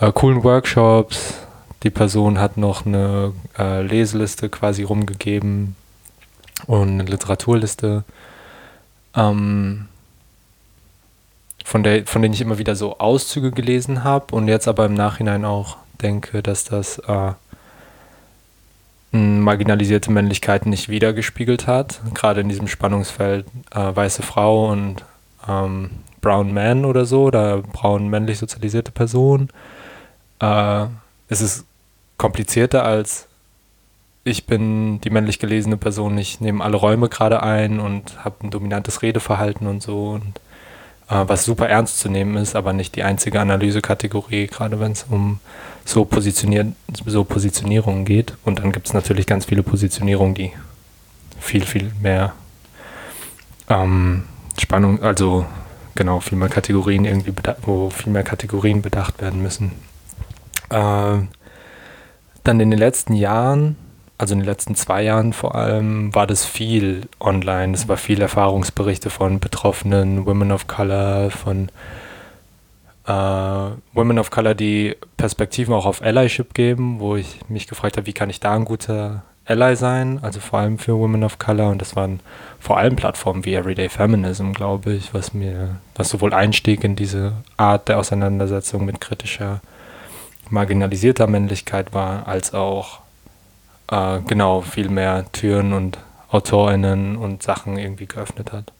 äh, 0.00 0.10
coolen 0.12 0.42
Workshops. 0.42 1.34
Die 1.82 1.90
Person 1.90 2.38
hat 2.40 2.56
noch 2.56 2.86
eine 2.86 3.32
äh, 3.58 3.82
Leseliste 3.82 4.48
quasi 4.48 4.82
rumgegeben 4.82 5.76
und 6.66 6.88
eine 6.88 7.04
Literaturliste. 7.04 8.04
Ähm, 9.16 9.88
von, 11.64 11.82
der, 11.82 12.06
von 12.06 12.22
denen 12.22 12.34
ich 12.34 12.40
immer 12.40 12.58
wieder 12.58 12.76
so 12.76 12.98
Auszüge 12.98 13.50
gelesen 13.50 14.04
habe 14.04 14.34
und 14.34 14.48
jetzt 14.48 14.68
aber 14.68 14.86
im 14.86 14.94
Nachhinein 14.94 15.44
auch 15.44 15.76
denke, 16.00 16.42
dass 16.42 16.64
das 16.64 16.98
äh, 17.00 17.32
marginalisierte 19.12 20.10
Männlichkeit 20.10 20.66
nicht 20.66 20.88
wiedergespiegelt 20.88 21.66
hat. 21.66 22.00
Gerade 22.14 22.40
in 22.40 22.48
diesem 22.48 22.68
Spannungsfeld 22.68 23.46
äh, 23.72 23.94
weiße 23.94 24.22
Frau 24.22 24.70
und 24.70 25.04
ähm, 25.48 25.90
Brown 26.20 26.52
Man 26.52 26.84
oder 26.84 27.04
so, 27.04 27.24
oder 27.24 27.58
braun 27.58 28.08
männlich 28.08 28.38
sozialisierte 28.38 28.92
Person. 28.92 29.48
Äh, 30.40 30.86
es 31.28 31.40
ist 31.40 31.64
komplizierter 32.18 32.84
als 32.84 33.26
ich 34.24 34.46
bin 34.46 35.00
die 35.00 35.10
männlich 35.10 35.38
gelesene 35.38 35.76
Person, 35.76 36.18
ich 36.18 36.40
nehme 36.40 36.62
alle 36.62 36.76
Räume 36.76 37.08
gerade 37.08 37.42
ein 37.42 37.80
und 37.80 38.24
habe 38.24 38.36
ein 38.46 38.50
dominantes 38.50 39.02
Redeverhalten 39.02 39.66
und 39.66 39.82
so. 39.82 40.10
Und 40.10 40.40
äh, 41.08 41.24
was 41.26 41.44
super 41.44 41.68
ernst 41.68 41.98
zu 41.98 42.08
nehmen 42.10 42.36
ist, 42.36 42.54
aber 42.54 42.72
nicht 42.72 42.96
die 42.96 43.02
einzige 43.02 43.40
Analysekategorie, 43.40 44.46
gerade 44.46 44.78
wenn 44.78 44.92
es 44.92 45.06
um 45.08 45.40
so, 45.84 46.04
positioniert, 46.04 46.68
so 47.06 47.24
Positionierungen 47.24 48.04
geht. 48.04 48.34
Und 48.44 48.58
dann 48.58 48.72
gibt 48.72 48.88
es 48.88 48.92
natürlich 48.92 49.26
ganz 49.26 49.46
viele 49.46 49.62
Positionierungen, 49.62 50.34
die 50.34 50.52
viel, 51.38 51.64
viel 51.64 51.90
mehr 52.00 52.34
ähm, 53.68 54.24
Spannung, 54.58 55.02
also 55.02 55.46
genau, 55.94 56.20
viel 56.20 56.36
mehr 56.36 56.50
Kategorien 56.50 57.06
irgendwie, 57.06 57.32
wo 57.62 57.88
viel 57.88 58.12
mehr 58.12 58.22
Kategorien 58.22 58.82
bedacht 58.82 59.22
werden 59.22 59.42
müssen. 59.42 59.72
Äh, 60.68 61.18
dann 62.44 62.60
in 62.60 62.70
den 62.70 62.78
letzten 62.78 63.14
Jahren 63.14 63.76
also 64.20 64.34
in 64.34 64.40
den 64.40 64.46
letzten 64.46 64.74
zwei 64.74 65.02
Jahren 65.02 65.32
vor 65.32 65.54
allem, 65.54 66.14
war 66.14 66.26
das 66.26 66.44
viel 66.44 67.08
online. 67.20 67.72
Es 67.72 67.88
war 67.88 67.96
viel 67.96 68.20
Erfahrungsberichte 68.20 69.08
von 69.08 69.40
Betroffenen, 69.40 70.26
Women 70.26 70.52
of 70.52 70.66
Color, 70.66 71.30
von 71.30 71.70
äh, 73.06 73.12
Women 73.94 74.18
of 74.18 74.30
Color, 74.30 74.54
die 74.54 74.94
Perspektiven 75.16 75.72
auch 75.72 75.86
auf 75.86 76.02
Allyship 76.02 76.52
geben, 76.52 77.00
wo 77.00 77.16
ich 77.16 77.38
mich 77.48 77.66
gefragt 77.66 77.96
habe, 77.96 78.06
wie 78.06 78.12
kann 78.12 78.28
ich 78.28 78.40
da 78.40 78.54
ein 78.54 78.66
guter 78.66 79.22
Ally 79.46 79.74
sein, 79.74 80.18
also 80.20 80.38
vor 80.38 80.58
allem 80.58 80.78
für 80.78 80.98
Women 80.98 81.24
of 81.24 81.38
Color. 81.38 81.70
Und 81.70 81.80
das 81.80 81.96
waren 81.96 82.20
vor 82.58 82.76
allem 82.76 82.96
Plattformen 82.96 83.46
wie 83.46 83.54
Everyday 83.54 83.88
Feminism, 83.88 84.52
glaube 84.52 84.92
ich, 84.92 85.14
was 85.14 85.32
mir, 85.32 85.76
was 85.94 86.10
sowohl 86.10 86.34
Einstieg 86.34 86.84
in 86.84 86.94
diese 86.94 87.32
Art 87.56 87.88
der 87.88 87.98
Auseinandersetzung 87.98 88.84
mit 88.84 89.00
kritischer, 89.00 89.62
marginalisierter 90.50 91.26
Männlichkeit 91.26 91.94
war, 91.94 92.28
als 92.28 92.52
auch 92.52 93.00
äh, 93.90 94.20
genau 94.26 94.60
viel 94.60 94.88
mehr 94.88 95.24
Türen 95.32 95.72
und 95.72 95.98
AutorInnen 96.30 97.16
und 97.16 97.42
Sachen 97.42 97.76
irgendwie 97.76 98.06
geöffnet 98.06 98.52
hat. 98.52 98.72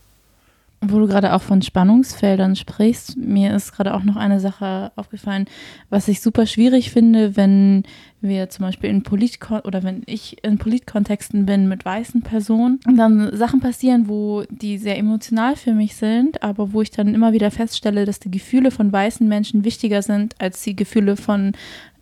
Wo 0.83 0.99
du 0.99 1.07
gerade 1.07 1.35
auch 1.35 1.43
von 1.43 1.61
Spannungsfeldern 1.61 2.57
sprichst, 2.57 3.19
mir 3.19 3.55
ist 3.55 3.73
gerade 3.73 3.93
auch 3.93 4.03
noch 4.03 4.17
eine 4.17 4.41
Sache 4.41 4.93
aufgefallen, 4.97 5.45
was 5.91 6.09
ich 6.09 6.23
super 6.23 6.47
schwierig 6.47 6.91
finde, 6.91 7.37
wenn 7.37 7.83
wir 8.23 8.49
zum 8.49 8.65
Beispiel 8.65 8.89
in 8.89 9.03
Polit 9.03 9.39
oder 9.65 9.83
wenn 9.83 10.03
ich 10.07 10.43
in 10.43 10.57
Politkontexten 10.57 11.45
bin 11.45 11.69
mit 11.69 11.85
weißen 11.85 12.23
Personen 12.23 12.81
und 12.87 12.97
dann 12.97 13.37
Sachen 13.37 13.61
passieren, 13.61 14.09
wo 14.09 14.45
die 14.49 14.79
sehr 14.79 14.97
emotional 14.97 15.55
für 15.55 15.75
mich 15.75 15.97
sind, 15.97 16.43
aber 16.43 16.73
wo 16.73 16.81
ich 16.81 16.91
dann 16.91 17.15
immer 17.15 17.35
wieder 17.35 17.51
feststelle, 17.51 18.07
dass 18.07 18.19
die 18.19 18.31
Gefühle 18.31 18.71
von 18.71 18.91
weißen 18.91 19.29
Menschen 19.29 19.65
wichtiger 19.65 20.01
sind 20.01 20.35
als 20.41 20.63
die 20.63 20.77
Gefühle 20.77 21.19
von 21.19 21.53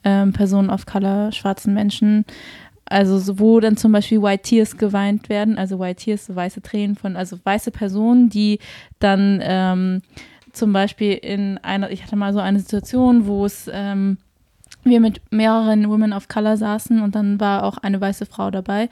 ähm, 0.04 0.32
Personen 0.32 0.70
of 0.70 0.86
Color, 0.86 1.32
schwarzen 1.32 1.74
Menschen. 1.74 2.24
Also 2.88 3.38
wo 3.38 3.60
dann 3.60 3.76
zum 3.76 3.92
Beispiel 3.92 4.22
White 4.22 4.44
Tears 4.44 4.76
geweint 4.76 5.28
werden, 5.28 5.58
also 5.58 5.78
White 5.78 6.04
Tears, 6.04 6.26
so 6.26 6.34
weiße 6.34 6.62
Tränen 6.62 6.96
von, 6.96 7.16
also 7.16 7.38
weiße 7.42 7.70
Personen, 7.70 8.30
die 8.30 8.58
dann 8.98 9.40
ähm, 9.42 10.02
zum 10.52 10.72
Beispiel 10.72 11.12
in 11.14 11.58
einer, 11.58 11.90
ich 11.90 12.02
hatte 12.02 12.16
mal 12.16 12.32
so 12.32 12.40
eine 12.40 12.60
Situation, 12.60 13.26
wo 13.26 13.44
es 13.44 13.70
ähm, 13.72 14.18
wir 14.84 15.00
mit 15.00 15.20
mehreren 15.30 15.88
Women 15.88 16.12
of 16.12 16.28
Color 16.28 16.56
saßen 16.56 17.02
und 17.02 17.14
dann 17.14 17.40
war 17.40 17.64
auch 17.64 17.78
eine 17.78 18.00
weiße 18.00 18.26
Frau 18.26 18.50
dabei. 18.50 18.88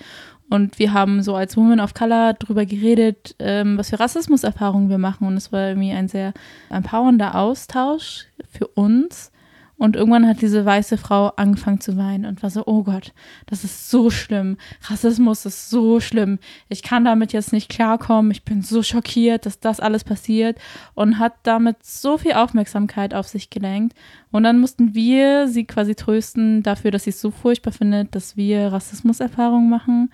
Und 0.48 0.78
wir 0.78 0.92
haben 0.92 1.22
so 1.22 1.34
als 1.34 1.56
Women 1.56 1.80
of 1.80 1.94
Color 1.94 2.34
darüber 2.34 2.66
geredet, 2.66 3.34
ähm, 3.38 3.78
was 3.78 3.90
für 3.90 3.98
Rassismuserfahrungen 3.98 4.88
wir 4.88 4.98
machen. 4.98 5.26
Und 5.26 5.36
es 5.36 5.50
war 5.50 5.68
irgendwie 5.68 5.92
ein 5.92 6.06
sehr 6.06 6.34
empowernder 6.70 7.34
Austausch 7.34 8.26
für 8.48 8.68
uns. 8.68 9.32
Und 9.78 9.94
irgendwann 9.94 10.26
hat 10.26 10.40
diese 10.40 10.64
weiße 10.64 10.96
Frau 10.96 11.28
angefangen 11.36 11.80
zu 11.80 11.98
weinen 11.98 12.24
und 12.24 12.42
war 12.42 12.48
so, 12.48 12.62
oh 12.66 12.82
Gott, 12.82 13.12
das 13.44 13.62
ist 13.62 13.90
so 13.90 14.08
schlimm. 14.08 14.56
Rassismus 14.88 15.44
ist 15.44 15.68
so 15.68 16.00
schlimm. 16.00 16.38
Ich 16.68 16.82
kann 16.82 17.04
damit 17.04 17.34
jetzt 17.34 17.52
nicht 17.52 17.68
klarkommen. 17.68 18.30
Ich 18.30 18.42
bin 18.42 18.62
so 18.62 18.82
schockiert, 18.82 19.44
dass 19.44 19.60
das 19.60 19.78
alles 19.78 20.02
passiert 20.02 20.58
und 20.94 21.18
hat 21.18 21.34
damit 21.42 21.84
so 21.84 22.16
viel 22.16 22.32
Aufmerksamkeit 22.32 23.12
auf 23.12 23.28
sich 23.28 23.50
gelenkt. 23.50 23.94
Und 24.32 24.44
dann 24.44 24.60
mussten 24.60 24.94
wir 24.94 25.46
sie 25.46 25.64
quasi 25.64 25.94
trösten 25.94 26.62
dafür, 26.62 26.90
dass 26.90 27.04
sie 27.04 27.10
es 27.10 27.20
so 27.20 27.30
furchtbar 27.30 27.72
findet, 27.72 28.14
dass 28.14 28.36
wir 28.36 28.72
Rassismuserfahrungen 28.72 29.68
machen, 29.68 30.10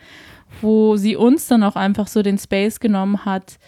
wo 0.61 0.97
sie 0.97 1.15
uns 1.15 1.47
dann 1.47 1.63
auch 1.63 1.77
einfach 1.77 2.09
so 2.09 2.23
den 2.23 2.39
Space 2.39 2.81
genommen 2.81 3.25
hat, 3.25 3.59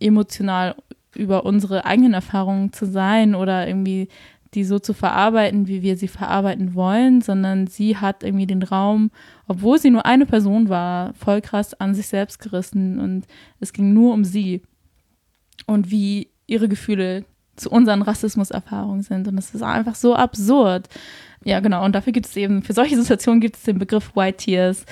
emotional 0.00 0.76
über 1.14 1.44
unsere 1.44 1.84
eigenen 1.84 2.14
Erfahrungen 2.14 2.72
zu 2.72 2.86
sein 2.86 3.34
oder 3.34 3.68
irgendwie 3.68 4.08
die 4.54 4.64
so 4.64 4.78
zu 4.78 4.92
verarbeiten, 4.92 5.66
wie 5.66 5.82
wir 5.82 5.96
sie 5.96 6.08
verarbeiten 6.08 6.74
wollen, 6.74 7.20
sondern 7.20 7.66
sie 7.66 7.96
hat 7.96 8.22
irgendwie 8.22 8.46
den 8.46 8.62
Raum, 8.62 9.10
obwohl 9.48 9.78
sie 9.78 9.90
nur 9.90 10.04
eine 10.04 10.26
Person 10.26 10.68
war, 10.68 11.14
voll 11.14 11.40
krass 11.40 11.74
an 11.74 11.94
sich 11.94 12.06
selbst 12.06 12.38
gerissen 12.38 12.98
und 13.00 13.26
es 13.60 13.72
ging 13.72 13.92
nur 13.92 14.12
um 14.12 14.24
sie 14.24 14.62
und 15.66 15.90
wie 15.90 16.28
ihre 16.46 16.68
Gefühle 16.68 17.24
zu 17.56 17.70
unseren 17.70 18.02
Rassismuserfahrungen 18.02 19.02
sind 19.02 19.28
und 19.28 19.36
das 19.36 19.54
ist 19.54 19.62
einfach 19.62 19.94
so 19.94 20.14
absurd. 20.14 20.88
Ja, 21.44 21.60
genau. 21.60 21.84
Und 21.84 21.94
dafür 21.94 22.12
gibt 22.12 22.26
es 22.26 22.36
eben, 22.36 22.62
für 22.62 22.72
solche 22.72 22.96
Situationen 23.00 23.40
gibt 23.40 23.56
es 23.56 23.62
den 23.62 23.78
Begriff 23.78 24.14
White 24.14 24.38
Tears, 24.38 24.84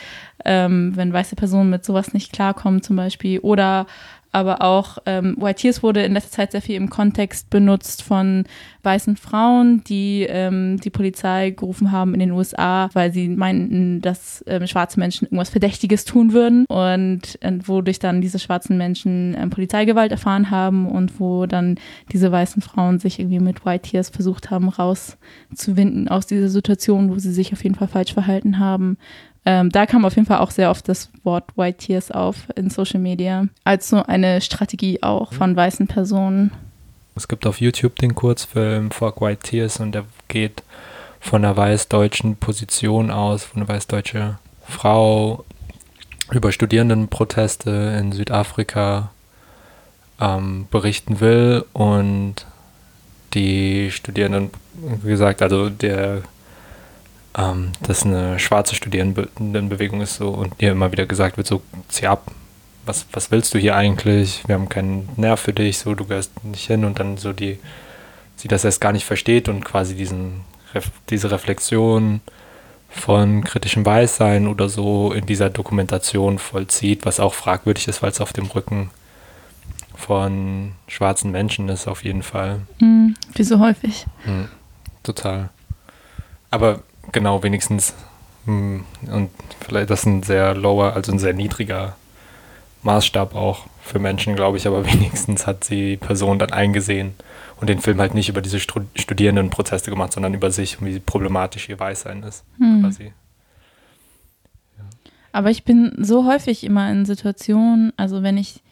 ähm, 0.44 0.92
wenn 0.96 1.12
weiße 1.12 1.36
Personen 1.36 1.70
mit 1.70 1.84
sowas 1.84 2.12
nicht 2.12 2.32
klarkommen 2.32 2.82
zum 2.82 2.96
Beispiel. 2.96 3.38
Oder 3.40 3.86
aber 4.32 4.62
auch 4.62 4.98
ähm, 5.06 5.36
White 5.38 5.60
Tears 5.60 5.82
wurde 5.82 6.02
in 6.02 6.12
letzter 6.12 6.30
Zeit 6.30 6.52
sehr 6.52 6.62
viel 6.62 6.76
im 6.76 6.90
Kontext 6.90 7.50
benutzt 7.50 8.02
von 8.02 8.44
weißen 8.82 9.16
Frauen, 9.16 9.82
die 9.84 10.26
ähm, 10.28 10.78
die 10.80 10.90
Polizei 10.90 11.50
gerufen 11.50 11.92
haben 11.92 12.14
in 12.14 12.20
den 12.20 12.30
USA, 12.30 12.88
weil 12.92 13.12
sie 13.12 13.28
meinten, 13.28 14.00
dass 14.00 14.44
ähm, 14.46 14.66
schwarze 14.66 14.98
Menschen 14.98 15.26
irgendwas 15.26 15.50
Verdächtiges 15.50 16.04
tun 16.04 16.32
würden 16.32 16.64
und 16.66 17.42
äh, 17.42 17.58
wodurch 17.64 17.98
dann 17.98 18.20
diese 18.20 18.38
schwarzen 18.38 18.78
Menschen 18.78 19.36
ähm, 19.38 19.50
Polizeigewalt 19.50 20.12
erfahren 20.12 20.50
haben 20.50 20.88
und 20.88 21.18
wo 21.20 21.46
dann 21.46 21.76
diese 22.12 22.30
weißen 22.30 22.62
Frauen 22.62 22.98
sich 22.98 23.18
irgendwie 23.18 23.40
mit 23.40 23.66
White 23.66 23.90
Tears 23.90 24.10
versucht 24.10 24.50
haben, 24.50 24.68
rauszuwinden 24.68 26.08
aus 26.08 26.26
dieser 26.26 26.48
Situation, 26.48 27.10
wo 27.10 27.18
sie 27.18 27.32
sich 27.32 27.52
auf 27.52 27.62
jeden 27.64 27.74
Fall 27.74 27.88
falsch 27.88 28.14
verhalten 28.14 28.58
haben. 28.58 28.96
Ähm, 29.46 29.70
da 29.70 29.86
kam 29.86 30.04
auf 30.04 30.16
jeden 30.16 30.26
Fall 30.26 30.38
auch 30.38 30.50
sehr 30.50 30.70
oft 30.70 30.88
das 30.88 31.10
Wort 31.24 31.44
White 31.56 31.78
Tears 31.78 32.10
auf 32.10 32.48
in 32.56 32.68
Social 32.68 33.00
Media, 33.00 33.46
als 33.64 33.88
so 33.88 34.02
eine 34.02 34.40
Strategie 34.40 35.02
auch 35.02 35.32
von 35.32 35.56
weißen 35.56 35.86
Personen. 35.86 36.52
Es 37.16 37.26
gibt 37.26 37.46
auf 37.46 37.60
YouTube 37.60 37.96
den 37.96 38.14
Kurzfilm 38.14 38.90
Fuck 38.90 39.20
White 39.20 39.42
Tears 39.42 39.80
und 39.80 39.92
der 39.92 40.04
geht 40.28 40.62
von 41.20 41.44
einer 41.44 41.56
weiß-deutschen 41.56 42.36
Position 42.36 43.10
aus, 43.10 43.44
von 43.44 43.62
einer 43.62 43.68
weiß-deutschen 43.68 44.38
Frau 44.66 45.44
über 46.30 46.52
Studierendenproteste 46.52 47.96
in 47.98 48.12
Südafrika 48.12 49.10
ähm, 50.20 50.66
berichten 50.70 51.20
will 51.20 51.64
und 51.72 52.46
die 53.34 53.90
Studierenden, 53.90 54.50
wie 55.02 55.10
gesagt, 55.10 55.42
also 55.42 55.70
der 55.70 56.22
ähm, 57.36 57.72
dass 57.82 58.04
eine 58.04 58.38
schwarze 58.38 58.74
Studierendenbewegung 58.74 60.00
ist 60.00 60.16
so 60.16 60.30
und 60.30 60.54
ihr 60.58 60.72
immer 60.72 60.92
wieder 60.92 61.06
gesagt 61.06 61.36
wird, 61.36 61.46
so 61.46 61.62
zieh 61.88 62.06
ab, 62.06 62.30
was, 62.86 63.06
was 63.12 63.30
willst 63.30 63.54
du 63.54 63.58
hier 63.58 63.76
eigentlich? 63.76 64.42
Wir 64.46 64.56
haben 64.56 64.68
keinen 64.68 65.08
Nerv 65.16 65.40
für 65.40 65.52
dich, 65.52 65.78
so 65.78 65.94
du 65.94 66.06
gehörst 66.06 66.44
nicht 66.44 66.66
hin 66.66 66.84
und 66.84 66.98
dann 66.98 67.18
so 67.18 67.32
die, 67.32 67.58
sie 68.36 68.48
das 68.48 68.64
erst 68.64 68.80
gar 68.80 68.92
nicht 68.92 69.04
versteht 69.04 69.48
und 69.48 69.64
quasi 69.64 69.94
diesen, 69.94 70.40
diese 71.08 71.30
Reflexion 71.30 72.20
von 72.88 73.44
kritischem 73.44 73.86
Weißsein 73.86 74.48
oder 74.48 74.68
so 74.68 75.12
in 75.12 75.26
dieser 75.26 75.50
Dokumentation 75.50 76.38
vollzieht, 76.38 77.06
was 77.06 77.20
auch 77.20 77.34
fragwürdig 77.34 77.86
ist, 77.86 78.02
weil 78.02 78.10
es 78.10 78.20
auf 78.20 78.32
dem 78.32 78.46
Rücken 78.46 78.90
von 79.94 80.72
schwarzen 80.88 81.30
Menschen 81.30 81.68
ist, 81.68 81.86
auf 81.86 82.02
jeden 82.02 82.22
Fall. 82.22 82.62
Mhm, 82.80 83.14
wie 83.34 83.44
so 83.44 83.60
häufig. 83.60 84.06
Mhm, 84.24 84.48
total. 85.04 85.50
Aber 86.50 86.82
genau, 87.12 87.42
wenigstens. 87.42 87.94
Hm, 88.46 88.84
und 89.10 89.30
vielleicht 89.60 89.90
das 89.90 90.00
ist 90.00 90.06
ein 90.06 90.22
sehr 90.22 90.54
lower, 90.54 90.94
also 90.94 91.12
ein 91.12 91.18
sehr 91.18 91.34
niedriger 91.34 91.96
Maßstab 92.82 93.34
auch 93.34 93.66
für 93.82 93.98
Menschen, 93.98 94.36
glaube 94.36 94.56
ich, 94.56 94.66
aber 94.66 94.84
wenigstens 94.92 95.46
hat 95.46 95.68
die 95.68 95.96
Person 95.96 96.38
dann 96.38 96.52
eingesehen 96.52 97.14
und 97.60 97.68
den 97.68 97.80
Film 97.80 98.00
halt 98.00 98.14
nicht 98.14 98.28
über 98.28 98.40
diese 98.40 98.60
Studierendenprozesse 98.60 99.90
gemacht, 99.90 100.12
sondern 100.12 100.34
über 100.34 100.50
sich 100.50 100.80
und 100.80 100.86
wie 100.86 100.98
problematisch 100.98 101.68
ihr 101.68 101.78
Weißsein 101.78 102.22
ist, 102.22 102.44
hm. 102.58 102.82
quasi. 102.82 103.12
Aber 105.32 105.50
ich 105.50 105.64
bin 105.64 105.92
so 105.98 106.24
häufig 106.26 106.64
immer 106.64 106.90
in 106.90 107.04
Situationen, 107.04 107.92
also 107.96 108.22
wenn 108.22 108.36
ich 108.36 108.62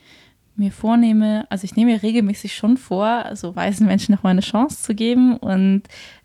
mir 0.57 0.72
vornehme, 0.72 1.47
also 1.51 1.64
ich 1.64 1.76
nehme 1.76 1.93
mir 1.93 2.03
regelmäßig 2.03 2.55
schon 2.57 2.76
vor, 2.76 3.07
also 3.07 3.55
weißen 3.55 3.86
Menschen 3.86 4.12
noch 4.12 4.24
mal 4.24 4.30
eine 4.30 4.41
Chance 4.41 4.82
zu 4.82 4.95
geben 4.95 5.36
und 5.36 5.82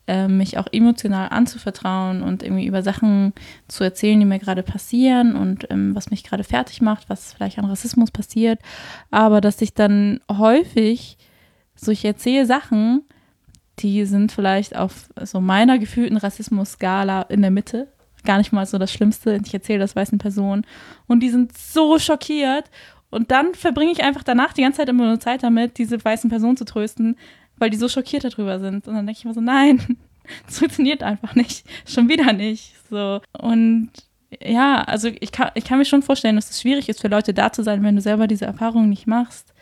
äh, 0.07 0.27
mich 0.27 0.57
auch 0.57 0.67
emotional 0.71 1.29
anzuvertrauen 1.29 2.23
und 2.23 2.43
irgendwie 2.43 2.65
über 2.65 2.83
Sachen 2.83 3.33
zu 3.67 3.83
erzählen, 3.83 4.19
die 4.19 4.25
mir 4.25 4.39
gerade 4.39 4.63
passieren 4.63 5.35
und 5.35 5.69
ähm, 5.69 5.95
was 5.95 6.11
mich 6.11 6.23
gerade 6.23 6.43
fertig 6.43 6.81
macht, 6.81 7.09
was 7.09 7.33
vielleicht 7.33 7.57
an 7.57 7.65
Rassismus 7.65 8.11
passiert. 8.11 8.59
Aber 9.11 9.39
dass 9.41 9.61
ich 9.61 9.73
dann 9.73 10.19
häufig 10.29 11.17
so, 11.75 11.91
ich 11.91 12.05
erzähle 12.05 12.45
Sachen, 12.45 13.03
die 13.79 14.05
sind 14.05 14.31
vielleicht 14.31 14.75
auf 14.75 15.09
so 15.21 15.41
meiner 15.41 15.79
gefühlten 15.79 16.17
Rassismus-Skala 16.17 17.23
in 17.23 17.41
der 17.41 17.51
Mitte. 17.51 17.87
Gar 18.23 18.37
nicht 18.37 18.53
mal 18.53 18.65
so 18.65 18.77
das 18.77 18.91
Schlimmste. 18.91 19.39
Ich 19.43 19.53
erzähle 19.53 19.79
das 19.79 19.95
weißen 19.95 20.17
Personen. 20.17 20.65
Und 21.07 21.21
die 21.21 21.29
sind 21.29 21.57
so 21.57 21.97
schockiert. 21.97 22.69
Und 23.09 23.31
dann 23.31 23.53
verbringe 23.53 23.91
ich 23.91 24.03
einfach 24.03 24.23
danach 24.23 24.53
die 24.53 24.61
ganze 24.61 24.77
Zeit 24.77 24.89
immer 24.89 25.05
nur 25.05 25.19
Zeit 25.19 25.43
damit, 25.43 25.77
diese 25.77 26.03
weißen 26.03 26.29
Personen 26.29 26.57
zu 26.57 26.65
trösten, 26.65 27.15
weil 27.57 27.69
die 27.69 27.77
so 27.77 27.87
schockiert 27.87 28.23
darüber 28.23 28.59
sind. 28.59 28.87
Und 28.87 28.95
dann 28.95 29.05
denke 29.05 29.19
ich 29.19 29.25
mir 29.25 29.33
so, 29.33 29.41
nein, 29.41 29.97
das 30.45 30.59
funktioniert 30.59 31.03
einfach 31.03 31.35
nicht. 31.35 31.65
Schon 31.85 32.09
wieder 32.09 32.33
nicht. 32.33 32.73
So. 32.89 33.21
Und 33.31 33.89
ja, 34.41 34.81
also 34.81 35.09
ich 35.19 35.31
kann, 35.31 35.51
ich 35.55 35.65
kann 35.65 35.77
mir 35.77 35.85
schon 35.85 36.01
vorstellen, 36.01 36.35
dass 36.35 36.49
es 36.49 36.61
schwierig 36.61 36.89
ist 36.89 37.01
für 37.01 37.07
Leute 37.07 37.33
da 37.33 37.51
zu 37.51 37.63
sein, 37.63 37.83
wenn 37.83 37.95
du 37.95 38.01
selber 38.01 38.27
diese 38.27 38.45
Erfahrung 38.45 38.89
nicht 38.89 39.07
machst. 39.07 39.53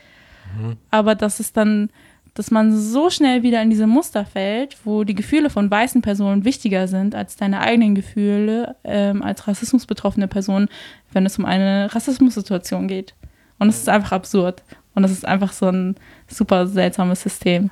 Mhm. 0.57 0.77
Aber 0.89 1.15
dass 1.15 1.39
es 1.39 1.53
dann, 1.53 1.89
dass 2.33 2.51
man 2.51 2.77
so 2.77 3.09
schnell 3.09 3.43
wieder 3.43 3.61
in 3.61 3.69
diese 3.69 3.87
Muster 3.87 4.25
fällt, 4.25 4.77
wo 4.85 5.03
die 5.03 5.15
Gefühle 5.15 5.49
von 5.49 5.69
weißen 5.69 6.01
Personen 6.01 6.45
wichtiger 6.45 6.87
sind 6.87 7.15
als 7.15 7.35
deine 7.35 7.59
eigenen 7.59 7.95
Gefühle 7.95 8.75
ähm, 8.83 9.21
als 9.21 9.47
rassismusbetroffene 9.47 10.27
Person, 10.27 10.69
wenn 11.11 11.25
es 11.25 11.37
um 11.37 11.45
eine 11.45 11.93
Rassismussituation 11.93 12.87
geht. 12.87 13.13
Und 13.59 13.69
es 13.69 13.77
ist 13.77 13.89
einfach 13.89 14.13
absurd. 14.13 14.63
Und 14.93 15.03
es 15.03 15.11
ist 15.11 15.25
einfach 15.25 15.53
so 15.53 15.67
ein 15.67 15.95
super 16.27 16.67
seltsames 16.67 17.21
System. 17.21 17.69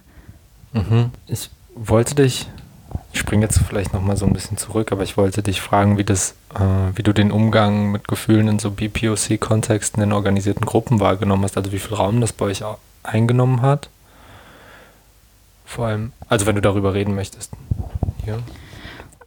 Mhm. 0.74 1.12
Ich 1.28 1.50
wollte 1.76 2.16
dich, 2.16 2.48
ich 3.14 3.20
springe 3.20 3.44
jetzt 3.44 3.60
vielleicht 3.60 3.94
nochmal 3.94 4.18
so 4.18 4.26
ein 4.26 4.34
bisschen 4.34 4.58
zurück, 4.58 4.92
aber 4.92 5.04
ich 5.04 5.18
wollte 5.18 5.42
dich 5.42 5.62
fragen, 5.62 5.98
wie 5.98 6.04
das, 6.04 6.36
äh, 6.56 6.96
wie 6.96 7.04
du 7.04 7.14
den 7.14 7.32
Umgang 7.32 7.92
mit 7.92 8.08
Gefühlen 8.08 8.48
in 8.48 8.60
so 8.60 8.72
BPOC-Kontexten 8.72 10.02
in 10.04 10.14
organisierten 10.14 10.66
Gruppen 10.66 11.00
wahrgenommen 11.00 11.44
hast, 11.44 11.58
also 11.58 11.72
wie 11.72 11.80
viel 11.80 11.96
Raum 11.96 12.22
das 12.22 12.34
bei 12.34 12.46
euch 12.46 12.64
eingenommen 13.04 13.62
hat. 13.62 13.90
Vor 15.66 15.88
allem, 15.88 16.14
also 16.28 16.46
wenn 16.46 16.56
du 16.56 16.62
darüber 16.62 16.94
reden 16.94 17.16
möchtest. 17.16 17.52
Ja. 18.26 18.38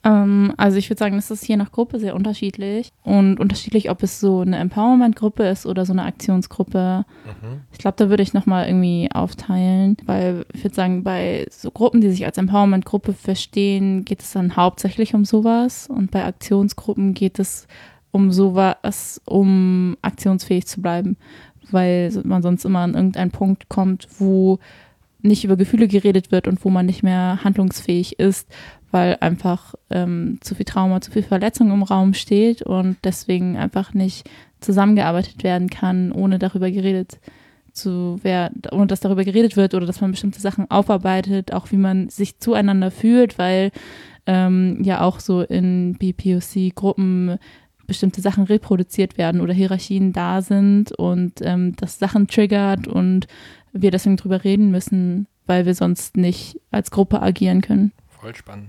Ähm, 0.05 0.53
also 0.57 0.79
ich 0.79 0.91
würde 0.91 0.99
sagen, 0.99 1.17
das 1.17 1.31
ist 1.31 1.47
je 1.47 1.57
nach 1.57 1.71
Gruppe 1.71 2.01
sehr 2.01 2.17
unterschiedlich 2.17 2.91
und 3.05 3.39
unterschiedlich, 3.39 3.91
ob 3.91 4.03
es 4.03 4.21
so 4.21 4.41
eine 4.41 4.59
Empowerment-Gruppe 4.59 5.45
ist 5.45 5.67
oder 5.67 5.87
so 5.87 5.93
eine 5.93 6.05
Aktionsgruppe. 6.05 7.05
Mhm. 7.25 7.61
Ich 7.73 7.79
glaube, 7.79 7.97
da 7.99 8.09
würde 8.09 8.23
ich 8.23 8.35
nochmal 8.35 8.67
irgendwie 8.67 9.09
aufteilen, 9.13 9.97
weil 10.05 10.45
ich 10.53 10.65
würde 10.65 10.75
sagen, 10.75 11.05
bei 11.05 11.47
so 11.51 11.71
Gruppen, 11.71 12.01
die 12.01 12.11
sich 12.11 12.25
als 12.27 12.39
Empowerment-Gruppe 12.39 13.13
verstehen, 13.13 14.05
geht 14.05 14.23
es 14.23 14.33
dann 14.33 14.57
hauptsächlich 14.57 15.15
um 15.15 15.25
sowas 15.25 15.87
und 15.87 16.11
bei 16.11 16.25
Aktionsgruppen 16.25 17.15
geht 17.15 17.39
es 17.39 17.69
um 18.11 18.33
sowas, 18.33 19.21
um 19.25 19.97
aktionsfähig 20.03 20.67
zu 20.67 20.83
bleiben, 20.83 21.17
weil 21.71 22.13
man 22.25 22.43
sonst 22.43 22.65
immer 22.65 22.81
an 22.81 22.95
irgendeinen 22.95 23.31
Punkt 23.31 23.69
kommt, 23.69 24.07
wo 24.19 24.59
nicht 25.23 25.45
über 25.45 25.57
Gefühle 25.57 25.89
geredet 25.89 26.33
wird 26.33 26.49
und 26.49 26.65
wo 26.65 26.69
man 26.69 26.87
nicht 26.87 27.03
mehr 27.03 27.39
handlungsfähig 27.45 28.19
ist, 28.19 28.49
weil 28.93 29.17
einfach 29.21 29.75
ähm, 29.91 30.39
zu 30.41 30.55
viel 30.55 30.67
Trauma, 30.67 31.01
zu 31.01 31.11
viel 31.11 31.23
Verletzung 31.23 31.73
im 31.73 31.83
Raum 31.83 32.15
steht 32.15 32.63
und 32.63 32.97
deswegen 33.03 33.57
einfach 33.57 33.95
nicht 33.95 34.29
zusammengearbeitet 34.61 35.43
werden 35.43 35.69
kann, 35.69 36.13
ohne 36.13 36.39
darüber 36.39 36.71
geredet 36.71 37.19
zu 37.73 38.21
werden, 38.23 38.63
ohne 38.71 38.87
dass 38.87 39.01
darüber 39.01 39.25
geredet 39.25 39.57
wird 39.57 39.75
oder 39.75 39.87
dass 39.87 40.01
man 40.01 40.11
bestimmte 40.11 40.41
Sachen 40.41 40.71
aufarbeitet, 40.71 41.53
auch 41.53 41.73
wie 41.73 41.77
man 41.79 42.11
sich 42.11 42.39
zueinander 42.39 42.91
fühlt, 42.91 43.39
weil 43.39 43.73
ähm, 44.27 44.79
ja 44.83 45.01
auch 45.01 45.21
so 45.21 45.41
in 45.41 45.97
BPOC-Gruppen 45.99 47.39
bestimmte 47.87 48.21
Sachen 48.21 48.45
reproduziert 48.45 49.19
werden 49.19 49.41
oder 49.41 49.53
Hierarchien 49.55 50.13
da 50.13 50.43
sind 50.43 50.93
und 50.93 51.41
ähm, 51.43 51.75
das 51.77 51.99
Sachen 51.99 52.29
triggert 52.29 52.87
und 52.87 53.27
wir 53.73 53.91
deswegen 53.91 54.17
drüber 54.17 54.45
reden 54.45 54.71
müssen, 54.71 55.27
weil 55.47 55.67
wir 55.67 55.75
sonst 55.75 56.17
nicht 56.17 56.61
als 56.71 56.91
Gruppe 56.91 57.23
agieren 57.23 57.63
können. 57.63 57.93
Voll 58.09 58.35
spannend. 58.35 58.69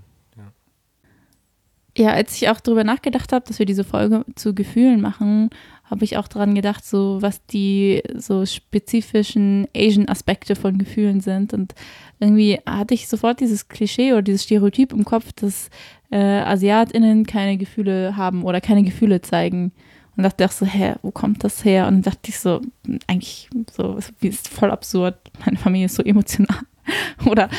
Ja, 1.96 2.10
als 2.10 2.36
ich 2.36 2.50
auch 2.50 2.60
darüber 2.60 2.84
nachgedacht 2.84 3.32
habe, 3.32 3.46
dass 3.48 3.60
wir 3.60 3.68
diese 3.68 3.84
Folge 3.84 4.26
zu 4.36 4.56
Gefühlen 4.56 5.00
machen, 5.00 5.52
habe 5.84 6.06
ich 6.06 6.18
auch 6.18 6.28
daran 6.28 6.56
gedacht, 6.56 6.84
so 6.84 7.22
was 7.22 7.46
die 7.46 8.02
so 8.16 8.48
spezifischen 8.48 9.68
Asian-Aspekte 9.76 10.56
von 10.56 10.80
Gefühlen 10.80 11.22
sind. 11.22 11.54
Und 11.54 11.76
irgendwie 12.20 12.60
hatte 12.66 12.96
ich 12.96 13.08
sofort 13.08 13.42
dieses 13.42 13.68
Klischee 13.68 14.14
oder 14.14 14.24
dieses 14.24 14.44
Stereotyp 14.44 14.92
im 14.92 15.06
Kopf, 15.06 15.34
dass 15.34 15.70
äh, 16.10 16.18
AsiatInnen 16.18 17.28
keine 17.28 17.58
Gefühle 17.58 18.18
haben 18.18 18.44
oder 18.44 18.60
keine 18.60 18.82
Gefühle 18.82 19.22
zeigen. 19.22 19.72
Und 20.16 20.24
dachte 20.24 20.46
auch 20.46 20.52
so, 20.52 20.66
hä, 20.66 20.94
wo 21.04 21.12
kommt 21.12 21.44
das 21.44 21.64
her? 21.64 21.88
Und 21.88 22.08
dachte 22.08 22.30
ich 22.30 22.40
so, 22.40 22.62
eigentlich 23.08 23.50
so, 23.72 23.98
ist 24.22 24.48
voll 24.48 24.72
absurd. 24.72 25.16
Meine 25.46 25.58
Familie 25.58 25.86
ist 25.86 25.96
so 25.96 26.04
emotional. 26.04 26.60
Oder 27.26 27.50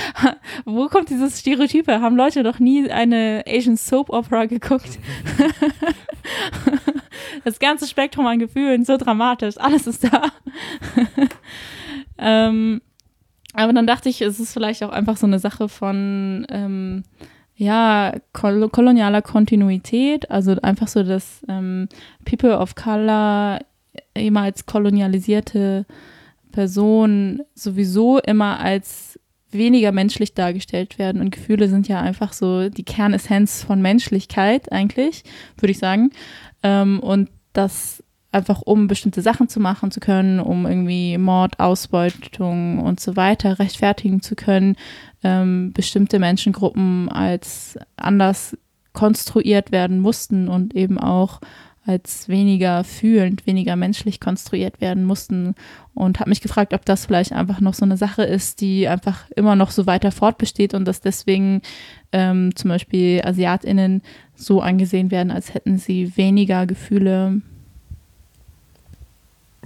wo 0.65 0.89
kommt 0.89 1.11
dieses 1.11 1.41
Stereotype? 1.41 2.01
Haben 2.01 2.17
Leute 2.17 2.43
noch 2.43 2.59
nie 2.59 2.91
eine 2.91 3.45
Asian 3.47 3.77
Soap 3.77 4.11
Opera 4.11 4.47
geguckt? 4.47 4.99
das 7.45 7.59
ganze 7.59 7.87
Spektrum 7.87 8.27
an 8.27 8.39
Gefühlen, 8.39 8.85
so 8.85 8.97
dramatisch, 8.97 9.59
alles 9.59 9.87
ist 9.87 10.05
da. 10.05 10.31
ähm, 12.19 12.81
aber 13.55 13.73
dann 13.73 13.87
dachte 13.87 14.09
ich, 14.09 14.21
es 14.21 14.41
ist 14.41 14.53
vielleicht 14.53 14.83
auch 14.83 14.91
einfach 14.91 15.17
so 15.17 15.27
eine 15.27 15.39
Sache 15.39 15.69
von, 15.69 16.47
ähm, 16.51 17.05
ja, 17.57 18.15
kol 18.33 18.69
kolonialer 18.69 19.23
Kontinuität, 19.23 20.31
also 20.31 20.57
einfach 20.63 20.89
so, 20.89 21.05
dass 21.05 21.45
ähm, 21.49 21.89
People 22.25 22.59
of 22.59 22.75
Color 22.75 23.61
ehemals 24.17 24.67
kolonialisierte 24.67 25.87
Personen 26.55 27.43
sowieso 27.55 28.21
immer 28.21 28.61
als 28.61 29.19
weniger 29.51 29.91
menschlich 29.91 30.35
dargestellt 30.35 30.99
werden. 30.99 31.21
Und 31.21 31.31
Gefühle 31.31 31.69
sind 31.69 31.89
ja 31.89 32.01
einfach 32.01 32.33
so 32.33 32.69
die 32.69 32.85
Kernessenz 32.85 33.65
von 33.65 33.83
Menschlichkeit 33.83 34.71
eigentlich, 34.71 35.25
würde 35.59 35.73
ich 35.73 35.79
sagen. 35.79 36.11
Ähm, 36.63 37.01
und 37.01 37.29
das 37.53 38.05
einfach 38.31 38.63
um 38.63 38.87
bestimmte 38.87 39.21
Sachen 39.21 39.49
zu 39.49 39.59
machen 39.59 39.91
zu 39.91 39.99
können, 39.99 40.39
um 40.39 40.65
irgendwie 40.65 41.19
Mord, 41.19 41.59
Ausbeutung 41.59 42.81
und 42.81 43.01
so 43.01 43.17
weiter 43.17 43.59
rechtfertigen 43.59 44.23
zu 44.23 44.37
können, 44.37 44.77
ähm, 45.25 45.73
bestimmte 45.73 46.21
Menschengruppen 46.21 47.09
als 47.09 47.77
anders 47.97 48.57
konstruiert 48.93 49.73
werden 49.73 49.99
mussten 49.99 50.49
und 50.49 50.75
eben 50.75 50.99
auch 50.99 51.41
als 51.87 52.29
weniger 52.29 52.83
fühlend, 52.83 53.47
weniger 53.47 53.77
menschlich 53.77 54.19
konstruiert 54.19 54.81
werden 54.81 55.05
mussten 55.05 55.55
und 55.93 56.19
habe 56.19 56.31
mich 56.31 56.41
gefragt, 56.41 56.73
ob 56.73 56.85
das 56.87 57.07
vielleicht 57.07 57.33
einfach 57.33 57.61
noch 57.61 57.75
so 57.75 57.85
eine 57.85 57.99
Sache 57.99 58.23
ist, 58.23 58.63
die 58.63 58.89
einfach 58.89 59.31
immer 59.37 59.55
noch 59.55 59.71
so 59.71 59.87
weiter 59.87 60.11
fortbesteht 60.11 60.73
und 60.73 60.87
dass 60.87 61.03
deswegen 61.03 61.61
ähm, 62.13 62.57
zum 62.57 62.71
Beispiel 62.71 63.21
AsiatInnen 63.23 64.03
so 64.35 64.63
angesehen 64.63 65.11
werden, 65.11 65.31
als 65.31 65.53
hätten 65.53 65.77
sie 65.77 66.17
weniger 66.17 66.67
Gefühle. 66.67 67.43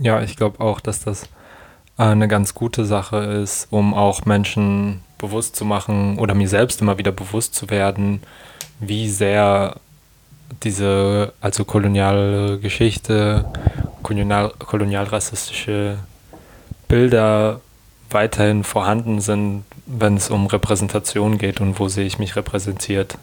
Ja, 0.01 0.21
ich 0.23 0.37
glaube 0.37 0.61
auch, 0.61 0.81
dass 0.81 1.01
das 1.01 1.29
eine 1.97 2.29
ganz 2.29 2.55
gute 2.55 2.85
Sache 2.85 3.17
ist, 3.17 3.69
um 3.71 3.95
auch 3.95 4.25
Menschen 4.25 5.01
bewusst 5.19 5.57
zu 5.57 5.65
machen 5.65 6.19
oder 6.19 6.35
mir 6.35 6.49
selbst 6.49 6.81
immer 6.81 6.99
wieder 6.99 7.13
bewusst 7.13 7.55
zu 7.55 7.71
werden, 7.71 8.21
wie 8.81 9.09
sehr 9.09 9.81
diese 10.63 11.33
also 11.41 11.65
koloniale 11.65 12.59
Geschichte, 12.59 13.45
kolonial, 14.03 14.53
kolonialrassistische 14.59 15.99
Bilder 16.89 17.61
weiterhin 18.11 18.65
vorhanden 18.65 19.21
sind, 19.21 19.65
wenn 19.87 20.17
es 20.17 20.31
um 20.31 20.47
Repräsentation 20.47 21.39
geht 21.39 21.61
und 21.61 21.79
wo 21.79 21.89
sehe 21.89 22.07
ich 22.07 22.19
mich 22.19 22.37
repräsentiert. 22.37 23.19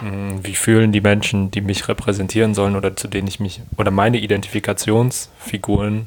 Hm, 0.00 0.44
wie 0.44 0.54
fühlen 0.54 0.92
die 0.92 1.00
Menschen, 1.00 1.50
die 1.50 1.60
mich 1.60 1.88
repräsentieren 1.88 2.54
sollen 2.54 2.76
oder 2.76 2.96
zu 2.96 3.08
denen 3.08 3.28
ich 3.28 3.40
mich 3.40 3.60
oder 3.76 3.90
meine 3.90 4.18
Identifikationsfiguren? 4.18 6.06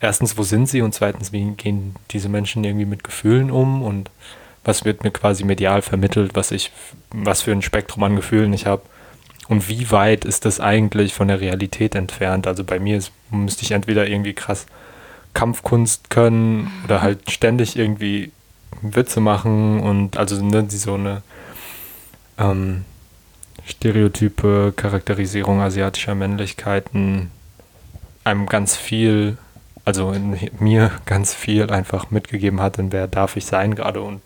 Erstens, 0.00 0.36
wo 0.36 0.42
sind 0.42 0.68
sie? 0.68 0.82
Und 0.82 0.94
zweitens, 0.94 1.32
wie 1.32 1.52
gehen 1.52 1.96
diese 2.10 2.28
Menschen 2.28 2.64
irgendwie 2.64 2.84
mit 2.84 3.02
Gefühlen 3.02 3.50
um? 3.50 3.82
Und 3.82 4.10
was 4.62 4.84
wird 4.84 5.04
mir 5.04 5.10
quasi 5.10 5.44
medial 5.44 5.80
vermittelt, 5.80 6.32
was 6.34 6.50
ich, 6.50 6.70
was 7.10 7.42
für 7.42 7.52
ein 7.52 7.62
Spektrum 7.62 8.02
an 8.02 8.16
Gefühlen 8.16 8.52
ich 8.52 8.66
habe 8.66 8.82
und 9.48 9.68
wie 9.68 9.90
weit 9.90 10.24
ist 10.24 10.44
das 10.44 10.60
eigentlich 10.60 11.14
von 11.14 11.28
der 11.28 11.40
Realität 11.40 11.94
entfernt? 11.94 12.46
Also 12.46 12.64
bei 12.64 12.78
mir 12.78 12.96
ist, 12.96 13.12
müsste 13.30 13.62
ich 13.62 13.72
entweder 13.72 14.06
irgendwie 14.06 14.34
krass 14.34 14.66
Kampfkunst 15.34 16.10
können 16.10 16.70
oder 16.84 17.02
halt 17.02 17.30
ständig 17.30 17.76
irgendwie 17.76 18.32
Witze 18.82 19.20
machen 19.20 19.80
und 19.80 20.16
also 20.16 20.42
ne, 20.42 20.66
so 20.68 20.94
eine 20.94 21.22
ähm, 22.38 22.84
stereotype 23.66 24.72
Charakterisierung 24.76 25.60
asiatischer 25.60 26.14
Männlichkeiten 26.14 27.30
einem 28.24 28.46
ganz 28.46 28.76
viel, 28.76 29.38
also 29.84 30.14
mir 30.58 30.90
ganz 31.06 31.34
viel 31.34 31.70
einfach 31.70 32.10
mitgegeben 32.10 32.60
hat, 32.60 32.78
in 32.78 32.92
wer 32.92 33.06
darf 33.06 33.36
ich 33.36 33.46
sein 33.46 33.74
gerade 33.74 34.00
und 34.00 34.22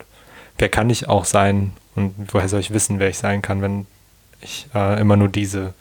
wer 0.57 0.69
kann 0.69 0.89
ich 0.89 1.07
auch 1.07 1.25
sein 1.25 1.73
und 1.95 2.13
woher 2.33 2.49
soll 2.49 2.59
ich 2.59 2.73
wissen, 2.73 2.99
wer 2.99 3.09
ich 3.09 3.17
sein 3.17 3.41
kann, 3.41 3.61
wenn 3.61 3.85
ich 4.41 4.67
äh, 4.73 4.99
immer 4.99 5.17
nur 5.17 5.29
diese 5.29 5.73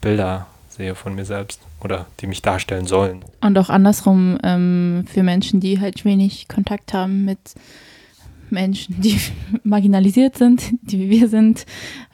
Bilder 0.00 0.46
sehe 0.68 0.94
von 0.94 1.14
mir 1.14 1.24
selbst 1.24 1.60
oder 1.80 2.06
die 2.20 2.26
mich 2.26 2.42
darstellen 2.42 2.86
sollen. 2.86 3.24
Und 3.40 3.58
auch 3.58 3.68
andersrum 3.68 4.38
ähm, 4.42 5.04
für 5.06 5.22
Menschen, 5.22 5.60
die 5.60 5.80
halt 5.80 6.04
wenig 6.04 6.48
Kontakt 6.48 6.94
haben 6.94 7.24
mit 7.24 7.54
Menschen, 8.50 9.00
die 9.00 9.18
marginalisiert 9.64 10.36
sind, 10.36 10.62
die 10.82 10.98
wie 10.98 11.10
wir 11.10 11.28
sind, 11.28 11.66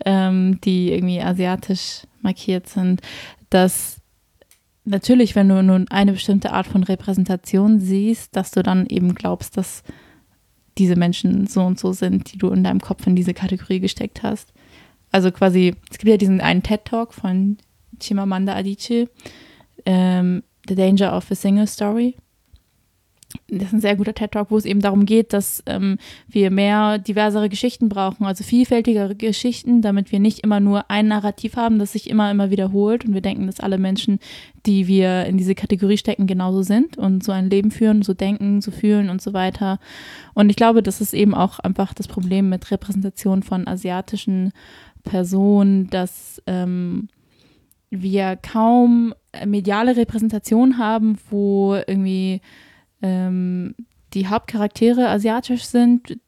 ähm, 0.05 0.61
die 0.63 0.93
irgendwie 0.93 1.21
asiatisch 1.21 2.03
markiert 2.23 2.69
sind, 2.69 3.01
dass 3.51 4.01
natürlich, 4.85 5.35
wenn 5.35 5.49
du 5.49 5.63
nun 5.63 5.87
eine 5.89 6.13
bestimmte 6.13 6.53
Art 6.53 6.67
von 6.67 6.83
Repräsentation 6.83 7.81
siehst, 7.81 8.35
dass 8.35 8.51
du 8.51 8.63
dann 8.63 8.87
eben 8.87 9.15
glaubst, 9.15 9.57
dass 9.57 9.83
diese 10.79 10.97
Menschen 10.97 11.47
so 11.47 11.63
und 11.63 11.79
so 11.79 11.93
sind, 11.93 12.33
die 12.33 12.39
du 12.39 12.51
in 12.51 12.65
deinem 12.65 12.81
Kopf 12.81 13.07
in 13.07 13.17
diese 13.17 13.35
Kategorie 13.35 13.81
gesteckt 13.81 14.23
hast 14.23 14.53
also 15.11 15.31
quasi, 15.31 15.75
es 15.91 15.99
gibt 15.99 16.11
ja 16.11 16.17
diesen 16.17 16.41
einen 16.41 16.63
TED-Talk 16.63 17.15
von 17.15 17.59
Chimamanda 18.01 18.55
Adichie, 18.55 19.09
ähm, 19.87 20.43
The 20.69 20.75
Danger 20.75 21.17
of 21.17 21.31
a 21.31 21.35
Single 21.35 21.67
Story. 21.67 22.17
Das 23.49 23.69
ist 23.69 23.73
ein 23.75 23.81
sehr 23.81 23.97
guter 23.97 24.15
TED-Talk, 24.15 24.51
wo 24.51 24.57
es 24.57 24.65
eben 24.65 24.81
darum 24.81 25.05
geht, 25.05 25.35
dass 25.35 25.63
ähm, 25.67 25.99
wir 26.29 26.51
mehr 26.51 26.99
diversere 26.99 27.51
Geschichten 27.51 27.89
brauchen, 27.89 28.25
also 28.25 28.43
vielfältigere 28.43 29.15
Geschichten, 29.15 29.83
damit 29.83 30.13
wir 30.13 30.19
nicht 30.19 30.41
immer 30.41 30.61
nur 30.61 30.91
ein 30.91 31.09
Narrativ 31.09 31.57
haben, 31.57 31.79
das 31.79 31.93
sich 31.93 32.09
immer, 32.09 32.31
immer 32.31 32.51
wiederholt 32.51 33.05
und 33.05 33.13
wir 33.13 33.21
denken, 33.21 33.47
dass 33.47 33.61
alle 33.61 33.77
Menschen, 33.77 34.19
die 34.65 34.87
wir 34.87 35.27
in 35.27 35.37
diese 35.37 35.55
Kategorie 35.55 35.99
stecken, 35.99 36.27
genauso 36.27 36.63
sind 36.63 36.97
und 36.97 37.23
so 37.23 37.33
ein 37.33 37.51
Leben 37.51 37.71
führen, 37.71 38.03
so 38.03 38.15
denken, 38.15 38.63
so 38.63 38.71
fühlen 38.71 39.11
und 39.11 39.21
so 39.21 39.35
weiter. 39.35 39.79
Und 40.33 40.49
ich 40.49 40.57
glaube, 40.57 40.83
das 40.83 41.03
ist 41.03 41.13
eben 41.13 41.35
auch 41.35 41.59
einfach 41.59 41.93
das 41.93 42.09
Problem 42.09 42.49
mit 42.49 42.71
Repräsentation 42.71 43.43
von 43.43 43.69
asiatischen 43.69 44.53
Person, 45.09 45.89
dass 45.91 46.43
ähm, 46.47 47.09
wir 47.91 48.37
kaum 48.37 49.15
mediale 49.47 49.97
Repräsentation 49.97 50.79
haben, 50.79 51.19
wo 51.31 51.75
irgendwie 51.87 52.41
ähm, 53.03 53.75
die 54.15 54.27
Hauptcharaktere 54.27 55.09
asiatisch 55.09 55.65
sind, 55.65 56.19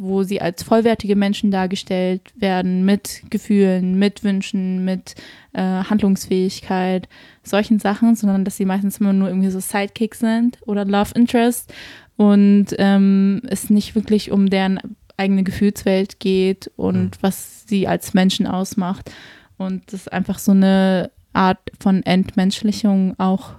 wo 0.00 0.22
sie 0.22 0.40
als 0.40 0.62
vollwertige 0.62 1.16
Menschen 1.16 1.50
dargestellt 1.50 2.32
werden, 2.36 2.84
mit 2.84 3.22
Gefühlen, 3.30 3.98
mit 3.98 4.22
Wünschen, 4.22 4.84
mit 4.84 5.14
äh, 5.54 5.62
Handlungsfähigkeit, 5.62 7.08
solchen 7.42 7.78
Sachen, 7.78 8.14
sondern 8.16 8.44
dass 8.44 8.56
sie 8.56 8.66
meistens 8.66 8.98
immer 8.98 9.14
nur 9.14 9.28
irgendwie 9.28 9.50
so 9.50 9.60
Sidekicks 9.60 10.18
sind 10.18 10.58
oder 10.66 10.84
Love 10.84 11.12
Interest 11.14 11.72
und 12.16 12.66
ähm, 12.78 13.42
es 13.48 13.70
nicht 13.70 13.94
wirklich 13.94 14.30
um 14.30 14.50
deren 14.50 14.78
eigene 15.16 15.44
Gefühlswelt 15.44 16.20
geht 16.20 16.70
und 16.76 17.04
mhm. 17.04 17.10
was 17.20 17.64
sie 17.66 17.88
als 17.88 18.14
Menschen 18.14 18.46
ausmacht. 18.46 19.10
Und 19.56 19.92
das 19.92 20.08
einfach 20.08 20.38
so 20.38 20.52
eine 20.52 21.10
Art 21.32 21.58
von 21.80 22.02
Entmenschlichung 22.02 23.14
auch 23.18 23.54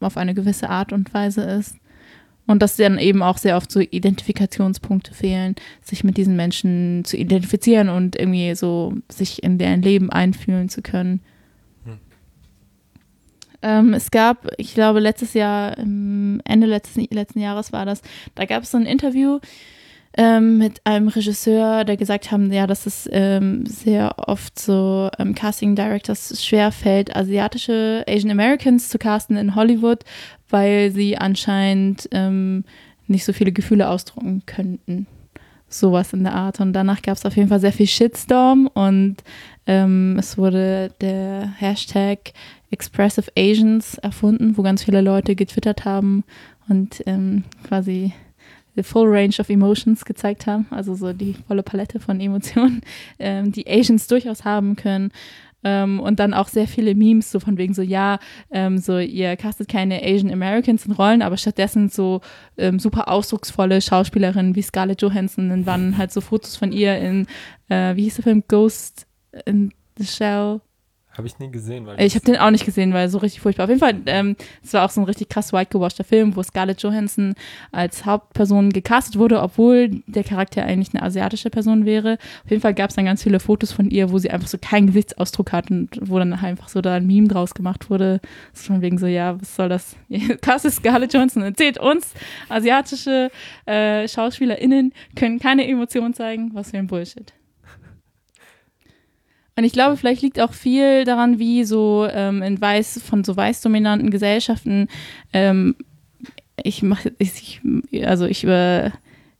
auf 0.00 0.16
eine 0.16 0.34
gewisse 0.34 0.68
Art 0.68 0.92
und 0.92 1.12
Weise 1.14 1.42
ist. 1.42 1.76
Und 2.46 2.60
dass 2.60 2.76
dann 2.76 2.98
eben 2.98 3.22
auch 3.22 3.38
sehr 3.38 3.56
oft 3.56 3.70
so 3.70 3.80
Identifikationspunkte 3.80 5.14
fehlen, 5.14 5.54
sich 5.80 6.02
mit 6.02 6.16
diesen 6.16 6.34
Menschen 6.34 7.04
zu 7.04 7.16
identifizieren 7.16 7.88
und 7.88 8.16
irgendwie 8.16 8.54
so 8.56 8.94
sich 9.10 9.42
in 9.44 9.58
deren 9.58 9.80
Leben 9.80 10.10
einfühlen 10.10 10.68
zu 10.68 10.82
können. 10.82 11.20
Hm. 11.84 11.98
Ähm, 13.62 13.94
es 13.94 14.10
gab, 14.10 14.48
ich 14.58 14.74
glaube, 14.74 14.98
letztes 14.98 15.34
Jahr, 15.34 15.78
Ende 15.78 16.66
letzten, 16.66 17.06
letzten 17.10 17.38
Jahres 17.38 17.72
war 17.72 17.86
das, 17.86 18.02
da 18.34 18.44
gab 18.44 18.64
es 18.64 18.72
so 18.72 18.78
ein 18.78 18.86
Interview 18.86 19.38
ähm, 20.16 20.58
mit 20.58 20.84
einem 20.84 21.08
Regisseur, 21.08 21.84
der 21.84 21.96
gesagt 21.96 22.30
haben, 22.30 22.52
ja, 22.52 22.66
dass 22.66 22.86
es 22.86 23.08
ähm, 23.12 23.64
sehr 23.66 24.14
oft 24.28 24.58
so 24.58 25.10
ähm, 25.18 25.34
Casting 25.34 25.74
Directors 25.74 26.44
schwerfällt, 26.44 27.16
asiatische 27.16 28.04
Asian 28.06 28.30
Americans 28.30 28.88
zu 28.88 28.98
casten 28.98 29.36
in 29.36 29.54
Hollywood, 29.54 30.04
weil 30.50 30.90
sie 30.90 31.16
anscheinend 31.16 32.08
ähm, 32.12 32.64
nicht 33.06 33.24
so 33.24 33.32
viele 33.32 33.52
Gefühle 33.52 33.88
ausdrucken 33.88 34.42
könnten. 34.44 35.06
Sowas 35.68 36.12
in 36.12 36.24
der 36.24 36.34
Art. 36.34 36.60
Und 36.60 36.74
danach 36.74 37.00
gab 37.00 37.16
es 37.16 37.24
auf 37.24 37.34
jeden 37.34 37.48
Fall 37.48 37.60
sehr 37.60 37.72
viel 37.72 37.86
Shitstorm 37.86 38.66
und 38.74 39.16
ähm, 39.66 40.16
es 40.18 40.36
wurde 40.36 40.92
der 41.00 41.54
Hashtag 41.56 42.32
Expressive 42.70 43.30
Asians 43.38 43.96
erfunden, 43.96 44.56
wo 44.56 44.62
ganz 44.62 44.84
viele 44.84 45.00
Leute 45.00 45.34
getwittert 45.34 45.86
haben 45.86 46.24
und 46.68 47.02
ähm, 47.06 47.44
quasi 47.66 48.12
the 48.76 48.82
full 48.82 49.06
range 49.06 49.38
of 49.38 49.48
emotions 49.50 50.04
gezeigt 50.04 50.46
haben, 50.46 50.66
also 50.70 50.94
so 50.94 51.12
die 51.12 51.34
volle 51.46 51.62
Palette 51.62 52.00
von 52.00 52.20
Emotionen, 52.20 52.80
ähm, 53.18 53.52
die 53.52 53.66
Asians 53.66 54.06
durchaus 54.06 54.44
haben 54.44 54.76
können. 54.76 55.12
Ähm, 55.64 56.00
und 56.00 56.18
dann 56.18 56.34
auch 56.34 56.48
sehr 56.48 56.66
viele 56.66 56.94
Memes, 56.94 57.30
so 57.30 57.38
von 57.38 57.56
wegen 57.56 57.72
so, 57.72 57.82
ja, 57.82 58.18
ähm, 58.50 58.78
so, 58.78 58.98
ihr 58.98 59.36
castet 59.36 59.68
keine 59.68 60.02
Asian 60.02 60.32
Americans 60.32 60.86
in 60.86 60.92
Rollen, 60.92 61.22
aber 61.22 61.36
stattdessen 61.36 61.88
so 61.88 62.20
ähm, 62.56 62.80
super 62.80 63.08
ausdrucksvolle 63.08 63.80
Schauspielerinnen 63.80 64.56
wie 64.56 64.62
Scarlett 64.62 65.02
Johansson. 65.02 65.50
Dann 65.50 65.66
waren 65.66 65.98
halt 65.98 66.10
so 66.10 66.20
Fotos 66.20 66.56
von 66.56 66.72
ihr 66.72 66.98
in, 66.98 67.26
äh, 67.68 67.94
wie 67.94 68.02
hieß 68.02 68.16
der 68.16 68.24
Film, 68.24 68.42
Ghost 68.48 69.06
in 69.44 69.72
the 69.98 70.04
Shell. 70.04 70.60
Habe 71.22 71.28
ich 71.28 71.38
nie 71.38 71.52
gesehen. 71.52 71.86
Weil 71.86 72.02
ich 72.02 72.16
habe 72.16 72.24
den 72.24 72.36
auch 72.36 72.50
nicht 72.50 72.64
gesehen, 72.64 72.92
weil 72.92 73.08
so 73.08 73.18
richtig 73.18 73.40
furchtbar. 73.40 73.64
Auf 73.64 73.70
jeden 73.70 73.78
Fall, 73.78 73.94
ähm, 74.06 74.34
es 74.60 74.72
war 74.72 74.84
auch 74.84 74.90
so 74.90 75.00
ein 75.00 75.04
richtig 75.04 75.28
krass 75.28 75.52
whitewasheder 75.52 76.02
Film, 76.02 76.34
wo 76.34 76.42
Scarlett 76.42 76.82
Johansson 76.82 77.34
als 77.70 78.04
Hauptperson 78.04 78.70
gecastet 78.70 79.18
wurde, 79.18 79.40
obwohl 79.40 80.02
der 80.08 80.24
Charakter 80.24 80.64
eigentlich 80.64 80.92
eine 80.92 81.04
asiatische 81.04 81.48
Person 81.48 81.86
wäre. 81.86 82.18
Auf 82.44 82.50
jeden 82.50 82.60
Fall 82.60 82.74
gab 82.74 82.90
es 82.90 82.96
dann 82.96 83.04
ganz 83.04 83.22
viele 83.22 83.38
Fotos 83.38 83.70
von 83.70 83.88
ihr, 83.88 84.10
wo 84.10 84.18
sie 84.18 84.30
einfach 84.30 84.48
so 84.48 84.58
keinen 84.58 84.88
Gesichtsausdruck 84.88 85.52
hat 85.52 85.70
und 85.70 85.90
wo 86.00 86.18
dann 86.18 86.32
einfach 86.32 86.68
so 86.68 86.80
da 86.80 86.94
ein 86.94 87.06
Meme 87.06 87.28
draus 87.28 87.54
gemacht 87.54 87.88
wurde. 87.88 88.20
Das 88.50 88.62
ist 88.62 88.66
von 88.66 88.82
wegen 88.82 88.98
so, 88.98 89.06
ja, 89.06 89.40
was 89.40 89.54
soll 89.54 89.68
das? 89.68 89.94
Krass 90.40 90.64
ist 90.64 90.78
Scarlett 90.78 91.14
Johansson 91.14 91.44
erzählt 91.44 91.78
uns, 91.78 92.14
asiatische 92.48 93.30
äh, 93.66 94.08
SchauspielerInnen 94.08 94.92
können 95.14 95.38
keine 95.38 95.68
Emotionen 95.68 96.14
zeigen. 96.14 96.50
Was 96.52 96.72
für 96.72 96.78
ein 96.78 96.88
Bullshit. 96.88 97.32
Und 99.56 99.64
ich 99.64 99.72
glaube, 99.72 99.96
vielleicht 99.96 100.22
liegt 100.22 100.40
auch 100.40 100.52
viel 100.52 101.04
daran, 101.04 101.38
wie 101.38 101.64
so 101.64 102.06
ähm, 102.10 102.42
in 102.42 102.60
weiß, 102.60 103.02
von 103.02 103.22
so 103.22 103.36
weiß-dominanten 103.36 104.10
Gesellschaften, 104.10 104.88
ähm, 105.32 105.76
ich 106.62 106.82
mache, 106.82 107.12
ich, 107.18 107.60
also 108.04 108.26
ich, 108.26 108.44
äh, 108.44 108.90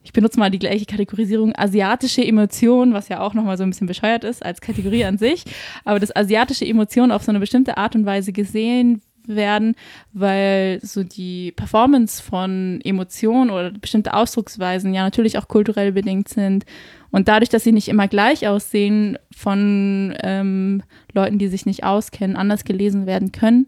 ich 0.03 0.13
benutze 0.13 0.39
mal 0.39 0.51
die 0.51 0.59
gleiche 0.59 0.85
Kategorisierung, 0.85 1.53
asiatische 1.55 2.25
Emotion, 2.25 2.93
was 2.93 3.09
ja 3.09 3.21
auch 3.21 3.33
nochmal 3.33 3.57
so 3.57 3.63
ein 3.63 3.69
bisschen 3.69 3.87
bescheuert 3.87 4.23
ist 4.23 4.45
als 4.45 4.61
Kategorie 4.61 5.05
an 5.05 5.17
sich, 5.17 5.43
aber 5.85 5.99
dass 5.99 6.15
asiatische 6.15 6.65
Emotionen 6.65 7.11
auf 7.11 7.23
so 7.23 7.31
eine 7.31 7.39
bestimmte 7.39 7.77
Art 7.77 7.95
und 7.95 8.05
Weise 8.05 8.33
gesehen 8.33 9.01
werden, 9.25 9.75
weil 10.11 10.79
so 10.83 11.03
die 11.03 11.53
Performance 11.53 12.21
von 12.21 12.81
Emotionen 12.83 13.51
oder 13.51 13.71
bestimmte 13.71 14.13
Ausdrucksweisen 14.13 14.93
ja 14.93 15.03
natürlich 15.03 15.37
auch 15.37 15.47
kulturell 15.47 15.93
bedingt 15.93 16.27
sind 16.27 16.65
und 17.13 17.27
dadurch, 17.27 17.49
dass 17.49 17.63
sie 17.63 17.71
nicht 17.71 17.89
immer 17.89 18.07
gleich 18.07 18.47
aussehen, 18.47 19.19
von 19.33 20.15
ähm, 20.23 20.81
Leuten, 21.13 21.37
die 21.37 21.47
sich 21.47 21.67
nicht 21.67 21.83
auskennen, 21.83 22.35
anders 22.35 22.65
gelesen 22.65 23.05
werden 23.05 23.31
können 23.31 23.67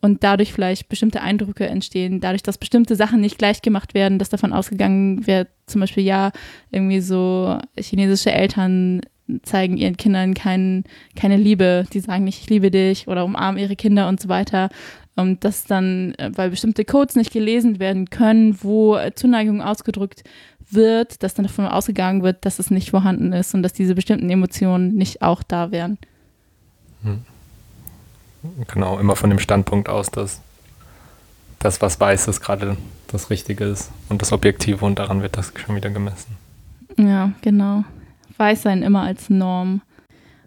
und 0.00 0.24
dadurch 0.24 0.54
vielleicht 0.54 0.88
bestimmte 0.88 1.20
Eindrücke 1.20 1.66
entstehen, 1.66 2.20
dadurch, 2.20 2.42
dass 2.42 2.56
bestimmte 2.56 2.96
Sachen 2.96 3.20
nicht 3.20 3.36
gleich 3.36 3.60
gemacht 3.60 3.92
werden, 3.92 4.18
dass 4.18 4.30
davon 4.30 4.54
ausgegangen 4.54 5.26
wird, 5.26 5.48
zum 5.66 5.82
Beispiel, 5.82 6.02
ja, 6.02 6.32
irgendwie 6.70 7.00
so 7.00 7.58
chinesische 7.78 8.32
Eltern 8.32 9.02
zeigen 9.42 9.76
ihren 9.76 9.96
Kindern 9.96 10.34
kein, 10.34 10.84
keine 11.16 11.36
Liebe, 11.36 11.86
die 11.92 12.00
sagen 12.00 12.24
nicht, 12.24 12.40
ich 12.40 12.50
liebe 12.50 12.70
dich 12.70 13.08
oder 13.08 13.24
umarmen 13.24 13.60
ihre 13.60 13.76
Kinder 13.76 14.08
und 14.08 14.20
so 14.20 14.28
weiter. 14.28 14.68
Und 15.14 15.44
das 15.44 15.64
dann, 15.64 16.14
äh, 16.14 16.30
weil 16.34 16.50
bestimmte 16.50 16.84
Codes 16.84 17.16
nicht 17.16 17.32
gelesen 17.32 17.78
werden 17.78 18.08
können, 18.10 18.58
wo 18.62 18.98
Zuneigung 19.14 19.60
ausgedrückt 19.60 20.24
wird, 20.70 21.22
dass 21.22 21.34
dann 21.34 21.44
davon 21.44 21.66
ausgegangen 21.66 22.22
wird, 22.22 22.44
dass 22.44 22.58
es 22.58 22.70
nicht 22.70 22.90
vorhanden 22.90 23.32
ist 23.32 23.54
und 23.54 23.62
dass 23.62 23.72
diese 23.72 23.94
bestimmten 23.94 24.30
Emotionen 24.30 24.94
nicht 24.94 25.22
auch 25.22 25.42
da 25.42 25.70
wären. 25.70 25.98
Hm. 27.02 27.22
Genau, 28.72 28.98
immer 28.98 29.16
von 29.16 29.30
dem 29.30 29.38
Standpunkt 29.38 29.88
aus, 29.88 30.10
dass 30.10 30.40
das, 31.58 31.80
was 31.80 32.00
weiß 32.00 32.28
ist, 32.28 32.40
gerade 32.40 32.76
das 33.08 33.30
Richtige 33.30 33.64
ist 33.64 33.90
und 34.08 34.20
das 34.20 34.32
Objektive 34.32 34.84
und 34.84 34.98
daran 34.98 35.22
wird 35.22 35.36
das 35.36 35.52
schon 35.54 35.76
wieder 35.76 35.90
gemessen. 35.90 36.36
Ja, 36.98 37.32
genau. 37.42 37.84
Weiß 38.36 38.62
sein 38.62 38.82
immer 38.82 39.02
als 39.02 39.30
Norm. 39.30 39.82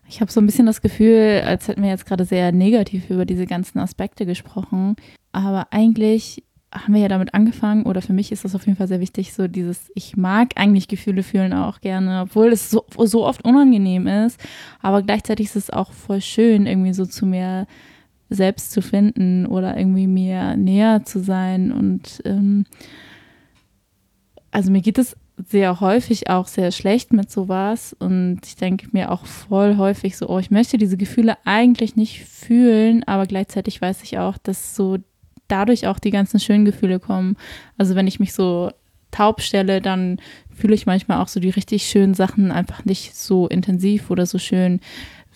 Ich 0.08 0.22
habe 0.22 0.32
so 0.32 0.40
ein 0.40 0.46
bisschen 0.46 0.66
das 0.66 0.82
Gefühl, 0.82 1.42
als 1.46 1.68
hätten 1.68 1.82
wir 1.82 1.90
jetzt 1.90 2.06
gerade 2.06 2.26
sehr 2.26 2.52
negativ 2.52 3.10
über 3.10 3.26
diese 3.26 3.46
ganzen 3.46 3.80
Aspekte 3.80 4.26
gesprochen. 4.26 4.96
Aber 5.32 5.68
eigentlich 5.72 6.44
haben 6.72 6.94
wir 6.94 7.02
ja 7.02 7.08
damit 7.08 7.34
angefangen, 7.34 7.86
oder 7.86 8.02
für 8.02 8.14
mich 8.14 8.32
ist 8.32 8.44
das 8.44 8.54
auf 8.56 8.66
jeden 8.66 8.78
Fall 8.78 8.88
sehr 8.88 9.00
wichtig, 9.00 9.34
so 9.34 9.48
dieses, 9.48 9.92
ich 9.96 10.18
mag 10.18 10.52
eigentlich 10.56 10.88
Gefühle 10.88 11.24
fühlen 11.24 11.54
auch 11.54 11.80
gerne, 11.80 12.22
obwohl 12.22 12.48
es 12.48 12.70
so, 12.70 12.86
so 12.98 13.26
oft 13.26 13.46
unangenehm 13.46 14.08
ist, 14.08 14.40
aber 14.82 15.02
gleichzeitig 15.02 15.48
ist 15.48 15.56
es 15.56 15.70
auch 15.70 15.94
voll 15.94 16.22
schön, 16.22 16.66
irgendwie 16.66 16.94
so 16.94 17.06
zu 17.06 17.26
mir 17.26 17.66
selbst 18.30 18.72
zu 18.72 18.82
finden 18.82 19.46
oder 19.46 19.78
irgendwie 19.78 20.08
mir 20.08 20.58
näher 20.58 21.04
zu 21.06 21.20
sein. 21.20 21.72
Und 21.72 22.22
ähm, 22.26 22.66
also 24.52 24.72
mir 24.72 24.82
geht 24.82 24.98
es 24.98 25.16
sehr 25.38 25.80
häufig 25.82 26.30
auch 26.30 26.48
sehr 26.48 26.72
schlecht 26.72 27.12
mit 27.12 27.30
sowas 27.30 27.96
und 28.00 28.40
ich 28.46 28.56
denke 28.56 28.88
mir 28.94 29.12
auch 29.12 29.26
voll 29.26 29.78
häufig 29.78 30.18
so, 30.18 30.30
oh, 30.30 30.40
ich 30.40 30.50
möchte 30.50 30.78
diese 30.78 30.98
Gefühle 30.98 31.38
eigentlich 31.44 31.96
nicht 31.96 32.24
fühlen, 32.24 33.04
aber 33.06 33.26
gleichzeitig 33.26 33.82
weiß 33.82 34.04
ich 34.04 34.18
auch, 34.18 34.38
dass 34.38 34.76
so 34.76 34.98
dadurch 35.48 35.88
auch 35.88 36.00
die 36.00 36.12
ganzen 36.12 36.40
schönen 36.40 36.66
Gefühle 36.66 37.00
kommen. 37.00 37.38
Also 37.78 37.96
wenn 37.96 38.08
ich 38.08 38.20
mich 38.20 38.34
so 38.34 38.72
taub 39.12 39.42
stelle, 39.42 39.82
dann 39.82 40.20
fühle 40.54 40.76
ich 40.76 40.86
manchmal 40.86 41.22
auch 41.22 41.28
so 41.28 41.40
die 41.40 41.50
richtig 41.50 41.88
schönen 41.88 42.14
Sachen 42.14 42.52
einfach 42.52 42.86
nicht 42.86 43.16
so 43.16 43.48
intensiv 43.48 44.10
oder 44.10 44.26
so 44.26 44.40
schön, 44.40 44.80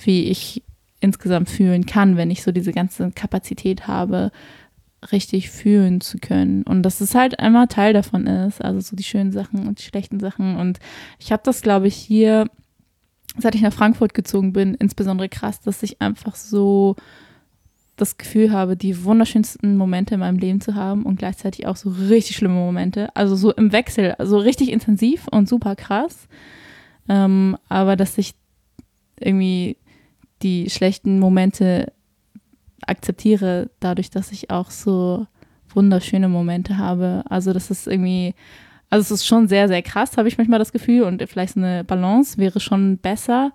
wie 0.04 0.24
ich 0.24 0.64
insgesamt 1.02 1.50
fühlen 1.50 1.86
kann, 1.86 2.18
wenn 2.18 2.32
ich 2.32 2.44
so 2.44 2.52
diese 2.52 2.74
ganze 2.74 3.12
Kapazität 3.12 3.88
habe, 3.88 4.32
richtig 5.12 5.50
fühlen 5.50 6.02
zu 6.02 6.18
können. 6.18 6.64
Und 6.64 6.84
dass 6.84 7.02
es 7.02 7.16
halt 7.16 7.40
einmal 7.40 7.68
Teil 7.68 7.94
davon 7.94 8.28
ist, 8.28 8.62
also 8.62 8.80
so 8.80 8.96
die 8.96 9.04
schönen 9.04 9.32
Sachen 9.32 9.68
und 9.68 9.80
die 9.80 9.84
schlechten 9.84 10.20
Sachen. 10.20 10.58
Und 10.58 10.80
ich 11.20 11.32
habe 11.32 11.42
das, 11.46 11.62
glaube 11.62 11.88
ich, 11.88 11.96
hier, 11.96 12.50
seit 13.38 13.56
ich 13.56 13.62
nach 13.62 13.74
Frankfurt 13.74 14.14
gezogen 14.14 14.54
bin, 14.54 14.76
insbesondere 14.76 15.30
krass, 15.30 15.62
dass 15.62 15.84
ich 15.84 16.02
einfach 16.02 16.36
so 16.36 16.96
das 17.96 18.18
Gefühl 18.18 18.52
habe, 18.52 18.78
die 18.78 19.04
wunderschönsten 19.04 19.76
Momente 19.76 20.14
in 20.14 20.22
meinem 20.22 20.38
Leben 20.38 20.62
zu 20.62 20.76
haben 20.76 21.04
und 21.04 21.18
gleichzeitig 21.18 21.68
auch 21.68 21.76
so 21.76 21.90
richtig 21.90 22.38
schlimme 22.38 22.56
Momente. 22.56 23.16
Also 23.16 23.36
so 23.36 23.52
im 23.54 23.72
Wechsel, 23.72 24.14
also 24.14 24.38
richtig 24.38 24.72
intensiv 24.72 25.28
und 25.28 25.50
super 25.50 25.76
krass. 25.76 26.28
Ähm, 27.08 27.58
aber 27.68 27.96
dass 27.96 28.18
ich 28.18 28.36
irgendwie 29.20 29.78
die 30.42 30.70
schlechten 30.70 31.20
Momente 31.20 31.92
akzeptiere, 32.88 33.70
dadurch, 33.80 34.10
dass 34.10 34.32
ich 34.32 34.50
auch 34.50 34.72
so 34.72 35.28
wunderschöne 35.74 36.30
Momente 36.30 36.78
habe. 36.78 37.24
Also 37.30 37.54
das 37.54 37.70
ist 37.72 37.88
irgendwie, 37.88 38.34
also 38.90 39.02
es 39.02 39.22
ist 39.22 39.28
schon 39.28 39.48
sehr, 39.48 39.68
sehr 39.68 39.82
krass, 39.82 40.18
habe 40.18 40.28
ich 40.28 40.38
manchmal 40.38 40.60
das 40.60 40.72
Gefühl. 40.72 41.04
Und 41.04 41.24
vielleicht 41.28 41.58
eine 41.58 41.84
Balance 41.84 42.38
wäre 42.38 42.60
schon 42.60 42.98
besser, 42.98 43.52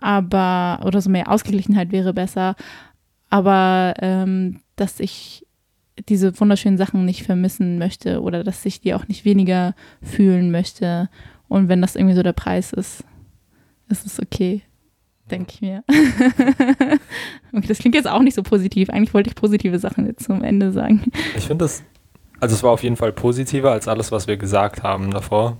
aber, 0.00 0.80
oder 0.84 1.00
so 1.00 1.10
mehr 1.10 1.30
Ausgeglichenheit 1.30 1.92
wäre 1.92 2.12
besser 2.12 2.56
aber 3.32 3.94
ähm, 4.00 4.60
dass 4.76 5.00
ich 5.00 5.46
diese 6.06 6.38
wunderschönen 6.38 6.76
Sachen 6.76 7.06
nicht 7.06 7.22
vermissen 7.22 7.78
möchte 7.78 8.20
oder 8.20 8.44
dass 8.44 8.66
ich 8.66 8.82
die 8.82 8.92
auch 8.92 9.08
nicht 9.08 9.24
weniger 9.24 9.74
fühlen 10.02 10.50
möchte. 10.50 11.08
Und 11.48 11.70
wenn 11.70 11.80
das 11.80 11.96
irgendwie 11.96 12.14
so 12.14 12.22
der 12.22 12.34
Preis 12.34 12.74
ist, 12.74 13.04
ist 13.88 14.04
es 14.04 14.20
okay, 14.20 14.60
denke 15.32 15.52
ich 15.54 15.62
mir. 15.62 15.82
okay, 17.52 17.66
das 17.66 17.78
klingt 17.78 17.94
jetzt 17.94 18.08
auch 18.08 18.22
nicht 18.22 18.34
so 18.34 18.42
positiv. 18.42 18.90
Eigentlich 18.90 19.14
wollte 19.14 19.30
ich 19.30 19.34
positive 19.34 19.78
Sachen 19.78 20.06
jetzt 20.06 20.24
zum 20.24 20.44
Ende 20.44 20.72
sagen. 20.72 21.10
Ich 21.36 21.46
finde 21.46 21.64
das, 21.64 21.82
also 22.38 22.54
es 22.54 22.62
war 22.62 22.70
auf 22.70 22.82
jeden 22.82 22.96
Fall 22.96 23.12
positiver 23.12 23.72
als 23.72 23.88
alles, 23.88 24.12
was 24.12 24.28
wir 24.28 24.36
gesagt 24.36 24.82
haben 24.82 25.10
davor. 25.10 25.56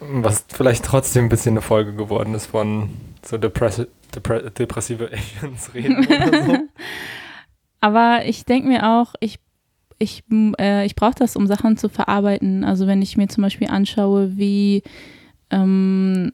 Was 0.00 0.44
vielleicht 0.48 0.84
trotzdem 0.84 1.26
ein 1.26 1.28
bisschen 1.28 1.54
eine 1.54 1.62
Folge 1.62 1.94
geworden 1.94 2.34
ist 2.34 2.46
von 2.46 2.90
so 3.24 3.38
Depressive 3.38 3.88
Depre 4.14 4.50
depressive 4.50 5.10
Aliens 5.42 5.74
reden 5.74 6.06
oder 6.06 6.44
so. 6.44 6.58
Aber 7.80 8.24
ich 8.24 8.44
denke 8.44 8.68
mir 8.68 8.88
auch, 8.88 9.14
ich, 9.20 9.38
ich, 9.98 10.24
äh, 10.58 10.84
ich 10.84 10.96
brauche 10.96 11.14
das, 11.14 11.36
um 11.36 11.46
Sachen 11.46 11.76
zu 11.76 11.88
verarbeiten. 11.88 12.64
Also 12.64 12.86
wenn 12.86 13.02
ich 13.02 13.16
mir 13.16 13.28
zum 13.28 13.42
Beispiel 13.42 13.68
anschaue, 13.68 14.36
wie 14.36 14.82
ähm, 15.50 16.32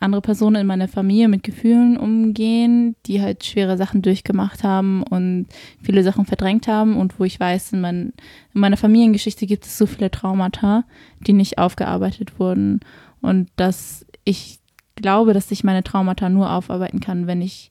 andere 0.00 0.22
Personen 0.22 0.62
in 0.62 0.66
meiner 0.66 0.88
Familie 0.88 1.28
mit 1.28 1.42
Gefühlen 1.42 1.96
umgehen, 1.96 2.96
die 3.06 3.20
halt 3.20 3.44
schwere 3.44 3.76
Sachen 3.76 4.02
durchgemacht 4.02 4.64
haben 4.64 5.02
und 5.02 5.46
viele 5.82 6.02
Sachen 6.02 6.24
verdrängt 6.24 6.66
haben 6.68 6.96
und 6.96 7.20
wo 7.20 7.24
ich 7.24 7.38
weiß, 7.38 7.74
in, 7.74 7.82
mein, 7.82 8.12
in 8.54 8.60
meiner 8.60 8.78
Familiengeschichte 8.78 9.46
gibt 9.46 9.66
es 9.66 9.76
so 9.76 9.86
viele 9.86 10.10
Traumata, 10.10 10.84
die 11.20 11.34
nicht 11.34 11.58
aufgearbeitet 11.58 12.40
wurden 12.40 12.80
und 13.20 13.50
dass 13.56 14.06
ich 14.24 14.58
glaube, 14.96 15.34
dass 15.34 15.50
ich 15.50 15.64
meine 15.64 15.84
Traumata 15.84 16.28
nur 16.28 16.50
aufarbeiten 16.50 17.00
kann, 17.00 17.26
wenn 17.26 17.42
ich 17.42 17.70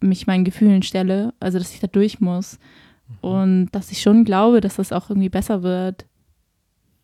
mich 0.00 0.26
meinen 0.26 0.44
Gefühlen 0.44 0.82
stelle, 0.82 1.34
also 1.40 1.58
dass 1.58 1.74
ich 1.74 1.80
da 1.80 1.86
durch 1.86 2.20
muss. 2.20 2.58
Mhm. 3.08 3.28
Und 3.28 3.68
dass 3.72 3.92
ich 3.92 4.00
schon 4.00 4.24
glaube, 4.24 4.60
dass 4.60 4.76
das 4.76 4.92
auch 4.92 5.10
irgendwie 5.10 5.28
besser 5.28 5.62
wird. 5.62 6.06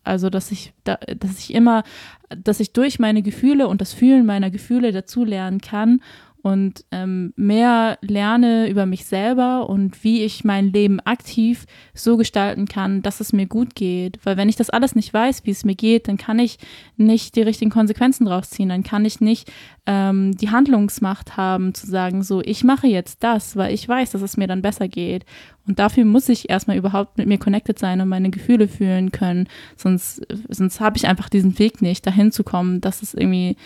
Also, 0.07 0.29
dass 0.29 0.51
ich, 0.51 0.73
da, 0.83 0.95
dass 0.95 1.39
ich 1.39 1.53
immer, 1.53 1.83
dass 2.29 2.59
ich 2.59 2.73
durch 2.73 2.99
meine 2.99 3.21
Gefühle 3.21 3.67
und 3.67 3.81
das 3.81 3.93
Fühlen 3.93 4.25
meiner 4.25 4.49
Gefühle 4.49 4.91
dazu 4.91 5.23
lernen 5.23 5.61
kann 5.61 6.01
und 6.41 6.85
ähm, 6.91 7.33
mehr 7.35 7.97
lerne 8.01 8.69
über 8.69 8.85
mich 8.85 9.05
selber 9.05 9.69
und 9.69 10.03
wie 10.03 10.23
ich 10.23 10.43
mein 10.43 10.71
Leben 10.71 10.99
aktiv 11.01 11.65
so 11.93 12.15
gestalten 12.15 12.67
kann, 12.67 13.01
dass 13.01 13.19
es 13.19 13.33
mir 13.33 13.47
gut 13.47 13.75
geht. 13.75 14.19
Weil 14.23 14.37
wenn 14.37 14.49
ich 14.49 14.55
das 14.55 14.69
alles 14.69 14.95
nicht 14.95 15.13
weiß, 15.13 15.45
wie 15.45 15.51
es 15.51 15.65
mir 15.65 15.75
geht, 15.75 16.07
dann 16.07 16.17
kann 16.17 16.39
ich 16.39 16.57
nicht 16.95 17.35
die 17.35 17.41
richtigen 17.41 17.71
Konsequenzen 17.71 18.25
draus 18.25 18.49
ziehen. 18.49 18.69
Dann 18.69 18.83
kann 18.83 19.03
ich 19.03 19.19
nicht 19.19 19.51
ähm, 19.85 20.37
die 20.37 20.49
Handlungsmacht 20.49 21.37
haben, 21.37 21.73
zu 21.73 21.87
sagen, 21.87 22.23
so, 22.23 22.41
ich 22.41 22.63
mache 22.63 22.87
jetzt 22.87 23.23
das, 23.23 23.55
weil 23.55 23.73
ich 23.73 23.87
weiß, 23.87 24.11
dass 24.11 24.21
es 24.21 24.37
mir 24.37 24.47
dann 24.47 24.61
besser 24.61 24.87
geht. 24.87 25.25
Und 25.67 25.79
dafür 25.79 26.05
muss 26.05 26.29
ich 26.29 26.49
erstmal 26.49 26.77
überhaupt 26.77 27.17
mit 27.17 27.27
mir 27.27 27.39
connected 27.39 27.77
sein 27.77 27.99
und 27.99 28.07
meine 28.07 28.29
Gefühle 28.29 28.67
fühlen 28.67 29.11
können. 29.11 29.47
Sonst, 29.75 30.21
sonst 30.49 30.79
habe 30.79 30.97
ich 30.97 31.07
einfach 31.07 31.29
diesen 31.29 31.59
Weg 31.59 31.81
nicht, 31.81 32.05
dahin 32.05 32.31
zu 32.31 32.43
kommen, 32.43 32.79
dass 32.79 33.01
es 33.01 33.13
irgendwie 33.13 33.57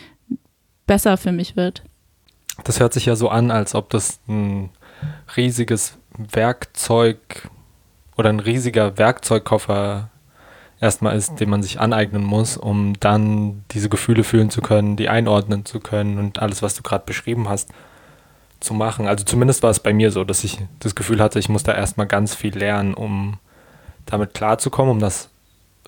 besser 0.87 1.17
für 1.17 1.31
mich 1.31 1.55
wird 1.55 1.83
das 2.63 2.79
hört 2.79 2.93
sich 2.93 3.05
ja 3.05 3.15
so 3.15 3.29
an, 3.29 3.51
als 3.51 3.75
ob 3.75 3.89
das 3.89 4.19
ein 4.27 4.69
riesiges 5.35 5.97
Werkzeug 6.17 7.49
oder 8.17 8.29
ein 8.29 8.39
riesiger 8.39 8.97
Werkzeugkoffer 8.97 10.09
erstmal 10.79 11.15
ist, 11.15 11.39
den 11.39 11.49
man 11.49 11.63
sich 11.63 11.79
aneignen 11.79 12.23
muss, 12.23 12.57
um 12.57 12.93
dann 12.99 13.63
diese 13.71 13.87
Gefühle 13.87 14.23
fühlen 14.23 14.49
zu 14.49 14.61
können, 14.61 14.97
die 14.97 15.09
einordnen 15.09 15.63
zu 15.63 15.79
können 15.79 16.17
und 16.17 16.39
alles, 16.39 16.61
was 16.61 16.75
du 16.75 16.81
gerade 16.81 17.05
beschrieben 17.05 17.47
hast, 17.47 17.69
zu 18.59 18.73
machen. 18.73 19.07
Also 19.07 19.23
zumindest 19.23 19.63
war 19.63 19.69
es 19.69 19.79
bei 19.79 19.93
mir 19.93 20.11
so, 20.11 20.23
dass 20.23 20.43
ich 20.43 20.59
das 20.79 20.95
Gefühl 20.95 21.21
hatte, 21.21 21.39
ich 21.39 21.49
muss 21.49 21.63
da 21.63 21.73
erstmal 21.73 22.07
ganz 22.07 22.35
viel 22.35 22.57
lernen, 22.57 22.93
um 22.93 23.37
damit 24.05 24.33
klarzukommen, 24.33 24.91
um 24.91 24.99
das 24.99 25.29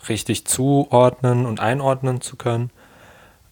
richtig 0.07 0.45
zuordnen 0.45 1.45
und 1.45 1.59
einordnen 1.59 2.22
zu 2.22 2.36
können. 2.36 2.70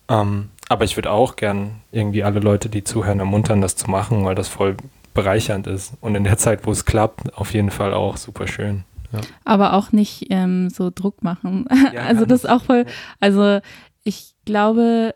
Ähm, 0.10 0.50
aber 0.72 0.86
ich 0.86 0.96
würde 0.96 1.12
auch 1.12 1.36
gern 1.36 1.82
irgendwie 1.92 2.24
alle 2.24 2.40
Leute, 2.40 2.70
die 2.70 2.86
zuhören, 2.86 3.20
ermuntern, 3.20 3.60
das 3.60 3.76
zu 3.76 3.92
machen, 3.92 4.24
weil 4.24 4.36
das 4.36 4.48
voll 4.48 4.78
bereichernd 5.14 5.68
ist. 5.68 5.94
Und 6.00 6.16
in 6.16 6.24
der 6.24 6.38
Zeit, 6.38 6.66
wo 6.66 6.72
es 6.72 6.86
klappt, 6.86 7.38
auf 7.38 7.54
jeden 7.54 7.72
Fall 7.72 7.94
auch 7.94 8.16
super 8.16 8.48
schön. 8.48 8.86
Ja. 9.12 9.20
Aber 9.44 9.74
auch 9.74 9.92
nicht 9.92 10.28
ähm, 10.30 10.70
so 10.70 10.90
Druck 10.90 11.24
machen. 11.24 11.68
Ja, 11.94 12.04
also 12.08 12.26
das 12.26 12.46
ist 12.46 12.50
auch 12.50 12.64
voll, 12.64 12.86
also 13.20 13.60
ich 14.06 14.34
glaube, 14.46 15.14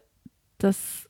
dass 0.57 1.04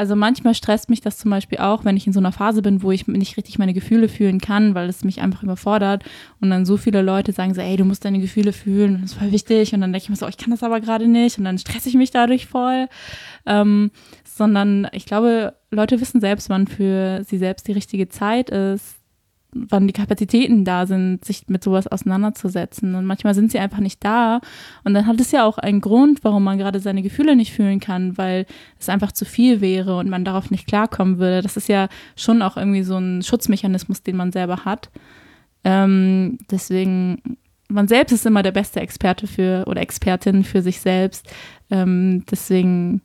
also 0.00 0.16
manchmal 0.16 0.54
stresst 0.54 0.88
mich 0.88 1.02
das 1.02 1.18
zum 1.18 1.30
Beispiel 1.30 1.58
auch, 1.58 1.84
wenn 1.84 1.94
ich 1.94 2.06
in 2.06 2.14
so 2.14 2.20
einer 2.20 2.32
Phase 2.32 2.62
bin, 2.62 2.82
wo 2.82 2.90
ich 2.90 3.06
nicht 3.06 3.36
richtig 3.36 3.58
meine 3.58 3.74
Gefühle 3.74 4.08
fühlen 4.08 4.40
kann, 4.40 4.74
weil 4.74 4.88
es 4.88 5.04
mich 5.04 5.20
einfach 5.20 5.42
überfordert. 5.42 6.04
Und 6.40 6.48
dann 6.48 6.64
so 6.64 6.78
viele 6.78 7.02
Leute 7.02 7.32
sagen 7.32 7.52
so, 7.52 7.60
ey, 7.60 7.76
du 7.76 7.84
musst 7.84 8.06
deine 8.06 8.18
Gefühle 8.18 8.54
fühlen, 8.54 9.02
das 9.02 9.10
ist 9.10 9.18
voll 9.18 9.30
wichtig. 9.30 9.74
Und 9.74 9.82
dann 9.82 9.92
denke 9.92 10.04
ich 10.04 10.08
mir 10.08 10.16
so, 10.16 10.26
ich 10.26 10.38
kann 10.38 10.52
das 10.52 10.62
aber 10.62 10.80
gerade 10.80 11.06
nicht. 11.06 11.36
Und 11.36 11.44
dann 11.44 11.58
stresse 11.58 11.90
ich 11.90 11.96
mich 11.96 12.10
dadurch 12.10 12.46
voll, 12.46 12.88
ähm, 13.44 13.90
sondern 14.24 14.88
ich 14.92 15.04
glaube, 15.04 15.52
Leute 15.70 16.00
wissen 16.00 16.22
selbst, 16.22 16.48
wann 16.48 16.66
für 16.66 17.22
sie 17.22 17.36
selbst 17.36 17.68
die 17.68 17.72
richtige 17.72 18.08
Zeit 18.08 18.48
ist 18.48 18.99
wann 19.52 19.86
die 19.86 19.92
Kapazitäten 19.92 20.64
da 20.64 20.86
sind, 20.86 21.24
sich 21.24 21.48
mit 21.48 21.64
sowas 21.64 21.86
auseinanderzusetzen. 21.86 22.94
Und 22.94 23.04
manchmal 23.04 23.34
sind 23.34 23.50
sie 23.50 23.58
einfach 23.58 23.78
nicht 23.78 24.04
da. 24.04 24.40
Und 24.84 24.94
dann 24.94 25.06
hat 25.06 25.20
es 25.20 25.32
ja 25.32 25.44
auch 25.44 25.58
einen 25.58 25.80
Grund, 25.80 26.22
warum 26.22 26.44
man 26.44 26.58
gerade 26.58 26.80
seine 26.80 27.02
Gefühle 27.02 27.36
nicht 27.36 27.52
fühlen 27.52 27.80
kann, 27.80 28.16
weil 28.16 28.46
es 28.78 28.88
einfach 28.88 29.12
zu 29.12 29.24
viel 29.24 29.60
wäre 29.60 29.98
und 29.98 30.08
man 30.08 30.24
darauf 30.24 30.50
nicht 30.50 30.66
klarkommen 30.66 31.18
würde. 31.18 31.42
Das 31.42 31.56
ist 31.56 31.68
ja 31.68 31.88
schon 32.16 32.42
auch 32.42 32.56
irgendwie 32.56 32.82
so 32.82 32.96
ein 32.96 33.22
Schutzmechanismus, 33.22 34.02
den 34.02 34.16
man 34.16 34.32
selber 34.32 34.64
hat. 34.64 34.90
Ähm, 35.64 36.38
deswegen, 36.50 37.20
man 37.68 37.88
selbst 37.88 38.12
ist 38.12 38.26
immer 38.26 38.42
der 38.42 38.52
beste 38.52 38.80
Experte 38.80 39.26
für 39.26 39.64
oder 39.66 39.80
Expertin 39.80 40.44
für 40.44 40.62
sich 40.62 40.80
selbst. 40.80 41.28
Ähm, 41.70 42.24
deswegen 42.30 43.02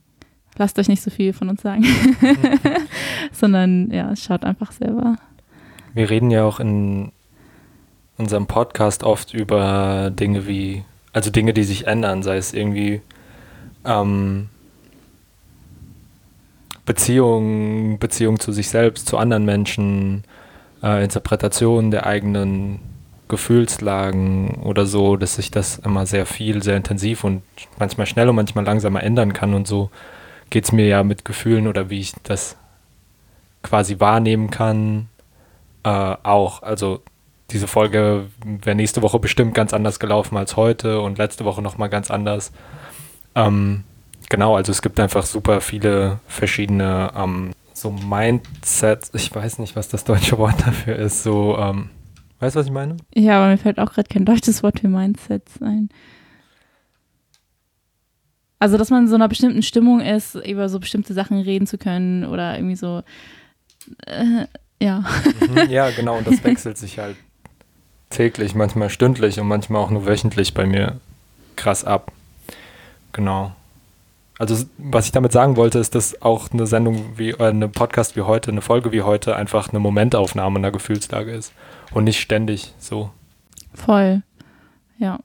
lasst 0.58 0.78
euch 0.78 0.88
nicht 0.88 1.02
so 1.02 1.10
viel 1.10 1.32
von 1.32 1.48
uns 1.48 1.62
sagen, 1.62 1.84
sondern 3.32 3.90
ja, 3.90 4.14
schaut 4.16 4.44
einfach 4.44 4.72
selber. 4.72 5.16
Wir 5.96 6.10
reden 6.10 6.30
ja 6.30 6.44
auch 6.44 6.60
in 6.60 7.10
unserem 8.18 8.46
Podcast 8.46 9.02
oft 9.02 9.32
über 9.32 10.10
Dinge 10.10 10.46
wie, 10.46 10.84
also 11.14 11.30
Dinge, 11.30 11.54
die 11.54 11.64
sich 11.64 11.86
ändern, 11.86 12.22
sei 12.22 12.36
es 12.36 12.52
irgendwie 12.52 13.00
ähm, 13.86 14.50
Beziehungen, 16.84 17.98
Beziehung 17.98 18.38
zu 18.40 18.52
sich 18.52 18.68
selbst, 18.68 19.06
zu 19.06 19.16
anderen 19.16 19.46
Menschen, 19.46 20.24
äh, 20.82 21.02
Interpretation 21.02 21.90
der 21.90 22.04
eigenen 22.04 22.80
Gefühlslagen 23.28 24.56
oder 24.64 24.84
so, 24.84 25.16
dass 25.16 25.36
sich 25.36 25.50
das 25.50 25.78
immer 25.78 26.04
sehr 26.04 26.26
viel, 26.26 26.62
sehr 26.62 26.76
intensiv 26.76 27.24
und 27.24 27.40
manchmal 27.78 28.06
schnell 28.06 28.28
und 28.28 28.36
manchmal 28.36 28.66
langsamer 28.66 29.02
ändern 29.02 29.32
kann 29.32 29.54
und 29.54 29.66
so 29.66 29.90
geht 30.50 30.64
es 30.64 30.72
mir 30.72 30.88
ja 30.88 31.02
mit 31.02 31.24
Gefühlen 31.24 31.66
oder 31.66 31.88
wie 31.88 32.00
ich 32.00 32.12
das 32.22 32.58
quasi 33.62 33.98
wahrnehmen 33.98 34.50
kann, 34.50 35.08
äh, 35.86 36.16
auch. 36.24 36.62
Also 36.62 37.02
diese 37.52 37.68
Folge 37.68 38.26
wäre 38.44 38.74
nächste 38.74 39.02
Woche 39.02 39.20
bestimmt 39.20 39.54
ganz 39.54 39.72
anders 39.72 40.00
gelaufen 40.00 40.36
als 40.36 40.56
heute 40.56 41.00
und 41.00 41.16
letzte 41.16 41.44
Woche 41.44 41.62
nochmal 41.62 41.88
ganz 41.88 42.10
anders. 42.10 42.50
Ähm, 43.36 43.84
genau, 44.28 44.56
also 44.56 44.72
es 44.72 44.82
gibt 44.82 44.98
einfach 44.98 45.24
super 45.24 45.60
viele 45.60 46.18
verschiedene 46.26 47.12
ähm, 47.14 47.52
so 47.72 47.92
Mindsets. 47.92 49.12
Ich 49.14 49.32
weiß 49.32 49.60
nicht, 49.60 49.76
was 49.76 49.88
das 49.88 50.02
deutsche 50.02 50.38
Wort 50.38 50.66
dafür 50.66 50.96
ist. 50.96 51.22
So, 51.22 51.56
ähm, 51.56 51.90
weißt 52.40 52.56
du, 52.56 52.60
was 52.60 52.66
ich 52.66 52.72
meine? 52.72 52.96
Ja, 53.14 53.38
aber 53.38 53.50
mir 53.50 53.58
fällt 53.58 53.78
auch 53.78 53.92
gerade 53.92 54.08
kein 54.08 54.24
deutsches 54.24 54.64
Wort 54.64 54.80
für 54.80 54.88
Mindsets 54.88 55.62
ein. 55.62 55.88
Also, 58.58 58.76
dass 58.76 58.90
man 58.90 59.04
in 59.04 59.08
so 59.08 59.14
einer 59.14 59.28
bestimmten 59.28 59.62
Stimmung 59.62 60.00
ist, 60.00 60.34
über 60.34 60.68
so 60.68 60.80
bestimmte 60.80 61.14
Sachen 61.14 61.38
reden 61.40 61.68
zu 61.68 61.78
können 61.78 62.24
oder 62.24 62.56
irgendwie 62.56 62.74
so. 62.74 63.02
Äh, 64.06 64.46
ja. 64.80 65.04
Mhm, 65.40 65.70
ja, 65.70 65.90
genau, 65.90 66.18
und 66.18 66.26
das 66.26 66.42
wechselt 66.44 66.78
sich 66.78 66.98
halt 66.98 67.16
täglich, 68.10 68.54
manchmal 68.54 68.90
stündlich 68.90 69.40
und 69.40 69.48
manchmal 69.48 69.82
auch 69.82 69.90
nur 69.90 70.06
wöchentlich 70.06 70.54
bei 70.54 70.66
mir 70.66 71.00
krass 71.56 71.84
ab. 71.84 72.12
Genau. 73.12 73.52
Also, 74.38 74.66
was 74.76 75.06
ich 75.06 75.12
damit 75.12 75.32
sagen 75.32 75.56
wollte, 75.56 75.78
ist, 75.78 75.94
dass 75.94 76.20
auch 76.20 76.50
eine 76.50 76.66
Sendung 76.66 77.16
wie, 77.16 77.30
äh, 77.30 77.48
eine 77.48 77.68
Podcast 77.68 78.16
wie 78.16 78.20
heute, 78.20 78.50
eine 78.50 78.60
Folge 78.60 78.92
wie 78.92 79.02
heute 79.02 79.34
einfach 79.34 79.70
eine 79.70 79.78
Momentaufnahme 79.80 80.58
einer 80.58 80.70
Gefühlslage 80.70 81.32
ist 81.32 81.52
und 81.92 82.04
nicht 82.04 82.20
ständig 82.20 82.74
so. 82.78 83.10
Voll. 83.72 84.22
Ja. 84.98 85.20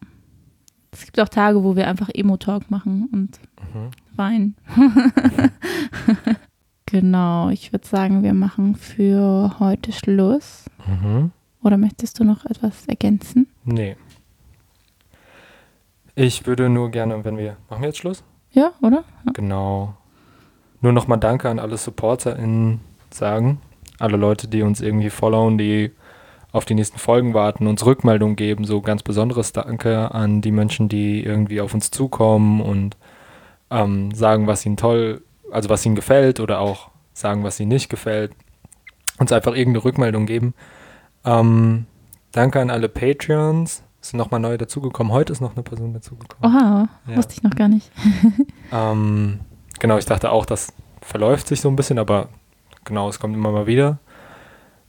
Es 0.92 1.06
gibt 1.06 1.20
auch 1.20 1.30
Tage, 1.30 1.64
wo 1.64 1.76
wir 1.76 1.88
einfach 1.88 2.10
Emo-Talk 2.14 2.72
machen 2.72 3.10
und 3.12 3.40
mhm. 3.74 3.92
weinen. 4.16 4.56
Genau, 6.92 7.48
ich 7.48 7.72
würde 7.72 7.88
sagen, 7.88 8.22
wir 8.22 8.34
machen 8.34 8.76
für 8.76 9.56
heute 9.60 9.94
Schluss. 9.94 10.66
Mhm. 10.86 11.32
Oder 11.64 11.78
möchtest 11.78 12.20
du 12.20 12.26
noch 12.26 12.44
etwas 12.44 12.86
ergänzen? 12.86 13.48
Nee. 13.64 13.96
Ich 16.16 16.46
würde 16.46 16.68
nur 16.68 16.92
gerne, 16.92 17.24
wenn 17.24 17.38
wir. 17.38 17.56
Machen 17.70 17.84
wir 17.84 17.88
jetzt 17.88 18.00
Schluss? 18.00 18.26
Ja, 18.52 18.74
oder? 18.82 19.06
Ja. 19.26 19.32
Genau. 19.32 19.94
Nur 20.82 20.92
nochmal 20.92 21.18
Danke 21.18 21.50
an 21.50 21.60
alle 21.60 21.78
SupporterInnen 21.78 22.82
sagen. 23.10 23.62
Alle 23.98 24.18
Leute, 24.18 24.50
die 24.50 24.62
uns 24.62 24.82
irgendwie 24.82 25.12
followen, 25.12 25.58
die 25.58 25.92
auf 26.52 26.66
die 26.66 26.74
nächsten 26.74 27.00
Folgen 27.00 27.34
warten, 27.34 27.68
uns 27.68 27.86
Rückmeldungen 27.86 28.36
geben. 28.36 28.66
So 28.66 28.82
ganz 28.82 29.02
besonderes 29.02 29.54
Danke 29.54 30.14
an 30.14 30.42
die 30.42 30.52
Menschen, 30.52 30.90
die 30.90 31.24
irgendwie 31.24 31.62
auf 31.62 31.74
uns 31.74 31.90
zukommen 31.90 32.60
und 32.60 32.98
ähm, 33.70 34.14
sagen, 34.14 34.46
was 34.46 34.66
ihnen 34.66 34.76
toll 34.76 35.22
also 35.52 35.70
was 35.70 35.86
ihnen 35.86 35.96
gefällt 35.96 36.40
oder 36.40 36.60
auch 36.60 36.90
sagen, 37.14 37.44
was 37.44 37.60
ihnen 37.60 37.70
nicht 37.70 37.90
gefällt. 37.90 38.32
Uns 39.18 39.32
einfach 39.32 39.54
irgendeine 39.54 39.84
Rückmeldung 39.84 40.26
geben. 40.26 40.54
Ähm, 41.26 41.86
danke 42.32 42.60
an 42.60 42.70
alle 42.70 42.90
Patreons. 42.90 43.84
Es 44.02 44.10
sind 44.10 44.18
nochmal 44.18 44.40
neue 44.40 44.58
dazugekommen. 44.58 45.14
Heute 45.14 45.32
ist 45.32 45.42
noch 45.42 45.54
eine 45.54 45.62
Person 45.62 45.94
dazugekommen. 45.94 46.56
Oha, 46.56 46.90
ja. 47.08 47.16
wusste 47.16 47.34
ich 47.34 47.44
noch 47.44 47.56
gar 47.56 47.68
nicht. 47.68 47.92
ähm, 48.72 49.40
genau, 49.80 49.98
ich 49.98 50.06
dachte 50.06 50.32
auch, 50.32 50.46
das 50.46 50.74
verläuft 51.02 51.48
sich 51.48 51.62
so 51.62 51.70
ein 51.70 51.76
bisschen, 51.76 52.00
aber 52.00 52.30
genau, 52.84 53.10
es 53.10 53.20
kommt 53.20 53.36
immer 53.36 53.52
mal 53.52 53.68
wieder. 53.68 54.00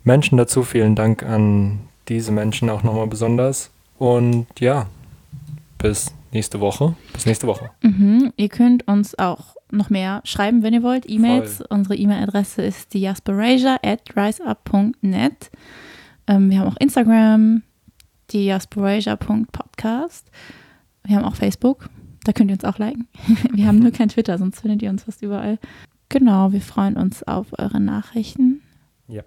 Menschen 0.05 0.39
dazu, 0.39 0.63
vielen 0.63 0.97
Dank 0.97 1.23
an 1.23 1.81
diese 2.09 2.33
Menschen 2.33 2.71
auch 2.71 2.83
nochmal 2.83 3.07
besonders. 3.07 3.71
Und 3.99 4.47
ja, 4.59 4.87
bis 5.79 6.15
nächste 6.33 6.61
Woche. 6.61 6.95
Bis 7.13 7.27
nächste 7.27 7.47
Woche. 7.47 7.71
Mhm. 7.83 8.33
Ihr 8.37 8.49
könnt 8.49 8.89
uns 8.89 9.19
auch 9.19 9.57
noch 9.73 9.91
mehr 9.91 10.21
schreiben, 10.25 10.63
wenn 10.63 10.75
ihr 10.75 10.83
wollt. 10.83 11.09
E-Mails. 11.09 11.63
Unsere 11.69 11.97
E-Mail-Adresse 11.97 12.63
ist 12.63 12.95
diasporasia 12.95 13.79
at 13.83 14.15
riseup.net. 14.17 15.51
Ähm, 16.27 16.51
wir 16.51 16.61
haben 16.61 16.69
auch 16.69 16.77
Instagram, 16.79 17.63
diasporasia.podcast. 18.33 20.31
Wir 21.05 21.17
haben 21.17 21.25
auch 21.25 21.35
Facebook. 21.35 21.89
Da 22.25 22.33
könnt 22.33 22.51
ihr 22.51 22.55
uns 22.55 22.65
auch 22.65 22.79
liken. 22.79 23.09
wir 23.53 23.67
haben 23.67 23.81
nur 23.81 23.91
kein 23.91 24.09
Twitter, 24.09 24.39
sonst 24.39 24.61
findet 24.61 24.83
ihr 24.83 24.91
uns 24.91 25.03
fast 25.05 25.23
überall. 25.23 25.59
Genau, 26.09 26.53
wir 26.53 26.61
freuen 26.61 26.97
uns 26.97 27.23
auf 27.23 27.49
eure 27.59 27.81
Nachrichten. 27.81 28.63
Ja. 29.09 29.23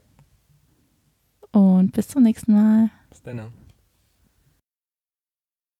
Und 1.52 1.94
bis 1.94 2.08
zum 2.08 2.24
nächsten 2.24 2.54
Mal. 2.54 2.90
Bis 3.10 3.22
dann. 3.24 3.42